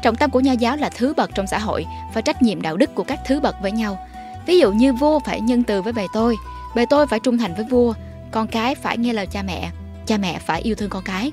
Trọng 0.02 0.16
tâm 0.16 0.30
của 0.30 0.40
nho 0.40 0.52
giáo 0.52 0.76
là 0.76 0.90
thứ 0.96 1.14
bậc 1.16 1.30
trong 1.34 1.46
xã 1.46 1.58
hội 1.58 1.86
và 2.14 2.20
trách 2.20 2.42
nhiệm 2.42 2.62
đạo 2.62 2.76
đức 2.76 2.94
của 2.94 3.04
các 3.04 3.20
thứ 3.26 3.40
bậc 3.40 3.56
với 3.62 3.72
nhau. 3.72 3.98
Ví 4.46 4.58
dụ 4.58 4.72
như 4.72 4.92
vua 4.92 5.18
phải 5.18 5.40
nhân 5.40 5.62
từ 5.62 5.82
với 5.82 5.92
bề 5.92 6.06
tôi, 6.12 6.36
bề 6.74 6.86
tôi 6.86 7.06
phải 7.06 7.20
trung 7.20 7.38
thành 7.38 7.54
với 7.54 7.64
vua, 7.70 7.94
con 8.30 8.46
cái 8.46 8.74
phải 8.74 8.98
nghe 8.98 9.12
lời 9.12 9.26
cha 9.26 9.42
mẹ, 9.42 9.70
cha 10.06 10.16
mẹ 10.16 10.38
phải 10.38 10.60
yêu 10.60 10.74
thương 10.74 10.90
con 10.90 11.02
cái. 11.04 11.32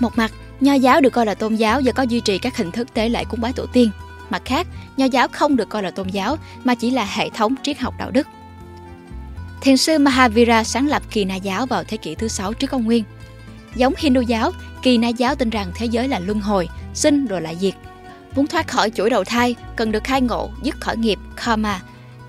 Một 0.00 0.10
mặt, 0.16 0.32
nho 0.60 0.74
giáo 0.74 1.00
được 1.00 1.10
coi 1.10 1.26
là 1.26 1.34
tôn 1.34 1.54
giáo 1.54 1.80
do 1.80 1.92
có 1.92 2.02
duy 2.02 2.20
trì 2.20 2.38
các 2.38 2.56
hình 2.56 2.72
thức 2.72 2.94
tế 2.94 3.08
lễ 3.08 3.24
cúng 3.24 3.40
bái 3.40 3.52
tổ 3.52 3.66
tiên. 3.72 3.90
Mặt 4.32 4.42
khác, 4.44 4.66
nho 4.96 5.04
giáo 5.04 5.28
không 5.28 5.56
được 5.56 5.68
coi 5.68 5.82
là 5.82 5.90
tôn 5.90 6.08
giáo 6.08 6.36
mà 6.64 6.74
chỉ 6.74 6.90
là 6.90 7.04
hệ 7.04 7.30
thống 7.30 7.54
triết 7.62 7.78
học 7.78 7.94
đạo 7.98 8.10
đức. 8.10 8.26
Thiền 9.60 9.76
sư 9.76 9.98
Mahavira 9.98 10.64
sáng 10.64 10.88
lập 10.88 11.02
Kỳ 11.10 11.24
Na 11.24 11.34
giáo 11.34 11.66
vào 11.66 11.84
thế 11.84 11.96
kỷ 11.96 12.14
thứ 12.14 12.28
6 12.28 12.52
trước 12.52 12.70
công 12.70 12.84
nguyên. 12.84 13.04
Giống 13.74 13.94
Hindu 13.98 14.20
giáo, 14.20 14.50
Kỳ 14.82 14.98
Na 14.98 15.08
giáo 15.08 15.34
tin 15.34 15.50
rằng 15.50 15.72
thế 15.74 15.86
giới 15.86 16.08
là 16.08 16.18
luân 16.18 16.40
hồi, 16.40 16.68
sinh 16.94 17.26
rồi 17.26 17.40
lại 17.40 17.56
diệt. 17.60 17.74
Muốn 18.36 18.46
thoát 18.46 18.68
khỏi 18.68 18.90
chuỗi 18.90 19.10
đầu 19.10 19.24
thai, 19.24 19.54
cần 19.76 19.92
được 19.92 20.04
khai 20.04 20.20
ngộ, 20.20 20.50
dứt 20.62 20.80
khỏi 20.80 20.96
nghiệp, 20.96 21.18
karma. 21.36 21.80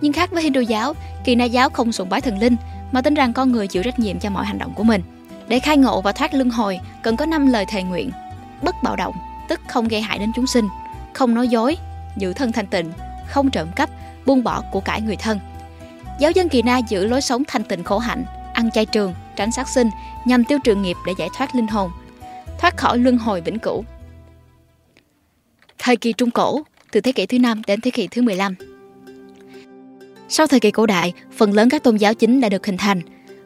Nhưng 0.02 0.14
khác 0.14 0.32
với 0.32 0.44
Hindu 0.44 0.62
giáo, 0.62 0.94
Kỳ 1.26 1.36
Na 1.36 1.46
giáo 1.46 1.70
không 1.70 1.92
sùng 1.92 2.10
bái 2.10 2.22
thần 2.22 2.40
linh, 2.40 2.56
mà 2.92 3.02
tin 3.02 3.14
rằng 3.14 3.34
con 3.34 3.52
người 3.52 3.68
chịu 3.68 3.84
trách 3.84 4.00
nhiệm 4.00 4.20
cho 4.20 4.30
mọi 4.30 4.46
hành 4.46 4.60
động 4.60 4.74
của 4.76 4.84
mình. 4.84 5.02
Để 5.48 5.60
khai 5.60 5.78
ngộ 5.78 6.02
và 6.02 6.12
thoát 6.12 6.34
luân 6.34 6.50
hồi, 6.50 6.80
cần 7.04 7.18
có 7.18 7.26
5 7.26 7.48
lời 7.48 7.66
thề 7.70 7.84
nguyện. 7.84 8.12
Bất 8.62 8.76
bạo 8.84 8.96
động, 8.96 9.16
tức 9.50 9.60
không 9.68 9.88
gây 9.88 10.02
hại 10.02 10.20
đến 10.20 10.32
chúng 10.36 10.48
sinh, 10.48 10.68
không 11.14 11.36
nói 11.36 11.48
dối, 11.48 11.78
giữ 12.18 12.34
thân 12.34 12.52
thanh 12.52 12.68
tịnh, 12.68 12.92
không 13.30 13.52
trộm 13.52 13.68
cắp, 13.76 13.90
buông 14.26 14.44
bỏ 14.44 14.64
của 14.72 14.80
cải 14.80 15.02
người 15.02 15.16
thân. 15.16 15.40
Giáo 16.20 16.32
dân 16.32 16.50
Kỳ 16.50 16.62
Na 16.62 16.78
giữ 16.90 17.08
lối 17.08 17.22
sống 17.22 17.44
thanh 17.48 17.64
tịnh 17.64 17.84
khổ 17.84 17.98
hạnh, 17.98 18.26
ăn 18.54 18.72
chay 18.72 18.86
trường, 18.86 19.14
tránh 19.36 19.52
sát 19.52 19.68
sinh 19.70 19.90
nhằm 20.26 20.44
tiêu 20.44 20.60
trừ 20.64 20.76
nghiệp 20.76 20.98
để 21.08 21.14
giải 21.18 21.30
thoát 21.38 21.56
linh 21.56 21.68
hồn, 21.68 21.92
thoát 22.60 22.78
khỏi 22.78 22.98
luân 22.98 23.18
hồi 23.18 23.42
vĩnh 23.42 23.60
cửu. 23.60 23.84
Thời 25.78 25.96
kỳ 25.96 26.14
Trung 26.14 26.32
Cổ, 26.32 26.62
từ 26.92 27.02
thế 27.02 27.12
kỷ 27.12 27.26
thứ 27.26 27.40
5 27.40 27.62
đến 27.68 27.82
thế 27.82 27.92
kỷ 27.92 28.08
thứ 28.08 28.22
15. 28.22 28.56
Sau 30.30 30.48
thời 30.48 30.60
kỳ 30.60 30.72
cổ 30.72 30.86
đại, 30.86 31.14
phần 31.32 31.54
lớn 31.54 31.70
các 31.70 31.84
tôn 31.84 31.96
giáo 31.96 32.14
chính 32.14 32.42
đã 32.42 32.50
được 32.50 32.66
hình 32.66 32.78
thành. 32.78 33.02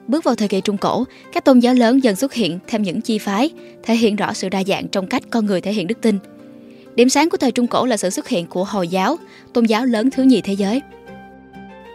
Bước 0.08 0.24
vào 0.24 0.36
thời 0.36 0.48
kỳ 0.48 0.62
Trung 0.62 0.78
Cổ, 0.78 1.04
các 1.34 1.46
tôn 1.46 1.60
giáo 1.60 1.74
lớn 1.74 2.04
dần 2.04 2.16
xuất 2.16 2.34
hiện 2.34 2.60
thêm 2.68 2.84
những 2.84 3.02
chi 3.02 3.18
phái, 3.18 3.50
thể 3.84 3.96
hiện 3.96 4.16
rõ 4.16 4.34
sự 4.34 4.50
đa 4.50 4.64
dạng 4.64 4.88
trong 4.88 5.08
cách 5.08 5.24
con 5.30 5.46
người 5.46 5.62
thể 5.62 5.74
hiện 5.74 5.88
đức 5.88 6.02
tin. 6.02 6.20
Điểm 6.98 7.10
sáng 7.10 7.30
của 7.30 7.38
thời 7.38 7.52
Trung 7.52 7.68
Cổ 7.68 7.86
là 7.86 7.98
sự 7.98 8.10
xuất 8.10 8.28
hiện 8.28 8.46
của 8.46 8.64
Hồi 8.64 8.88
giáo, 8.88 9.18
tôn 9.54 9.66
giáo 9.66 9.86
lớn 9.86 10.10
thứ 10.12 10.24
nhì 10.24 10.42
thế 10.42 10.54
giới. 10.54 10.82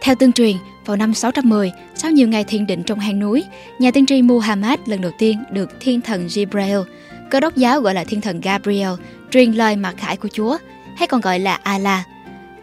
Theo 0.01 0.15
tương 0.15 0.31
truyền, 0.31 0.55
vào 0.85 0.97
năm 0.97 1.13
610, 1.13 1.71
sau 1.95 2.11
nhiều 2.11 2.27
ngày 2.27 2.43
thiền 2.43 2.67
định 2.67 2.83
trong 2.83 2.99
hang 2.99 3.19
núi, 3.19 3.43
nhà 3.79 3.91
tiên 3.91 4.05
tri 4.05 4.21
Muhammad 4.21 4.79
lần 4.85 5.01
đầu 5.01 5.11
tiên 5.17 5.43
được 5.51 5.69
thiên 5.79 6.01
thần 6.01 6.27
Jibreel, 6.27 6.83
cơ 7.29 7.39
đốc 7.39 7.55
giáo 7.55 7.81
gọi 7.81 7.93
là 7.93 8.03
thiên 8.03 8.21
thần 8.21 8.41
Gabriel, 8.41 8.91
truyền 9.31 9.51
lời 9.51 9.75
mặc 9.75 9.95
khải 9.97 10.17
của 10.17 10.27
Chúa, 10.27 10.57
hay 10.95 11.07
còn 11.07 11.21
gọi 11.21 11.39
là 11.39 11.55
Allah. 11.63 12.07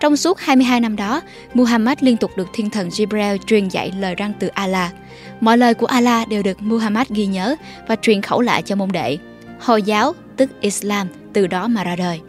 Trong 0.00 0.16
suốt 0.16 0.40
22 0.40 0.81
năm 0.81 0.96
đó, 0.96 1.20
Muhammad 1.55 1.98
liên 2.00 2.16
tục 2.16 2.31
được 2.37 2.48
thiên 2.53 2.70
thần 2.70 2.88
Jibreel 2.88 3.38
truyền 3.46 3.68
dạy 3.68 3.92
lời 3.98 4.14
răng 4.14 4.33
từ 4.38 4.48
Allah. 4.48 4.92
Mọi 5.40 5.59
lời 5.59 5.74
của 5.74 5.87
Allah 5.87 6.29
đều 6.29 6.42
được 6.42 6.62
Muhammad 6.62 7.07
ghi 7.11 7.26
nhớ 7.26 7.57
và 7.88 7.96
truyền 7.96 8.22
khẩu 8.22 8.40
lại 8.40 8.62
cho 8.62 8.76
môn 8.76 8.92
đệ. 8.92 9.18
Hồi 9.59 9.83
giáo, 9.83 10.14
tức 10.37 10.50
Islam, 10.61 11.09
từ 11.33 11.46
đó 11.46 11.68
mà 11.68 11.85
ra 11.85 11.96
đời. 11.96 12.20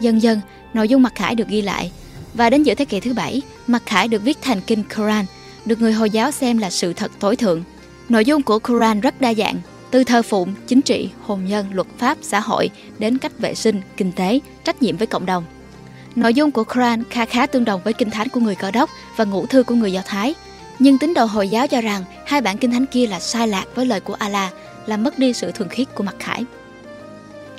Dần 0.00 0.22
dần, 0.22 0.40
nội 0.74 0.88
dung 0.88 1.02
mặc 1.02 1.12
khải 1.14 1.34
được 1.34 1.48
ghi 1.48 1.62
lại, 1.62 1.92
và 2.34 2.50
đến 2.50 2.62
giữa 2.62 2.74
thế 2.74 2.84
kỷ 2.84 3.00
thứ 3.00 3.12
bảy, 3.14 3.42
mặc 3.66 3.82
khải 3.86 4.08
được 4.08 4.22
viết 4.22 4.38
thành 4.42 4.60
kinh 4.60 4.84
Quran, 4.96 5.24
được 5.64 5.80
người 5.80 5.92
Hồi 5.92 6.10
giáo 6.10 6.30
xem 6.30 6.58
là 6.58 6.70
sự 6.70 6.92
thật 6.92 7.12
tối 7.18 7.36
thượng. 7.36 7.62
Nội 8.08 8.24
dung 8.24 8.42
của 8.42 8.58
Quran 8.58 9.00
rất 9.00 9.20
đa 9.20 9.34
dạng, 9.34 9.56
từ 9.90 10.04
thờ 10.04 10.22
phụng, 10.22 10.54
chính 10.66 10.82
trị, 10.82 11.08
hôn 11.20 11.44
nhân, 11.44 11.66
luật 11.72 11.86
pháp, 11.98 12.18
xã 12.22 12.40
hội 12.40 12.70
đến 12.98 13.18
cách 13.18 13.38
vệ 13.38 13.54
sinh, 13.54 13.80
kinh 13.96 14.12
tế, 14.12 14.40
trách 14.64 14.82
nhiệm 14.82 14.96
với 14.96 15.06
cộng 15.06 15.26
đồng. 15.26 15.44
Nội 16.16 16.34
dung 16.34 16.50
của 16.50 16.64
Quran 16.64 17.04
khá 17.10 17.24
khá 17.24 17.46
tương 17.46 17.64
đồng 17.64 17.80
với 17.84 17.92
kinh 17.92 18.10
thánh 18.10 18.28
của 18.28 18.40
người 18.40 18.54
Cơ 18.54 18.70
đốc 18.70 18.90
và 19.16 19.24
ngũ 19.24 19.46
thư 19.46 19.62
của 19.62 19.74
người 19.74 19.92
Do 19.92 20.00
Thái. 20.06 20.34
Nhưng 20.78 20.98
tín 20.98 21.14
đồ 21.14 21.24
Hồi 21.24 21.48
giáo 21.48 21.66
cho 21.66 21.80
rằng 21.80 22.04
hai 22.26 22.40
bản 22.40 22.58
kinh 22.58 22.70
thánh 22.70 22.86
kia 22.86 23.06
là 23.06 23.20
sai 23.20 23.48
lạc 23.48 23.64
với 23.74 23.86
lời 23.86 24.00
của 24.00 24.14
Allah, 24.14 24.52
làm 24.86 25.02
mất 25.02 25.18
đi 25.18 25.32
sự 25.32 25.52
thuần 25.52 25.68
khiết 25.68 25.94
của 25.94 26.02
mặc 26.02 26.14
khải. 26.18 26.44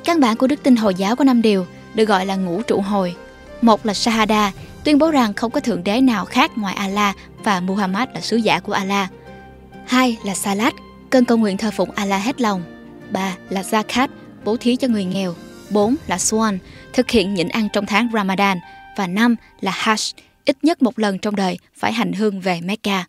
Căn 0.03 0.19
bản 0.19 0.37
của 0.37 0.47
đức 0.47 0.63
tin 0.63 0.75
Hồi 0.75 0.95
giáo 0.95 1.15
có 1.15 1.23
năm 1.23 1.41
điều, 1.41 1.65
được 1.95 2.05
gọi 2.05 2.25
là 2.25 2.35
ngũ 2.35 2.61
trụ 2.61 2.81
hồi. 2.81 3.15
Một 3.61 3.85
là 3.85 3.93
Shahada, 3.93 4.51
tuyên 4.83 4.97
bố 4.97 5.11
rằng 5.11 5.33
không 5.33 5.51
có 5.51 5.59
thượng 5.59 5.83
đế 5.83 6.01
nào 6.01 6.25
khác 6.25 6.51
ngoài 6.57 6.75
Allah 6.75 7.15
và 7.43 7.59
Muhammad 7.59 8.09
là 8.13 8.21
sứ 8.21 8.37
giả 8.37 8.59
của 8.59 8.73
Allah. 8.73 9.09
Hai 9.87 10.17
là 10.25 10.35
Salat, 10.35 10.73
cơn 11.09 11.25
cầu 11.25 11.37
nguyện 11.37 11.57
thờ 11.57 11.71
phụng 11.71 11.91
Allah 11.91 12.23
hết 12.23 12.41
lòng. 12.41 12.63
Ba 13.11 13.35
là 13.49 13.61
Zakat, 13.61 14.07
bố 14.43 14.57
thí 14.57 14.75
cho 14.75 14.87
người 14.87 15.05
nghèo. 15.05 15.35
bốn 15.69 15.95
là 16.07 16.17
Swan, 16.17 16.57
thực 16.93 17.11
hiện 17.11 17.33
nhịn 17.33 17.47
ăn 17.47 17.67
trong 17.73 17.85
tháng 17.85 18.09
Ramadan 18.13 18.57
và 18.97 19.07
năm 19.07 19.35
là 19.61 19.71
Hajj, 19.71 20.13
ít 20.45 20.57
nhất 20.63 20.81
một 20.81 20.99
lần 20.99 21.19
trong 21.19 21.35
đời 21.35 21.57
phải 21.77 21.93
hành 21.93 22.13
hương 22.13 22.41
về 22.41 22.61
Mecca. 22.61 23.05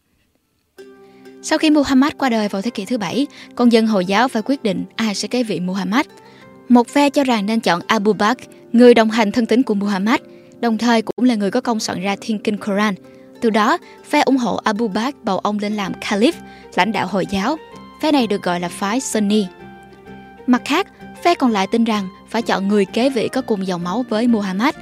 Sau 1.42 1.58
khi 1.58 1.70
Muhammad 1.70 2.12
qua 2.18 2.28
đời 2.28 2.48
vào 2.48 2.62
thế 2.62 2.70
kỷ 2.70 2.84
thứ 2.84 2.98
bảy, 2.98 3.26
con 3.54 3.72
dân 3.72 3.86
Hồi 3.86 4.06
giáo 4.06 4.28
phải 4.28 4.42
quyết 4.42 4.62
định 4.62 4.84
ai 4.96 5.14
sẽ 5.14 5.28
kế 5.28 5.42
vị 5.42 5.60
Muhammad. 5.60 6.06
Một 6.68 6.88
phe 6.88 7.10
cho 7.10 7.24
rằng 7.24 7.46
nên 7.46 7.60
chọn 7.60 7.80
Abu 7.86 8.12
Bakr, 8.12 8.42
người 8.72 8.94
đồng 8.94 9.10
hành 9.10 9.32
thân 9.32 9.46
tín 9.46 9.62
của 9.62 9.74
Muhammad, 9.74 10.20
đồng 10.60 10.78
thời 10.78 11.02
cũng 11.02 11.24
là 11.24 11.34
người 11.34 11.50
có 11.50 11.60
công 11.60 11.80
soạn 11.80 12.00
ra 12.00 12.16
thiên 12.20 12.38
kinh 12.38 12.56
Quran. 12.56 12.94
Từ 13.40 13.50
đó, 13.50 13.78
phe 14.08 14.20
ủng 14.20 14.36
hộ 14.36 14.56
Abu 14.56 14.88
Bakr 14.88 15.16
bầu 15.22 15.38
ông 15.38 15.58
lên 15.58 15.76
làm 15.76 15.92
Caliph, 16.10 16.36
lãnh 16.74 16.92
đạo 16.92 17.06
Hồi 17.06 17.26
giáo. 17.30 17.56
Phe 18.02 18.12
này 18.12 18.26
được 18.26 18.42
gọi 18.42 18.60
là 18.60 18.68
phái 18.68 19.00
Sunni. 19.00 19.46
Mặt 20.46 20.62
khác, 20.64 20.86
phe 21.22 21.34
còn 21.34 21.50
lại 21.50 21.66
tin 21.72 21.84
rằng 21.84 22.08
phải 22.28 22.42
chọn 22.42 22.68
người 22.68 22.84
kế 22.84 23.10
vị 23.10 23.28
có 23.28 23.42
cùng 23.42 23.66
dòng 23.66 23.84
máu 23.84 24.04
với 24.08 24.26
Muhammad. 24.26 24.74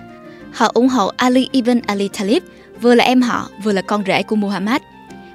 Họ 0.53 0.71
ủng 0.75 0.89
hộ 0.89 1.13
Ali 1.17 1.49
ibn 1.53 1.81
Ali 1.87 2.09
Talib, 2.09 2.43
vừa 2.81 2.95
là 2.95 3.05
em 3.05 3.23
họ, 3.23 3.49
vừa 3.65 3.73
là 3.73 3.83
con 3.83 4.03
rể 4.07 4.23
của 4.23 4.37
Muhammad. 4.37 4.83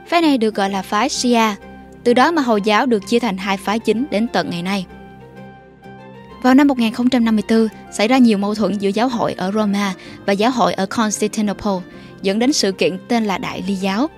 Phái 0.08 0.22
này 0.22 0.38
được 0.38 0.56
gọi 0.56 0.70
là 0.70 0.82
phái 0.82 1.10
Shia, 1.10 1.56
từ 2.04 2.14
đó 2.14 2.32
mà 2.32 2.42
Hồi 2.42 2.62
giáo 2.62 2.86
được 2.86 3.08
chia 3.08 3.20
thành 3.20 3.38
hai 3.38 3.58
phái 3.58 3.80
chính 3.80 4.06
đến 4.12 4.28
tận 4.34 4.50
ngày 4.50 4.62
nay. 4.62 4.86
Vào 6.46 6.54
năm 6.54 6.68
1054, 6.68 7.68
xảy 7.92 8.08
ra 8.08 8.18
nhiều 8.18 8.38
mâu 8.38 8.56
thuẫn 8.56 8.78
giữa 8.78 8.90
giáo 8.90 9.08
hội 9.08 9.34
ở 9.34 9.52
Roma 9.52 9.94
và 10.26 10.34
giáo 10.34 10.52
hội 10.52 10.74
ở 10.74 10.86
Constantinople, 10.86 11.72
dẫn 12.22 12.40
đến 12.40 12.54
sự 12.54 12.72
kiện 12.72 12.98
tên 13.08 13.26
là 13.26 13.38
Đại 13.38 13.64
Ly 13.68 13.76
giáo. 13.76 14.10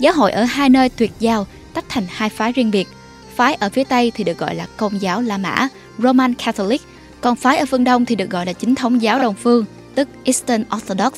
Giáo 0.00 0.12
hội 0.12 0.32
ở 0.32 0.42
hai 0.44 0.68
nơi 0.68 0.88
tuyệt 0.88 1.12
giao 1.18 1.46
tách 1.74 1.84
thành 1.88 2.04
hai 2.08 2.28
phái 2.28 2.52
riêng 2.52 2.70
biệt. 2.70 2.88
Phái 3.34 3.54
ở 3.54 3.68
phía 3.68 3.84
Tây 3.84 4.12
thì 4.14 4.24
được 4.24 4.38
gọi 4.38 4.54
là 4.54 4.66
Công 4.76 5.00
giáo 5.00 5.22
La 5.22 5.38
Mã, 5.38 5.68
Roman 5.98 6.34
Catholic, 6.34 6.80
còn 7.20 7.36
phái 7.36 7.58
ở 7.58 7.66
phương 7.66 7.84
Đông 7.84 8.04
thì 8.04 8.16
được 8.16 8.30
gọi 8.30 8.46
là 8.46 8.52
Chính 8.52 8.74
thống 8.74 9.02
giáo 9.02 9.18
Đồng 9.18 9.34
phương, 9.34 9.64
tức 9.94 10.08
Eastern 10.24 10.64
Orthodox. 10.76 11.12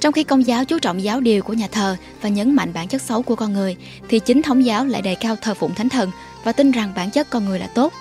Trong 0.00 0.12
khi 0.12 0.24
công 0.24 0.46
giáo 0.46 0.64
chú 0.64 0.78
trọng 0.78 1.02
giáo 1.02 1.20
điều 1.20 1.42
của 1.42 1.52
nhà 1.52 1.68
thờ 1.72 1.96
và 2.22 2.28
nhấn 2.28 2.56
mạnh 2.56 2.72
bản 2.74 2.88
chất 2.88 3.02
xấu 3.02 3.22
của 3.22 3.36
con 3.36 3.52
người, 3.52 3.76
thì 4.08 4.18
chính 4.18 4.42
thống 4.42 4.64
giáo 4.64 4.86
lại 4.86 5.02
đề 5.02 5.14
cao 5.14 5.36
thờ 5.36 5.54
phụng 5.54 5.74
thánh 5.74 5.88
thần 5.88 6.10
và 6.44 6.52
tin 6.52 6.70
rằng 6.70 6.92
bản 6.96 7.10
chất 7.10 7.30
con 7.30 7.44
người 7.44 7.58
là 7.58 7.66
tốt. 7.66 7.92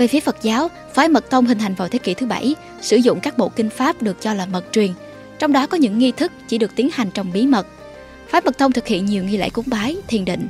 Về 0.00 0.06
phía 0.06 0.20
Phật 0.20 0.36
giáo, 0.42 0.68
phái 0.94 1.08
mật 1.08 1.30
tông 1.30 1.46
hình 1.46 1.58
thành 1.58 1.74
vào 1.74 1.88
thế 1.88 1.98
kỷ 1.98 2.14
thứ 2.14 2.26
bảy, 2.26 2.54
sử 2.80 2.96
dụng 2.96 3.20
các 3.20 3.38
bộ 3.38 3.48
kinh 3.48 3.70
pháp 3.70 4.02
được 4.02 4.16
cho 4.20 4.34
là 4.34 4.46
mật 4.46 4.64
truyền, 4.72 4.90
trong 5.38 5.52
đó 5.52 5.66
có 5.66 5.76
những 5.76 5.98
nghi 5.98 6.12
thức 6.12 6.32
chỉ 6.48 6.58
được 6.58 6.76
tiến 6.76 6.88
hành 6.92 7.10
trong 7.10 7.32
bí 7.32 7.46
mật. 7.46 7.66
Phái 8.28 8.40
mật 8.44 8.58
tông 8.58 8.72
thực 8.72 8.86
hiện 8.86 9.06
nhiều 9.06 9.24
nghi 9.24 9.36
lễ 9.36 9.50
cúng 9.50 9.64
bái, 9.68 9.96
thiền 10.08 10.24
định. 10.24 10.48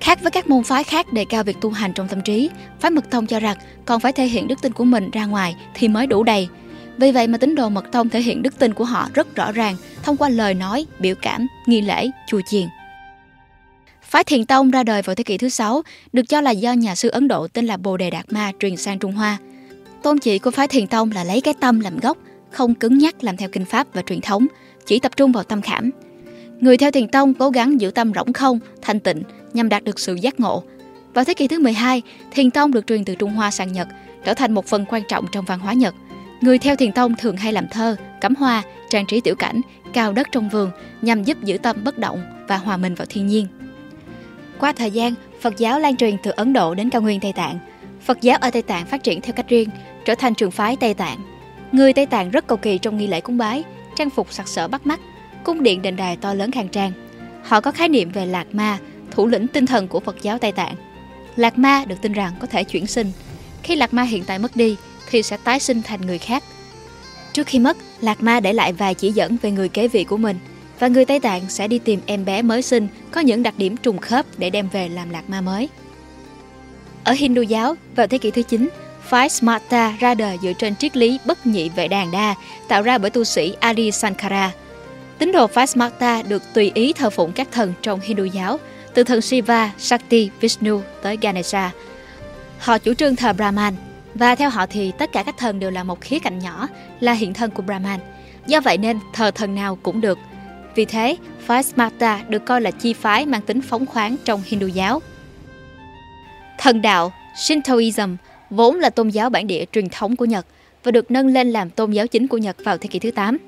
Khác 0.00 0.18
với 0.22 0.30
các 0.30 0.48
môn 0.48 0.64
phái 0.64 0.84
khác 0.84 1.12
đề 1.12 1.24
cao 1.24 1.44
việc 1.44 1.56
tu 1.60 1.70
hành 1.70 1.92
trong 1.92 2.08
tâm 2.08 2.20
trí, 2.20 2.50
phái 2.80 2.90
mật 2.90 3.10
tông 3.10 3.26
cho 3.26 3.40
rằng 3.40 3.56
còn 3.84 4.00
phải 4.00 4.12
thể 4.12 4.26
hiện 4.26 4.48
đức 4.48 4.62
tin 4.62 4.72
của 4.72 4.84
mình 4.84 5.10
ra 5.10 5.26
ngoài 5.26 5.56
thì 5.74 5.88
mới 5.88 6.06
đủ 6.06 6.22
đầy, 6.22 6.48
vì 6.96 7.12
vậy 7.12 7.26
mà 7.26 7.38
tín 7.38 7.54
đồ 7.54 7.68
mật 7.68 7.84
tông 7.92 8.08
thể 8.08 8.20
hiện 8.20 8.42
đức 8.42 8.58
tin 8.58 8.74
của 8.74 8.84
họ 8.84 9.08
rất 9.14 9.36
rõ 9.36 9.52
ràng 9.52 9.76
thông 10.02 10.16
qua 10.16 10.28
lời 10.28 10.54
nói, 10.54 10.86
biểu 10.98 11.14
cảm, 11.22 11.46
nghi 11.66 11.80
lễ, 11.80 12.10
chùa 12.26 12.40
chiền. 12.46 12.66
Phái 14.10 14.24
Thiền 14.24 14.46
Tông 14.46 14.70
ra 14.70 14.82
đời 14.82 15.02
vào 15.02 15.14
thế 15.14 15.24
kỷ 15.24 15.38
thứ 15.38 15.48
sáu, 15.48 15.82
được 16.12 16.22
cho 16.28 16.40
là 16.40 16.50
do 16.50 16.72
nhà 16.72 16.94
sư 16.94 17.08
Ấn 17.08 17.28
Độ 17.28 17.48
tên 17.48 17.66
là 17.66 17.76
Bồ 17.76 17.96
Đề 17.96 18.10
Đạt 18.10 18.32
Ma 18.32 18.52
truyền 18.60 18.76
sang 18.76 18.98
Trung 18.98 19.12
Hoa. 19.12 19.38
Tôn 20.02 20.18
chỉ 20.18 20.38
của 20.38 20.50
phái 20.50 20.68
Thiền 20.68 20.86
Tông 20.86 21.10
là 21.12 21.24
lấy 21.24 21.40
cái 21.40 21.54
tâm 21.60 21.80
làm 21.80 21.98
gốc, 21.98 22.18
không 22.50 22.74
cứng 22.74 22.98
nhắc 22.98 23.24
làm 23.24 23.36
theo 23.36 23.48
kinh 23.48 23.64
pháp 23.64 23.86
và 23.94 24.02
truyền 24.02 24.20
thống, 24.20 24.46
chỉ 24.86 24.98
tập 24.98 25.12
trung 25.16 25.32
vào 25.32 25.44
tâm 25.44 25.62
khảm. 25.62 25.90
Người 26.60 26.76
theo 26.76 26.90
Thiền 26.90 27.08
Tông 27.08 27.34
cố 27.34 27.50
gắng 27.50 27.80
giữ 27.80 27.90
tâm 27.90 28.12
rỗng 28.14 28.32
không, 28.32 28.58
thanh 28.82 29.00
tịnh 29.00 29.22
nhằm 29.52 29.68
đạt 29.68 29.84
được 29.84 30.00
sự 30.00 30.14
giác 30.14 30.40
ngộ. 30.40 30.62
Vào 31.14 31.24
thế 31.24 31.34
kỷ 31.34 31.48
thứ 31.48 31.58
12, 31.58 32.02
Thiền 32.30 32.50
Tông 32.50 32.72
được 32.72 32.86
truyền 32.86 33.04
từ 33.04 33.14
Trung 33.14 33.30
Hoa 33.30 33.50
sang 33.50 33.72
Nhật, 33.72 33.88
trở 34.24 34.34
thành 34.34 34.52
một 34.52 34.66
phần 34.66 34.84
quan 34.88 35.02
trọng 35.08 35.26
trong 35.32 35.44
văn 35.44 35.58
hóa 35.58 35.72
Nhật– 35.72 35.94
Người 36.40 36.58
theo 36.58 36.76
thiền 36.76 36.92
tông 36.92 37.14
thường 37.16 37.36
hay 37.36 37.52
làm 37.52 37.68
thơ, 37.68 37.96
cắm 38.20 38.34
hoa, 38.34 38.62
trang 38.90 39.06
trí 39.06 39.20
tiểu 39.20 39.34
cảnh, 39.34 39.60
cao 39.92 40.12
đất 40.12 40.26
trong 40.32 40.48
vườn 40.48 40.70
nhằm 41.02 41.24
giúp 41.24 41.44
giữ 41.44 41.58
tâm 41.58 41.84
bất 41.84 41.98
động 41.98 42.22
và 42.48 42.56
hòa 42.56 42.76
mình 42.76 42.94
vào 42.94 43.06
thiên 43.10 43.26
nhiên. 43.26 43.46
Qua 44.60 44.72
thời 44.72 44.90
gian, 44.90 45.14
Phật 45.40 45.56
giáo 45.58 45.80
lan 45.80 45.96
truyền 45.96 46.16
từ 46.22 46.30
Ấn 46.30 46.52
Độ 46.52 46.74
đến 46.74 46.90
cao 46.90 47.02
nguyên 47.02 47.20
Tây 47.20 47.32
Tạng. 47.32 47.58
Phật 48.00 48.20
giáo 48.20 48.38
ở 48.40 48.50
Tây 48.50 48.62
Tạng 48.62 48.86
phát 48.86 49.02
triển 49.02 49.20
theo 49.20 49.32
cách 49.32 49.48
riêng, 49.48 49.68
trở 50.04 50.14
thành 50.14 50.34
trường 50.34 50.50
phái 50.50 50.76
Tây 50.76 50.94
Tạng. 50.94 51.18
Người 51.72 51.92
Tây 51.92 52.06
Tạng 52.06 52.30
rất 52.30 52.46
cầu 52.46 52.58
kỳ 52.58 52.78
trong 52.78 52.98
nghi 52.98 53.06
lễ 53.06 53.20
cúng 53.20 53.38
bái, 53.38 53.64
trang 53.96 54.10
phục 54.10 54.32
sặc 54.32 54.48
sỡ 54.48 54.68
bắt 54.68 54.86
mắt, 54.86 55.00
cung 55.44 55.62
điện 55.62 55.82
đền 55.82 55.96
đài 55.96 56.16
to 56.16 56.34
lớn 56.34 56.50
khang 56.50 56.68
trang. 56.68 56.92
Họ 57.42 57.60
có 57.60 57.70
khái 57.70 57.88
niệm 57.88 58.10
về 58.10 58.26
Lạc 58.26 58.54
Ma, 58.54 58.78
thủ 59.10 59.26
lĩnh 59.26 59.46
tinh 59.46 59.66
thần 59.66 59.88
của 59.88 60.00
Phật 60.00 60.16
giáo 60.22 60.38
Tây 60.38 60.52
Tạng. 60.52 60.74
Lạc 61.36 61.58
Ma 61.58 61.84
được 61.84 61.96
tin 62.02 62.12
rằng 62.12 62.32
có 62.40 62.46
thể 62.46 62.64
chuyển 62.64 62.86
sinh. 62.86 63.12
Khi 63.62 63.76
Lạc 63.76 63.94
Ma 63.94 64.02
hiện 64.02 64.24
tại 64.24 64.38
mất 64.38 64.56
đi, 64.56 64.76
thì 65.10 65.22
sẽ 65.22 65.36
tái 65.44 65.60
sinh 65.60 65.82
thành 65.82 66.00
người 66.00 66.18
khác. 66.18 66.44
Trước 67.32 67.46
khi 67.46 67.58
mất, 67.58 67.76
Lạc 68.00 68.22
Ma 68.22 68.40
để 68.40 68.52
lại 68.52 68.72
vài 68.72 68.94
chỉ 68.94 69.12
dẫn 69.12 69.36
về 69.42 69.50
người 69.50 69.68
kế 69.68 69.88
vị 69.88 70.04
của 70.04 70.16
mình 70.16 70.38
và 70.80 70.88
người 70.88 71.04
Tây 71.04 71.20
Tạng 71.20 71.48
sẽ 71.48 71.68
đi 71.68 71.78
tìm 71.78 72.00
em 72.06 72.24
bé 72.24 72.42
mới 72.42 72.62
sinh 72.62 72.88
có 73.10 73.20
những 73.20 73.42
đặc 73.42 73.54
điểm 73.56 73.76
trùng 73.76 73.98
khớp 73.98 74.26
để 74.38 74.50
đem 74.50 74.68
về 74.68 74.88
làm 74.88 75.10
Lạc 75.10 75.30
Ma 75.30 75.40
mới. 75.40 75.68
Ở 77.04 77.12
Hindu 77.12 77.42
giáo, 77.42 77.74
vào 77.96 78.06
thế 78.06 78.18
kỷ 78.18 78.30
thứ 78.30 78.42
9, 78.42 78.68
phái 79.02 79.28
Smarta 79.28 79.96
ra 80.00 80.14
đời 80.14 80.38
dựa 80.42 80.52
trên 80.52 80.76
triết 80.76 80.96
lý 80.96 81.18
bất 81.24 81.46
nhị 81.46 81.68
vệ 81.68 81.88
đàn 81.88 82.10
đa 82.10 82.34
tạo 82.68 82.82
ra 82.82 82.98
bởi 82.98 83.10
tu 83.10 83.24
sĩ 83.24 83.54
Adi 83.60 83.90
Sankara. 83.90 84.52
Tín 85.18 85.32
đồ 85.32 85.46
phái 85.46 85.66
Smarta 85.66 86.22
được 86.22 86.42
tùy 86.54 86.72
ý 86.74 86.92
thờ 86.92 87.10
phụng 87.10 87.32
các 87.32 87.48
thần 87.52 87.72
trong 87.82 88.00
Hindu 88.00 88.24
giáo, 88.24 88.58
từ 88.94 89.04
thần 89.04 89.20
Shiva, 89.20 89.72
Shakti, 89.78 90.30
Vishnu 90.40 90.82
tới 91.02 91.18
Ganesha. 91.20 91.70
Họ 92.58 92.78
chủ 92.78 92.94
trương 92.94 93.16
thờ 93.16 93.32
Brahman, 93.32 93.74
và 94.14 94.34
theo 94.34 94.50
họ 94.50 94.66
thì 94.66 94.92
tất 94.98 95.12
cả 95.12 95.22
các 95.22 95.34
thần 95.38 95.58
đều 95.58 95.70
là 95.70 95.84
một 95.84 96.00
khía 96.00 96.18
cạnh 96.18 96.38
nhỏ, 96.38 96.68
là 97.00 97.12
hiện 97.12 97.34
thân 97.34 97.50
của 97.50 97.62
Brahman. 97.62 98.00
Do 98.46 98.60
vậy 98.60 98.78
nên 98.78 98.98
thờ 99.12 99.30
thần 99.30 99.54
nào 99.54 99.78
cũng 99.82 100.00
được. 100.00 100.18
Vì 100.74 100.84
thế, 100.84 101.16
phái 101.40 101.62
Smarta 101.62 102.24
được 102.28 102.44
coi 102.44 102.60
là 102.60 102.70
chi 102.70 102.92
phái 102.92 103.26
mang 103.26 103.42
tính 103.42 103.60
phóng 103.62 103.86
khoáng 103.86 104.16
trong 104.24 104.42
Hindu 104.46 104.66
giáo. 104.66 105.00
Thần 106.58 106.82
đạo 106.82 107.12
Shintoism 107.36 108.16
vốn 108.50 108.76
là 108.76 108.90
tôn 108.90 109.08
giáo 109.08 109.30
bản 109.30 109.46
địa 109.46 109.64
truyền 109.72 109.88
thống 109.88 110.16
của 110.16 110.24
Nhật 110.24 110.46
và 110.84 110.90
được 110.90 111.10
nâng 111.10 111.26
lên 111.26 111.50
làm 111.50 111.70
tôn 111.70 111.90
giáo 111.90 112.06
chính 112.06 112.28
của 112.28 112.38
Nhật 112.38 112.56
vào 112.64 112.78
thế 112.78 112.88
kỷ 112.88 112.98
thứ 112.98 113.10
8. 113.10 113.38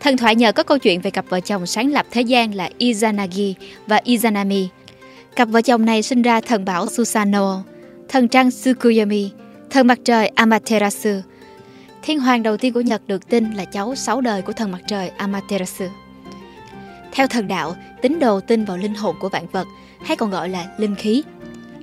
Thần 0.00 0.16
thoại 0.16 0.34
nhờ 0.34 0.52
có 0.52 0.62
câu 0.62 0.78
chuyện 0.78 1.00
về 1.00 1.10
cặp 1.10 1.24
vợ 1.28 1.40
chồng 1.40 1.66
sáng 1.66 1.92
lập 1.92 2.06
thế 2.10 2.20
gian 2.20 2.54
là 2.54 2.70
Izanagi 2.78 3.54
và 3.86 4.00
Izanami. 4.04 4.66
Cặp 5.36 5.48
vợ 5.48 5.62
chồng 5.62 5.84
này 5.84 6.02
sinh 6.02 6.22
ra 6.22 6.40
thần 6.40 6.64
bảo 6.64 6.86
Susanoo, 6.86 7.62
thần 8.08 8.28
trăng 8.28 8.50
Tsukuyomi, 8.50 9.30
Thần 9.70 9.86
mặt 9.86 9.98
trời 10.04 10.28
Amaterasu 10.28 11.10
Thiên 12.02 12.20
hoàng 12.20 12.42
đầu 12.42 12.56
tiên 12.56 12.72
của 12.72 12.80
Nhật 12.80 13.02
được 13.06 13.28
tin 13.28 13.52
là 13.52 13.64
cháu 13.64 13.94
sáu 13.94 14.20
đời 14.20 14.42
của 14.42 14.52
thần 14.52 14.72
mặt 14.72 14.80
trời 14.86 15.08
Amaterasu. 15.08 15.84
Theo 17.16 17.26
thần 17.26 17.48
đạo, 17.48 17.76
tín 18.02 18.18
đồ 18.18 18.40
tin 18.40 18.64
vào 18.64 18.76
linh 18.76 18.94
hồn 18.94 19.16
của 19.20 19.28
vạn 19.28 19.46
vật, 19.46 19.66
hay 20.04 20.16
còn 20.16 20.30
gọi 20.30 20.48
là 20.48 20.66
linh 20.78 20.94
khí. 20.94 21.22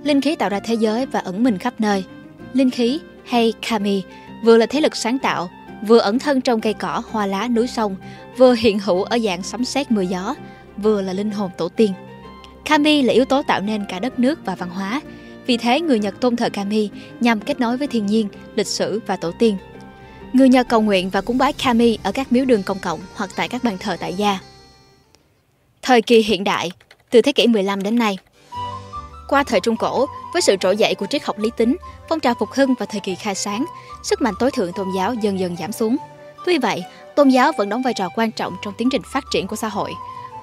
Linh 0.03 0.21
khí 0.21 0.35
tạo 0.35 0.49
ra 0.49 0.59
thế 0.59 0.73
giới 0.73 1.05
và 1.05 1.19
ẩn 1.19 1.43
mình 1.43 1.57
khắp 1.57 1.73
nơi. 1.79 2.03
Linh 2.53 2.69
khí 2.69 2.99
hay 3.25 3.53
kami 3.69 4.03
vừa 4.43 4.57
là 4.57 4.65
thế 4.65 4.81
lực 4.81 4.95
sáng 4.95 5.19
tạo, 5.19 5.49
vừa 5.87 5.97
ẩn 5.97 6.19
thân 6.19 6.41
trong 6.41 6.61
cây 6.61 6.73
cỏ, 6.73 7.03
hoa 7.11 7.25
lá, 7.25 7.47
núi 7.47 7.67
sông, 7.67 7.95
vừa 8.37 8.53
hiện 8.53 8.79
hữu 8.79 9.03
ở 9.03 9.19
dạng 9.19 9.43
sấm 9.43 9.65
sét 9.65 9.91
mưa 9.91 10.01
gió, 10.01 10.35
vừa 10.77 11.01
là 11.01 11.13
linh 11.13 11.31
hồn 11.31 11.51
tổ 11.57 11.69
tiên. 11.69 11.93
Kami 12.65 13.01
là 13.01 13.13
yếu 13.13 13.25
tố 13.25 13.41
tạo 13.41 13.61
nên 13.61 13.85
cả 13.89 13.99
đất 13.99 14.19
nước 14.19 14.39
và 14.45 14.55
văn 14.55 14.69
hóa, 14.69 15.01
vì 15.45 15.57
thế 15.57 15.81
người 15.81 15.99
Nhật 15.99 16.21
tôn 16.21 16.35
thờ 16.35 16.49
Kami 16.53 16.89
nhằm 17.19 17.39
kết 17.39 17.59
nối 17.59 17.77
với 17.77 17.87
thiên 17.87 18.05
nhiên, 18.05 18.27
lịch 18.55 18.67
sử 18.67 19.01
và 19.07 19.15
tổ 19.15 19.31
tiên. 19.39 19.57
Người 20.33 20.49
Nhật 20.49 20.67
cầu 20.69 20.81
nguyện 20.81 21.09
và 21.09 21.21
cúng 21.21 21.37
bái 21.37 21.53
Kami 21.53 21.97
ở 22.03 22.11
các 22.11 22.31
miếu 22.31 22.45
đường 22.45 22.63
công 22.63 22.79
cộng 22.79 22.99
hoặc 23.15 23.29
tại 23.35 23.49
các 23.49 23.63
bàn 23.63 23.77
thờ 23.79 23.97
tại 23.99 24.13
gia. 24.13 24.39
Thời 25.83 26.01
kỳ 26.01 26.19
hiện 26.19 26.43
đại, 26.43 26.71
từ 27.09 27.21
thế 27.21 27.31
kỷ 27.31 27.47
15 27.47 27.83
đến 27.83 27.95
nay. 27.95 28.17
Qua 29.27 29.43
thời 29.43 29.59
Trung 29.59 29.77
Cổ, 29.77 30.05
với 30.33 30.41
sự 30.41 30.55
trỗi 30.59 30.77
dậy 30.77 30.95
của 30.95 31.05
triết 31.05 31.23
học 31.23 31.39
lý 31.39 31.49
tính, 31.57 31.75
phong 32.09 32.19
trào 32.19 32.33
phục 32.39 32.51
hưng 32.51 32.73
và 32.79 32.85
thời 32.85 33.01
kỳ 33.01 33.15
khai 33.15 33.35
sáng, 33.35 33.65
sức 34.03 34.21
mạnh 34.21 34.33
tối 34.39 34.51
thượng 34.51 34.73
tôn 34.73 34.87
giáo 34.95 35.13
dần 35.13 35.39
dần 35.39 35.55
giảm 35.57 35.71
xuống. 35.71 35.97
Tuy 36.45 36.57
vậy, 36.57 36.83
tôn 37.15 37.29
giáo 37.29 37.51
vẫn 37.57 37.69
đóng 37.69 37.81
vai 37.81 37.93
trò 37.93 38.09
quan 38.15 38.31
trọng 38.31 38.55
trong 38.63 38.73
tiến 38.77 38.89
trình 38.91 39.01
phát 39.13 39.23
triển 39.31 39.47
của 39.47 39.55
xã 39.55 39.67
hội, 39.67 39.93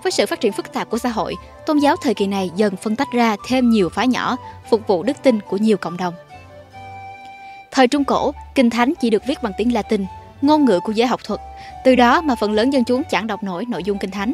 với 0.03 0.12
sự 0.12 0.26
phát 0.26 0.40
triển 0.40 0.53
phức 0.53 0.72
tạp 0.72 0.90
của 0.90 0.98
xã 0.98 1.09
hội, 1.09 1.37
tôn 1.66 1.79
giáo 1.79 1.96
thời 1.96 2.14
kỳ 2.14 2.26
này 2.26 2.50
dần 2.57 2.76
phân 2.76 2.96
tách 2.96 3.12
ra 3.12 3.37
thêm 3.48 3.70
nhiều 3.70 3.88
phái 3.88 4.09
nhỏ, 4.09 4.37
phục 4.70 4.87
vụ 4.87 5.03
đức 5.03 5.16
tin 5.22 5.40
của 5.40 5.57
nhiều 5.57 5.76
cộng 5.76 5.96
đồng. 5.96 6.14
Thời 7.70 7.88
Trung 7.88 8.05
Cổ, 8.05 8.33
Kinh 8.55 8.70
Thánh 8.70 8.92
chỉ 9.00 9.11
được 9.11 9.22
viết 9.26 9.42
bằng 9.42 9.53
tiếng 9.59 9.74
Latin, 9.74 10.05
ngôn 10.42 10.64
ngữ 10.64 10.81
của 10.85 10.92
giới 10.92 11.07
học 11.07 11.20
thuật. 11.24 11.40
Từ 11.85 11.94
đó 11.94 12.20
mà 12.20 12.35
phần 12.35 12.53
lớn 12.53 12.70
dân 12.70 12.85
chúng 12.85 13.03
chẳng 13.11 13.26
đọc 13.26 13.42
nổi 13.42 13.64
nội 13.68 13.83
dung 13.85 13.98
Kinh 13.98 14.11
Thánh. 14.11 14.33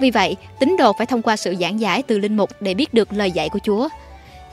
Vì 0.00 0.10
vậy, 0.10 0.36
tín 0.58 0.76
đồ 0.78 0.92
phải 0.98 1.06
thông 1.06 1.22
qua 1.22 1.36
sự 1.36 1.54
giảng 1.60 1.80
giải 1.80 2.02
từ 2.02 2.18
linh 2.18 2.36
mục 2.36 2.50
để 2.60 2.74
biết 2.74 2.94
được 2.94 3.12
lời 3.12 3.30
dạy 3.30 3.48
của 3.48 3.58
Chúa. 3.58 3.88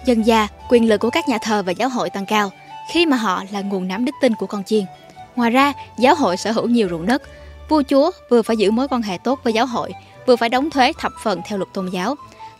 Dần 0.06 0.26
già, 0.26 0.48
quyền 0.70 0.90
lực 0.90 0.98
của 0.98 1.10
các 1.10 1.28
nhà 1.28 1.38
thờ 1.38 1.64
và 1.66 1.72
giáo 1.72 1.90
hội 1.90 2.10
tăng 2.10 2.26
cao, 2.26 2.52
khi 2.92 3.06
mà 3.06 3.18
họ 3.18 3.44
là 3.52 3.62
nguồn 3.62 3.88
nắm 3.88 4.06
đức 4.06 4.12
tin 4.22 4.36
của 4.36 4.46
con 4.46 4.64
chiên. 4.64 4.86
Ngoài 5.36 5.52
ra, 5.52 5.74
giáo 5.98 6.16
hội 6.16 6.38
sở 6.38 6.52
hữu 6.52 6.68
nhiều 6.68 6.88
ruộng 6.90 7.06
đất. 7.06 7.22
Vua 7.70 7.84
chúa 7.90 8.12
vừa 8.30 8.42
phải 8.42 8.58
giữ 8.58 8.72
mối 8.72 8.88
quan 8.88 9.02
hệ 9.02 9.18
tốt 9.18 9.40
với 9.44 9.54
giáo 9.54 9.66
hội, 9.66 9.92
vừa 10.26 10.36
phải 10.36 10.50
đóng 10.50 10.70
thuế 10.70 10.92
thập 11.00 11.12
phần 11.24 11.42
theo 11.48 11.58
luật 11.58 11.74
tôn 11.74 11.90
giáo. 11.90 12.16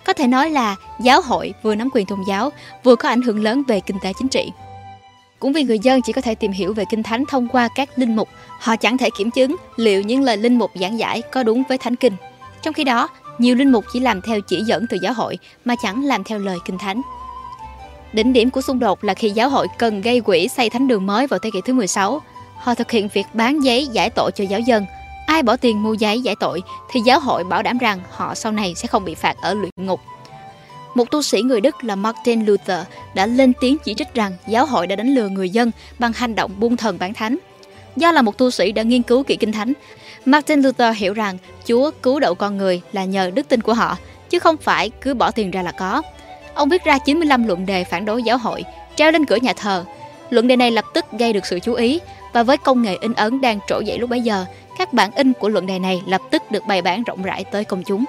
Có 0.06 0.14
thể 0.14 0.28
nói 0.28 0.50
là 0.50 0.76
giáo 1.00 1.22
hội 1.22 1.54
vừa 1.64 1.76
nắm 1.76 1.90
quyền 1.94 2.06
tôn 2.06 2.20
giáo, 2.28 2.50
vừa 2.84 2.96
có 2.96 3.10
ảnh 3.10 3.22
hưởng 3.22 3.44
lớn 3.44 3.64
về 3.68 3.80
kinh 3.80 3.98
tế 4.02 4.14
chính 4.20 4.28
trị. 4.28 4.52
Cũng 5.40 5.54
vì 5.54 5.64
người 5.64 5.80
dân 5.80 6.02
chỉ 6.02 6.14
có 6.14 6.22
thể 6.22 6.36
tìm 6.36 6.52
hiểu 6.52 6.74
về 6.74 6.84
Kinh 6.90 7.04
Thánh 7.04 7.26
thông 7.26 7.48
qua 7.48 7.70
các 7.76 7.90
linh 7.96 8.16
mục, 8.16 8.30
họ 8.60 8.76
chẳng 8.76 8.98
thể 8.98 9.10
kiểm 9.18 9.32
chứng 9.32 9.56
liệu 9.76 10.02
những 10.02 10.22
lời 10.22 10.38
linh 10.38 10.58
mục 10.58 10.72
giảng 10.76 11.00
giải 11.00 11.22
có 11.22 11.44
đúng 11.44 11.64
với 11.70 11.78
Thánh 11.78 11.96
Kinh. 11.96 12.14
Trong 12.66 12.74
khi 12.74 12.84
đó, 12.84 13.10
nhiều 13.38 13.56
linh 13.56 13.72
mục 13.72 13.86
chỉ 13.94 14.00
làm 14.00 14.22
theo 14.22 14.42
chỉ 14.42 14.62
dẫn 14.62 14.86
từ 14.90 14.98
giáo 15.02 15.14
hội 15.14 15.38
mà 15.66 15.76
chẳng 15.84 16.06
làm 16.06 16.24
theo 16.24 16.40
lời 16.40 16.58
Kinh 16.66 16.78
Thánh. 16.78 17.02
Đỉnh 18.14 18.34
điểm 18.34 18.50
của 18.50 18.62
xung 18.62 18.80
đột 18.80 19.04
là 19.04 19.14
khi 19.14 19.30
giáo 19.30 19.50
hội 19.50 19.68
cần 19.78 20.02
gây 20.02 20.22
quỹ 20.22 20.48
xây 20.48 20.70
thánh 20.70 20.88
đường 20.88 21.06
mới 21.06 21.28
vào 21.28 21.40
thế 21.40 21.50
kỷ 21.54 21.60
thứ 21.66 21.74
16. 21.74 22.22
Họ 22.58 22.76
thực 22.76 22.92
hiện 22.92 23.08
việc 23.14 23.26
bán 23.34 23.64
giấy 23.64 23.88
giải 23.88 24.10
tội 24.10 24.32
cho 24.36 24.44
giáo 24.44 24.60
dân. 24.60 24.86
Ai 25.28 25.44
bỏ 25.44 25.56
tiền 25.56 25.84
mua 25.84 25.94
giấy 25.94 26.22
giải 26.22 26.36
tội 26.40 26.62
thì 26.92 27.00
giáo 27.06 27.20
hội 27.20 27.44
bảo 27.44 27.64
đảm 27.64 27.78
rằng 27.78 28.00
họ 28.12 28.36
sau 28.36 28.52
này 28.52 28.74
sẽ 28.76 28.88
không 28.88 29.06
bị 29.06 29.16
phạt 29.16 29.36
ở 29.42 29.54
luyện 29.54 29.72
ngục. 29.76 30.00
Một 30.96 31.12
tu 31.12 31.22
sĩ 31.22 31.42
người 31.42 31.62
Đức 31.62 31.84
là 31.84 31.96
Martin 31.96 32.46
Luther 32.46 32.80
đã 33.16 33.26
lên 33.26 33.54
tiếng 33.62 33.78
chỉ 33.78 33.94
trích 33.94 34.14
rằng 34.14 34.32
giáo 34.48 34.66
hội 34.66 34.88
đã 34.88 34.96
đánh 34.96 35.16
lừa 35.16 35.30
người 35.30 35.50
dân 35.50 35.72
bằng 36.00 36.14
hành 36.14 36.36
động 36.36 36.52
buông 36.60 36.78
thần 36.78 37.00
bán 37.00 37.14
thánh. 37.14 37.38
Do 37.96 38.12
là 38.12 38.22
một 38.22 38.38
tu 38.38 38.52
sĩ 38.52 38.72
đã 38.72 38.84
nghiên 38.84 39.02
cứu 39.02 39.24
kỹ 39.24 39.36
kinh 39.36 39.52
thánh, 39.52 39.74
Martin 40.26 40.62
Luther 40.62 40.98
hiểu 40.98 41.14
rằng 41.14 41.38
Chúa 41.66 41.92
cứu 42.04 42.20
độ 42.20 42.34
con 42.34 42.58
người 42.58 42.82
là 42.92 43.06
nhờ 43.06 43.32
đức 43.36 43.50
tin 43.50 43.62
của 43.62 43.74
họ, 43.74 43.98
chứ 44.30 44.40
không 44.40 44.58
phải 44.58 44.90
cứ 44.90 45.14
bỏ 45.14 45.32
tiền 45.32 45.52
ra 45.52 45.62
là 45.62 45.72
có. 45.72 46.02
Ông 46.54 46.70
viết 46.70 46.84
ra 46.84 46.98
95 46.98 47.48
luận 47.48 47.66
đề 47.66 47.84
phản 47.84 48.06
đối 48.06 48.24
giáo 48.24 48.38
hội, 48.38 48.64
treo 48.96 49.12
lên 49.12 49.26
cửa 49.26 49.36
nhà 49.36 49.54
thờ. 49.54 49.86
Luận 50.30 50.48
đề 50.48 50.56
này 50.56 50.72
lập 50.72 50.86
tức 50.94 51.06
gây 51.20 51.34
được 51.34 51.46
sự 51.46 51.60
chú 51.60 51.74
ý 51.74 52.00
và 52.34 52.44
với 52.44 52.58
công 52.58 52.82
nghệ 52.82 52.98
in 53.02 53.14
ấn 53.14 53.42
đang 53.42 53.60
trỗi 53.68 53.86
dậy 53.86 53.98
lúc 53.98 54.10
bấy 54.10 54.22
giờ, 54.22 54.46
các 54.78 54.94
bản 54.94 55.12
in 55.16 55.34
của 55.34 55.50
luận 55.50 55.66
đề 55.66 55.80
này 55.80 56.02
lập 56.08 56.22
tức 56.32 56.52
được 56.52 56.66
bày 56.68 56.82
bán 56.82 57.04
rộng 57.04 57.24
rãi 57.24 57.44
tới 57.44 57.64
công 57.64 57.84
chúng. 57.84 58.06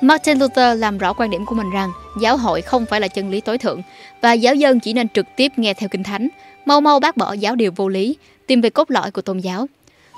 Martin 0.00 0.38
Luther 0.38 0.78
làm 0.78 0.98
rõ 0.98 1.12
quan 1.12 1.30
điểm 1.30 1.46
của 1.46 1.54
mình 1.54 1.70
rằng 1.70 1.90
giáo 2.20 2.36
hội 2.36 2.62
không 2.62 2.86
phải 2.86 3.00
là 3.00 3.08
chân 3.08 3.30
lý 3.30 3.40
tối 3.40 3.58
thượng 3.58 3.82
và 4.20 4.32
giáo 4.32 4.54
dân 4.54 4.80
chỉ 4.80 4.92
nên 4.92 5.08
trực 5.08 5.26
tiếp 5.36 5.52
nghe 5.56 5.74
theo 5.74 5.88
kinh 5.88 6.02
thánh, 6.02 6.28
mau 6.64 6.80
mau 6.80 7.00
bác 7.00 7.16
bỏ 7.16 7.32
giáo 7.32 7.56
điều 7.56 7.72
vô 7.76 7.88
lý, 7.88 8.16
tìm 8.46 8.60
về 8.60 8.70
cốt 8.70 8.90
lõi 8.90 9.10
của 9.10 9.22
tôn 9.22 9.38
giáo. 9.38 9.66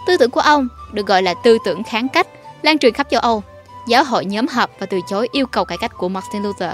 Tư 0.07 0.17
tưởng 0.17 0.31
của 0.31 0.41
ông 0.41 0.69
được 0.93 1.07
gọi 1.07 1.23
là 1.23 1.35
tư 1.45 1.59
tưởng 1.65 1.83
kháng 1.83 2.09
cách, 2.09 2.27
lan 2.63 2.79
truyền 2.79 2.93
khắp 2.93 3.07
châu 3.11 3.21
Âu. 3.21 3.43
Giáo 3.89 4.05
hội 4.05 4.25
nhóm 4.25 4.47
họp 4.49 4.71
và 4.79 4.87
từ 4.87 5.01
chối 5.09 5.29
yêu 5.33 5.47
cầu 5.47 5.65
cải 5.65 5.79
cách 5.79 5.93
của 5.97 6.09
Martin 6.09 6.43
Luther. 6.43 6.71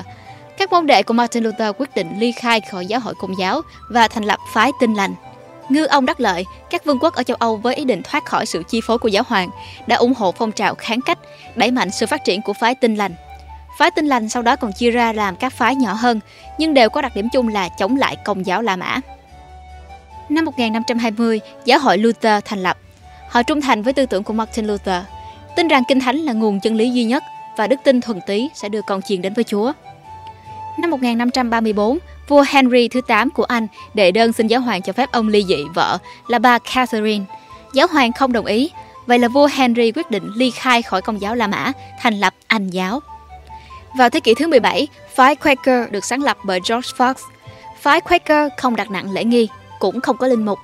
Các 0.58 0.72
môn 0.72 0.86
đệ 0.86 1.02
của 1.02 1.14
Martin 1.14 1.42
Luther 1.42 1.74
quyết 1.78 1.94
định 1.94 2.18
ly 2.18 2.32
khai 2.32 2.60
khỏi 2.60 2.86
giáo 2.86 3.00
hội 3.00 3.14
công 3.18 3.38
giáo 3.38 3.62
và 3.90 4.08
thành 4.08 4.24
lập 4.24 4.38
phái 4.52 4.70
tinh 4.80 4.94
lành. 4.94 5.14
Ngư 5.68 5.84
ông 5.84 6.06
đắc 6.06 6.20
lợi, 6.20 6.46
các 6.70 6.84
vương 6.84 6.98
quốc 6.98 7.14
ở 7.14 7.22
châu 7.22 7.36
Âu 7.40 7.56
với 7.56 7.74
ý 7.74 7.84
định 7.84 8.02
thoát 8.02 8.24
khỏi 8.24 8.46
sự 8.46 8.62
chi 8.68 8.80
phối 8.86 8.98
của 8.98 9.08
giáo 9.08 9.22
hoàng 9.28 9.50
đã 9.86 9.96
ủng 9.96 10.14
hộ 10.14 10.32
phong 10.32 10.52
trào 10.52 10.74
kháng 10.74 11.00
cách, 11.00 11.18
đẩy 11.54 11.70
mạnh 11.70 11.90
sự 11.90 12.06
phát 12.06 12.24
triển 12.24 12.42
của 12.42 12.52
phái 12.52 12.74
tinh 12.74 12.94
lành. 12.94 13.14
Phái 13.78 13.90
tinh 13.90 14.06
lành 14.06 14.28
sau 14.28 14.42
đó 14.42 14.56
còn 14.56 14.72
chia 14.72 14.90
ra 14.90 15.12
làm 15.12 15.36
các 15.36 15.52
phái 15.52 15.74
nhỏ 15.74 15.92
hơn, 15.92 16.20
nhưng 16.58 16.74
đều 16.74 16.90
có 16.90 17.02
đặc 17.02 17.12
điểm 17.14 17.28
chung 17.32 17.48
là 17.48 17.68
chống 17.68 17.96
lại 17.96 18.16
công 18.24 18.46
giáo 18.46 18.62
La 18.62 18.76
Mã. 18.76 19.00
Năm 20.28 20.44
1520, 20.44 21.40
giáo 21.64 21.78
hội 21.78 21.98
Luther 21.98 22.44
thành 22.44 22.62
lập. 22.62 22.78
Họ 23.28 23.42
trung 23.42 23.60
thành 23.60 23.82
với 23.82 23.92
tư 23.92 24.06
tưởng 24.06 24.22
của 24.22 24.32
Martin 24.32 24.66
Luther, 24.66 25.02
tin 25.56 25.68
rằng 25.68 25.82
Kinh 25.88 26.00
Thánh 26.00 26.16
là 26.16 26.32
nguồn 26.32 26.60
chân 26.60 26.76
lý 26.76 26.90
duy 26.90 27.04
nhất 27.04 27.22
và 27.56 27.66
đức 27.66 27.80
tin 27.84 28.00
thuần 28.00 28.20
túy 28.26 28.50
sẽ 28.54 28.68
đưa 28.68 28.82
con 28.82 29.02
chiền 29.02 29.22
đến 29.22 29.34
với 29.34 29.44
Chúa. 29.44 29.72
Năm 30.78 30.90
1534, 30.90 31.98
vua 32.28 32.44
Henry 32.48 32.88
thứ 32.88 33.00
8 33.00 33.30
của 33.30 33.44
Anh 33.44 33.66
đệ 33.94 34.10
đơn 34.10 34.32
xin 34.32 34.46
giáo 34.46 34.60
hoàng 34.60 34.82
cho 34.82 34.92
phép 34.92 35.12
ông 35.12 35.28
ly 35.28 35.44
dị 35.48 35.64
vợ 35.74 35.98
là 36.28 36.38
bà 36.38 36.58
Catherine. 36.58 37.24
Giáo 37.74 37.86
hoàng 37.90 38.12
không 38.12 38.32
đồng 38.32 38.46
ý, 38.46 38.70
vậy 39.06 39.18
là 39.18 39.28
vua 39.28 39.48
Henry 39.52 39.92
quyết 39.92 40.10
định 40.10 40.30
ly 40.36 40.50
khai 40.50 40.82
khỏi 40.82 41.02
công 41.02 41.20
giáo 41.20 41.34
La 41.34 41.46
Mã, 41.46 41.72
thành 42.00 42.20
lập 42.20 42.34
Anh 42.46 42.70
giáo. 42.70 43.00
Vào 43.98 44.10
thế 44.10 44.20
kỷ 44.20 44.34
thứ 44.34 44.46
17, 44.46 44.88
phái 45.14 45.34
Quaker 45.34 45.90
được 45.90 46.04
sáng 46.04 46.22
lập 46.22 46.36
bởi 46.44 46.60
George 46.68 46.88
Fox. 46.96 47.14
Phái 47.80 48.00
Quaker 48.00 48.52
không 48.56 48.76
đặt 48.76 48.90
nặng 48.90 49.12
lễ 49.12 49.24
nghi, 49.24 49.48
cũng 49.78 50.00
không 50.00 50.16
có 50.16 50.26
linh 50.26 50.44
mục. 50.44 50.58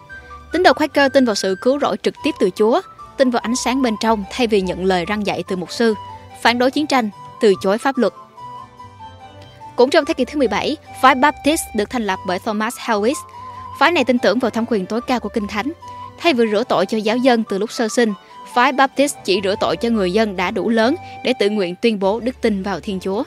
Tín 0.54 0.62
đồ 0.62 0.72
Quaker 0.72 1.12
tin 1.12 1.24
vào 1.24 1.34
sự 1.34 1.56
cứu 1.60 1.78
rỗi 1.80 1.96
trực 2.02 2.14
tiếp 2.24 2.30
từ 2.38 2.50
Chúa, 2.50 2.80
tin 3.16 3.30
vào 3.30 3.40
ánh 3.40 3.56
sáng 3.56 3.82
bên 3.82 3.94
trong 4.00 4.24
thay 4.30 4.46
vì 4.46 4.60
nhận 4.60 4.84
lời 4.84 5.04
răng 5.04 5.26
dạy 5.26 5.44
từ 5.48 5.56
mục 5.56 5.72
sư, 5.72 5.94
phản 6.42 6.58
đối 6.58 6.70
chiến 6.70 6.86
tranh, 6.86 7.10
từ 7.40 7.54
chối 7.62 7.78
pháp 7.78 7.98
luật. 7.98 8.12
Cũng 9.76 9.90
trong 9.90 10.04
thế 10.04 10.14
kỷ 10.14 10.24
thứ 10.24 10.38
17, 10.38 10.76
phái 11.02 11.14
Baptist 11.14 11.62
được 11.76 11.90
thành 11.90 12.06
lập 12.06 12.18
bởi 12.26 12.38
Thomas 12.38 12.74
Helwig. 12.76 13.14
Phái 13.78 13.92
này 13.92 14.04
tin 14.04 14.18
tưởng 14.18 14.38
vào 14.38 14.50
thẩm 14.50 14.64
quyền 14.68 14.86
tối 14.86 15.00
cao 15.06 15.20
của 15.20 15.28
Kinh 15.28 15.46
Thánh. 15.46 15.72
Thay 16.18 16.34
vì 16.34 16.44
rửa 16.50 16.64
tội 16.64 16.86
cho 16.86 16.98
giáo 16.98 17.16
dân 17.16 17.44
từ 17.44 17.58
lúc 17.58 17.72
sơ 17.72 17.88
sinh, 17.88 18.12
phái 18.54 18.72
Baptist 18.72 19.16
chỉ 19.24 19.40
rửa 19.44 19.54
tội 19.60 19.76
cho 19.76 19.88
người 19.88 20.12
dân 20.12 20.36
đã 20.36 20.50
đủ 20.50 20.68
lớn 20.68 20.94
để 21.24 21.32
tự 21.38 21.50
nguyện 21.50 21.74
tuyên 21.82 21.98
bố 21.98 22.20
đức 22.20 22.40
tin 22.40 22.62
vào 22.62 22.80
Thiên 22.80 23.00
Chúa. 23.00 23.22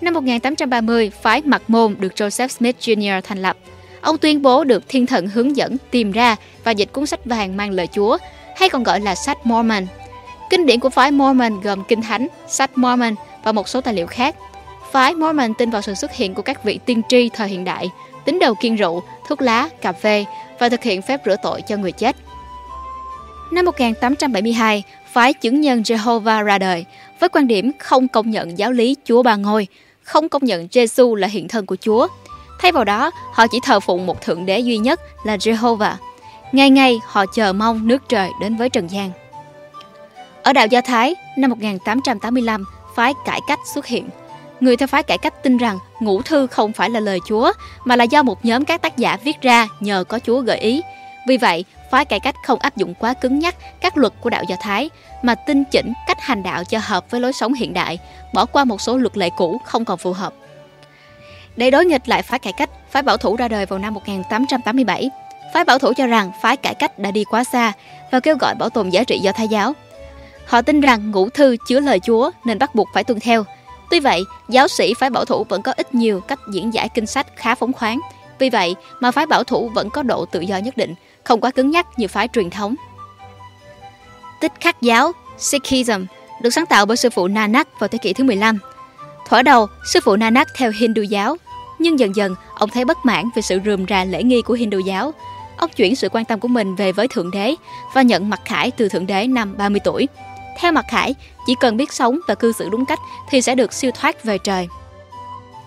Năm 0.00 0.14
1830, 0.14 1.10
phái 1.22 1.42
Mặc 1.44 1.62
Môn 1.68 1.96
được 1.98 2.12
Joseph 2.16 2.48
Smith 2.48 2.76
Jr. 2.80 3.20
thành 3.20 3.42
lập. 3.42 3.56
Ông 4.06 4.18
tuyên 4.18 4.42
bố 4.42 4.64
được 4.64 4.88
thiên 4.88 5.06
thần 5.06 5.28
hướng 5.28 5.56
dẫn 5.56 5.76
tìm 5.90 6.12
ra 6.12 6.36
và 6.64 6.70
dịch 6.70 6.92
cuốn 6.92 7.06
sách 7.06 7.24
vàng 7.24 7.56
mang 7.56 7.70
lời 7.70 7.88
Chúa, 7.94 8.18
hay 8.56 8.68
còn 8.68 8.82
gọi 8.82 9.00
là 9.00 9.14
sách 9.14 9.46
Mormon. 9.46 9.86
Kinh 10.50 10.66
điển 10.66 10.80
của 10.80 10.90
phái 10.90 11.10
Mormon 11.10 11.60
gồm 11.60 11.84
Kinh 11.88 12.02
Thánh, 12.02 12.26
sách 12.48 12.78
Mormon 12.78 13.14
và 13.44 13.52
một 13.52 13.68
số 13.68 13.80
tài 13.80 13.94
liệu 13.94 14.06
khác. 14.06 14.36
Phái 14.92 15.14
Mormon 15.14 15.54
tin 15.54 15.70
vào 15.70 15.82
sự 15.82 15.94
xuất 15.94 16.12
hiện 16.12 16.34
của 16.34 16.42
các 16.42 16.64
vị 16.64 16.78
tiên 16.86 17.02
tri 17.08 17.28
thời 17.28 17.48
hiện 17.48 17.64
đại, 17.64 17.90
tín 18.24 18.38
đầu 18.38 18.54
kiên 18.54 18.76
rượu, 18.76 19.02
thuốc 19.28 19.42
lá, 19.42 19.68
cà 19.80 19.92
phê 19.92 20.24
và 20.58 20.68
thực 20.68 20.82
hiện 20.82 21.02
phép 21.02 21.20
rửa 21.24 21.36
tội 21.42 21.62
cho 21.68 21.76
người 21.76 21.92
chết. 21.92 22.16
Năm 23.52 23.64
1872, 23.64 24.82
phái 25.12 25.32
chứng 25.32 25.60
nhân 25.60 25.82
Jehovah 25.82 26.44
ra 26.44 26.58
đời 26.58 26.84
với 27.20 27.28
quan 27.28 27.46
điểm 27.46 27.72
không 27.78 28.08
công 28.08 28.30
nhận 28.30 28.58
giáo 28.58 28.72
lý 28.72 28.96
Chúa 29.04 29.22
Ba 29.22 29.36
Ngôi, 29.36 29.66
không 30.02 30.28
công 30.28 30.44
nhận 30.44 30.68
Giêsu 30.72 31.14
là 31.14 31.28
hiện 31.28 31.48
thân 31.48 31.66
của 31.66 31.76
Chúa. 31.76 32.08
Thay 32.58 32.72
vào 32.72 32.84
đó, 32.84 33.10
họ 33.32 33.46
chỉ 33.46 33.60
thờ 33.60 33.80
phụng 33.80 34.06
một 34.06 34.22
thượng 34.22 34.46
đế 34.46 34.58
duy 34.58 34.78
nhất 34.78 35.00
là 35.24 35.36
Jehovah. 35.36 35.94
Ngày 36.52 36.70
ngày 36.70 37.00
họ 37.06 37.26
chờ 37.34 37.52
mong 37.52 37.88
nước 37.88 38.08
trời 38.08 38.30
đến 38.40 38.56
với 38.56 38.68
trần 38.68 38.90
gian. 38.90 39.10
Ở 40.42 40.52
đạo 40.52 40.66
Do 40.66 40.80
Thái, 40.80 41.14
năm 41.36 41.50
1885, 41.50 42.64
phái 42.94 43.12
cải 43.24 43.40
cách 43.48 43.58
xuất 43.74 43.86
hiện. 43.86 44.08
Người 44.60 44.76
theo 44.76 44.86
phái 44.86 45.02
cải 45.02 45.18
cách 45.18 45.42
tin 45.42 45.56
rằng 45.56 45.78
ngũ 46.00 46.22
thư 46.22 46.46
không 46.46 46.72
phải 46.72 46.90
là 46.90 47.00
lời 47.00 47.18
Chúa, 47.28 47.52
mà 47.84 47.96
là 47.96 48.04
do 48.04 48.22
một 48.22 48.44
nhóm 48.44 48.64
các 48.64 48.82
tác 48.82 48.96
giả 48.96 49.16
viết 49.24 49.40
ra 49.42 49.68
nhờ 49.80 50.04
có 50.04 50.18
Chúa 50.18 50.40
gợi 50.40 50.58
ý. 50.58 50.82
Vì 51.28 51.36
vậy, 51.36 51.64
phái 51.90 52.04
cải 52.04 52.20
cách 52.20 52.34
không 52.44 52.58
áp 52.58 52.76
dụng 52.76 52.94
quá 52.94 53.14
cứng 53.14 53.38
nhắc 53.38 53.56
các 53.80 53.96
luật 53.96 54.12
của 54.20 54.30
đạo 54.30 54.44
Do 54.48 54.56
Thái, 54.60 54.90
mà 55.22 55.34
tinh 55.34 55.64
chỉnh 55.64 55.92
cách 56.06 56.20
hành 56.20 56.42
đạo 56.42 56.64
cho 56.64 56.78
hợp 56.82 57.10
với 57.10 57.20
lối 57.20 57.32
sống 57.32 57.54
hiện 57.54 57.74
đại, 57.74 57.98
bỏ 58.34 58.44
qua 58.44 58.64
một 58.64 58.80
số 58.80 58.96
luật 58.96 59.16
lệ 59.16 59.30
cũ 59.36 59.60
không 59.64 59.84
còn 59.84 59.98
phù 59.98 60.12
hợp. 60.12 60.32
Để 61.56 61.70
đối 61.70 61.86
nghịch 61.86 62.08
lại 62.08 62.22
phái 62.22 62.38
cải 62.38 62.52
cách, 62.52 62.70
phái 62.90 63.02
bảo 63.02 63.16
thủ 63.16 63.36
ra 63.36 63.48
đời 63.48 63.66
vào 63.66 63.78
năm 63.78 63.94
1887. 63.94 65.10
Phái 65.54 65.64
bảo 65.64 65.78
thủ 65.78 65.92
cho 65.96 66.06
rằng 66.06 66.32
phái 66.42 66.56
cải 66.56 66.74
cách 66.74 66.98
đã 66.98 67.10
đi 67.10 67.24
quá 67.24 67.44
xa 67.44 67.72
và 68.12 68.20
kêu 68.20 68.36
gọi 68.40 68.54
bảo 68.54 68.70
tồn 68.70 68.90
giá 68.90 69.04
trị 69.04 69.18
do 69.18 69.32
Thái 69.32 69.48
giáo. 69.48 69.72
Họ 70.46 70.62
tin 70.62 70.80
rằng 70.80 71.10
ngũ 71.10 71.28
thư 71.28 71.56
chứa 71.68 71.80
lời 71.80 72.00
Chúa 72.00 72.30
nên 72.44 72.58
bắt 72.58 72.74
buộc 72.74 72.88
phải 72.94 73.04
tuân 73.04 73.20
theo. 73.20 73.44
Tuy 73.90 74.00
vậy, 74.00 74.22
giáo 74.48 74.68
sĩ 74.68 74.94
phái 74.94 75.10
bảo 75.10 75.24
thủ 75.24 75.44
vẫn 75.44 75.62
có 75.62 75.72
ít 75.76 75.94
nhiều 75.94 76.20
cách 76.20 76.38
diễn 76.52 76.74
giải 76.74 76.88
kinh 76.88 77.06
sách 77.06 77.26
khá 77.36 77.54
phóng 77.54 77.72
khoáng. 77.72 78.00
Vì 78.38 78.50
vậy 78.50 78.76
mà 79.00 79.10
phái 79.10 79.26
bảo 79.26 79.44
thủ 79.44 79.68
vẫn 79.74 79.90
có 79.90 80.02
độ 80.02 80.24
tự 80.24 80.40
do 80.40 80.56
nhất 80.56 80.76
định, 80.76 80.94
không 81.24 81.40
quá 81.40 81.50
cứng 81.50 81.70
nhắc 81.70 81.86
như 81.96 82.08
phái 82.08 82.28
truyền 82.28 82.50
thống. 82.50 82.74
Tích 84.40 84.52
khắc 84.60 84.82
giáo 84.82 85.12
Sikhism 85.38 86.04
được 86.42 86.50
sáng 86.50 86.66
tạo 86.66 86.86
bởi 86.86 86.96
sư 86.96 87.10
phụ 87.10 87.28
Nanak 87.28 87.68
vào 87.78 87.88
thế 87.88 87.98
kỷ 87.98 88.12
thứ 88.12 88.24
15. 88.24 88.58
Thỏa 89.28 89.42
đầu, 89.42 89.66
sư 89.92 90.00
phụ 90.04 90.16
Nanak 90.16 90.48
theo 90.56 90.72
Hindu 90.78 91.02
giáo, 91.02 91.36
nhưng 91.78 91.98
dần 91.98 92.16
dần 92.16 92.34
ông 92.54 92.70
thấy 92.70 92.84
bất 92.84 92.98
mãn 93.04 93.24
về 93.36 93.42
sự 93.42 93.58
rườm 93.64 93.86
rà 93.88 94.04
lễ 94.04 94.22
nghi 94.22 94.42
của 94.42 94.54
Hindu 94.54 94.78
giáo. 94.78 95.14
Ông 95.56 95.70
chuyển 95.76 95.96
sự 95.96 96.08
quan 96.08 96.24
tâm 96.24 96.40
của 96.40 96.48
mình 96.48 96.74
về 96.74 96.92
với 96.92 97.08
Thượng 97.08 97.30
Đế 97.30 97.54
và 97.94 98.02
nhận 98.02 98.30
mặc 98.30 98.40
khải 98.44 98.70
từ 98.70 98.88
Thượng 98.88 99.06
Đế 99.06 99.26
năm 99.26 99.54
30 99.56 99.80
tuổi. 99.84 100.08
Theo 100.58 100.72
mặc 100.72 100.84
khải, 100.90 101.14
chỉ 101.46 101.54
cần 101.60 101.76
biết 101.76 101.92
sống 101.92 102.18
và 102.28 102.34
cư 102.34 102.52
xử 102.52 102.68
đúng 102.68 102.86
cách 102.86 103.00
thì 103.30 103.40
sẽ 103.40 103.54
được 103.54 103.72
siêu 103.72 103.90
thoát 103.90 104.24
về 104.24 104.38
trời. 104.38 104.68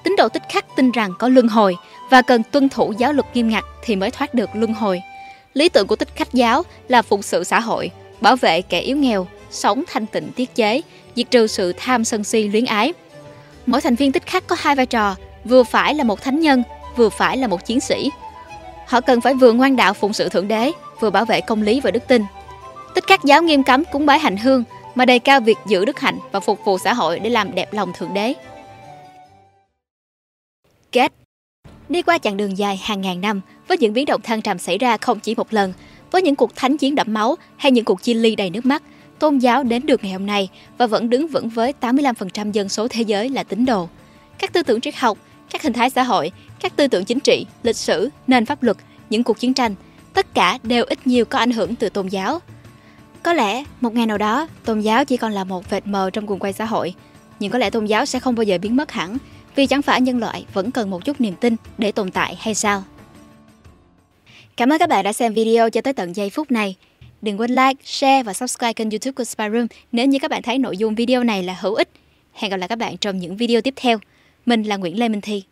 Tín 0.03 0.15
đồ 0.17 0.29
tích 0.29 0.43
khắc 0.49 0.75
tin 0.75 0.91
rằng 0.91 1.13
có 1.19 1.27
luân 1.27 1.47
hồi 1.47 1.75
và 2.09 2.21
cần 2.21 2.43
tuân 2.43 2.69
thủ 2.69 2.93
giáo 2.97 3.13
luật 3.13 3.27
nghiêm 3.33 3.49
ngặt 3.49 3.63
thì 3.83 3.95
mới 3.95 4.11
thoát 4.11 4.33
được 4.33 4.49
luân 4.53 4.73
hồi. 4.73 5.01
Lý 5.53 5.69
tưởng 5.69 5.87
của 5.87 5.95
tích 5.95 6.15
khách 6.15 6.33
giáo 6.33 6.63
là 6.87 7.01
phụng 7.01 7.21
sự 7.21 7.43
xã 7.43 7.59
hội, 7.59 7.91
bảo 8.21 8.35
vệ 8.35 8.61
kẻ 8.61 8.79
yếu 8.79 8.97
nghèo, 8.97 9.27
sống 9.51 9.83
thanh 9.87 10.05
tịnh 10.05 10.31
tiết 10.31 10.55
chế, 10.55 10.81
diệt 11.15 11.31
trừ 11.31 11.47
sự 11.47 11.73
tham 11.77 12.05
sân 12.05 12.23
si 12.23 12.47
luyến 12.47 12.65
ái. 12.65 12.93
Mỗi 13.65 13.81
thành 13.81 13.95
viên 13.95 14.11
tích 14.11 14.25
Khắc 14.25 14.47
có 14.47 14.55
hai 14.59 14.75
vai 14.75 14.85
trò, 14.85 15.15
vừa 15.45 15.63
phải 15.63 15.95
là 15.95 16.03
một 16.03 16.21
thánh 16.21 16.39
nhân, 16.39 16.63
vừa 16.95 17.09
phải 17.09 17.37
là 17.37 17.47
một 17.47 17.65
chiến 17.65 17.79
sĩ. 17.79 18.11
Họ 18.87 19.01
cần 19.01 19.21
phải 19.21 19.33
vừa 19.33 19.53
ngoan 19.53 19.75
đạo 19.75 19.93
phụng 19.93 20.13
sự 20.13 20.29
thượng 20.29 20.47
đế, 20.47 20.71
vừa 20.99 21.09
bảo 21.09 21.25
vệ 21.25 21.41
công 21.41 21.61
lý 21.61 21.79
và 21.79 21.91
đức 21.91 22.07
tin. 22.07 22.23
Tích 22.95 23.03
các 23.07 23.23
giáo 23.23 23.43
nghiêm 23.43 23.63
cấm 23.63 23.83
cúng 23.91 24.05
bái 24.05 24.19
hành 24.19 24.37
hương, 24.37 24.63
mà 24.95 25.05
đề 25.05 25.19
cao 25.19 25.39
việc 25.39 25.57
giữ 25.67 25.85
đức 25.85 25.99
hạnh 25.99 26.19
và 26.31 26.39
phục 26.39 26.65
vụ 26.65 26.77
xã 26.77 26.93
hội 26.93 27.19
để 27.19 27.29
làm 27.29 27.55
đẹp 27.55 27.73
lòng 27.73 27.93
thượng 27.93 28.13
đế. 28.13 28.33
Kết 30.91 31.11
Đi 31.89 32.01
qua 32.01 32.17
chặng 32.17 32.37
đường 32.37 32.57
dài 32.57 32.77
hàng 32.83 33.01
ngàn 33.01 33.21
năm 33.21 33.41
với 33.67 33.77
những 33.77 33.93
biến 33.93 34.05
động 34.05 34.21
thăng 34.21 34.41
trầm 34.41 34.57
xảy 34.57 34.77
ra 34.77 34.97
không 34.97 35.19
chỉ 35.19 35.35
một 35.35 35.53
lần, 35.53 35.73
với 36.11 36.21
những 36.21 36.35
cuộc 36.35 36.55
thánh 36.55 36.77
chiến 36.77 36.95
đẫm 36.95 37.13
máu 37.13 37.35
hay 37.57 37.71
những 37.71 37.85
cuộc 37.85 38.03
chia 38.03 38.13
ly 38.13 38.35
đầy 38.35 38.49
nước 38.49 38.65
mắt, 38.65 38.83
tôn 39.19 39.37
giáo 39.37 39.63
đến 39.63 39.85
được 39.85 40.03
ngày 40.03 40.13
hôm 40.13 40.25
nay 40.25 40.49
và 40.77 40.87
vẫn 40.87 41.09
đứng 41.09 41.27
vững 41.27 41.49
với 41.49 41.73
85% 41.81 42.51
dân 42.51 42.69
số 42.69 42.87
thế 42.87 43.01
giới 43.01 43.29
là 43.29 43.43
tín 43.43 43.65
đồ. 43.65 43.89
Các 44.39 44.53
tư 44.53 44.63
tưởng 44.63 44.81
triết 44.81 44.95
học, 44.95 45.17
các 45.49 45.63
hình 45.63 45.73
thái 45.73 45.89
xã 45.89 46.03
hội, 46.03 46.31
các 46.59 46.75
tư 46.75 46.87
tưởng 46.87 47.05
chính 47.05 47.19
trị, 47.19 47.45
lịch 47.63 47.75
sử, 47.75 48.09
nền 48.27 48.45
pháp 48.45 48.63
luật, 48.63 48.77
những 49.09 49.23
cuộc 49.23 49.39
chiến 49.39 49.53
tranh, 49.53 49.75
tất 50.13 50.33
cả 50.33 50.57
đều 50.63 50.85
ít 50.85 51.07
nhiều 51.07 51.25
có 51.25 51.39
ảnh 51.39 51.51
hưởng 51.51 51.75
từ 51.75 51.89
tôn 51.89 52.07
giáo. 52.07 52.39
Có 53.23 53.33
lẽ 53.33 53.63
một 53.81 53.93
ngày 53.93 54.05
nào 54.05 54.17
đó, 54.17 54.47
tôn 54.65 54.79
giáo 54.79 55.05
chỉ 55.05 55.17
còn 55.17 55.31
là 55.31 55.43
một 55.43 55.69
vệt 55.69 55.87
mờ 55.87 56.09
trong 56.09 56.27
cuồng 56.27 56.39
quay 56.39 56.53
xã 56.53 56.65
hội, 56.65 56.93
nhưng 57.39 57.51
có 57.51 57.57
lẽ 57.57 57.69
tôn 57.69 57.85
giáo 57.85 58.05
sẽ 58.05 58.19
không 58.19 58.35
bao 58.35 58.43
giờ 58.43 58.57
biến 58.61 58.75
mất 58.75 58.91
hẳn, 58.91 59.17
vì 59.55 59.67
chẳng 59.67 59.81
phải 59.81 60.01
nhân 60.01 60.19
loại 60.19 60.45
vẫn 60.53 60.71
cần 60.71 60.89
một 60.89 61.05
chút 61.05 61.21
niềm 61.21 61.33
tin 61.33 61.55
để 61.77 61.91
tồn 61.91 62.11
tại 62.11 62.37
hay 62.39 62.55
sao? 62.55 62.83
Cảm 64.57 64.69
ơn 64.69 64.79
các 64.79 64.89
bạn 64.89 65.03
đã 65.03 65.13
xem 65.13 65.33
video 65.33 65.69
cho 65.69 65.81
tới 65.81 65.93
tận 65.93 66.15
giây 66.15 66.29
phút 66.29 66.51
này. 66.51 66.75
Đừng 67.21 67.39
quên 67.39 67.49
like, 67.49 67.83
share 67.83 68.23
và 68.23 68.33
subscribe 68.33 68.73
kênh 68.73 68.89
youtube 68.89 69.11
của 69.11 69.23
Spyroom 69.23 69.67
nếu 69.91 70.05
như 70.05 70.19
các 70.19 70.31
bạn 70.31 70.41
thấy 70.41 70.57
nội 70.57 70.77
dung 70.77 70.95
video 70.95 71.23
này 71.23 71.43
là 71.43 71.57
hữu 71.61 71.73
ích. 71.73 71.89
Hẹn 72.33 72.51
gặp 72.51 72.57
lại 72.57 72.67
các 72.67 72.77
bạn 72.77 72.97
trong 72.97 73.19
những 73.19 73.37
video 73.37 73.61
tiếp 73.61 73.73
theo. 73.77 73.99
Mình 74.49 74.63
là 74.63 74.77
Nguyễn 74.77 74.99
Lê 74.99 75.09
Minh 75.09 75.21
Thi. 75.21 75.43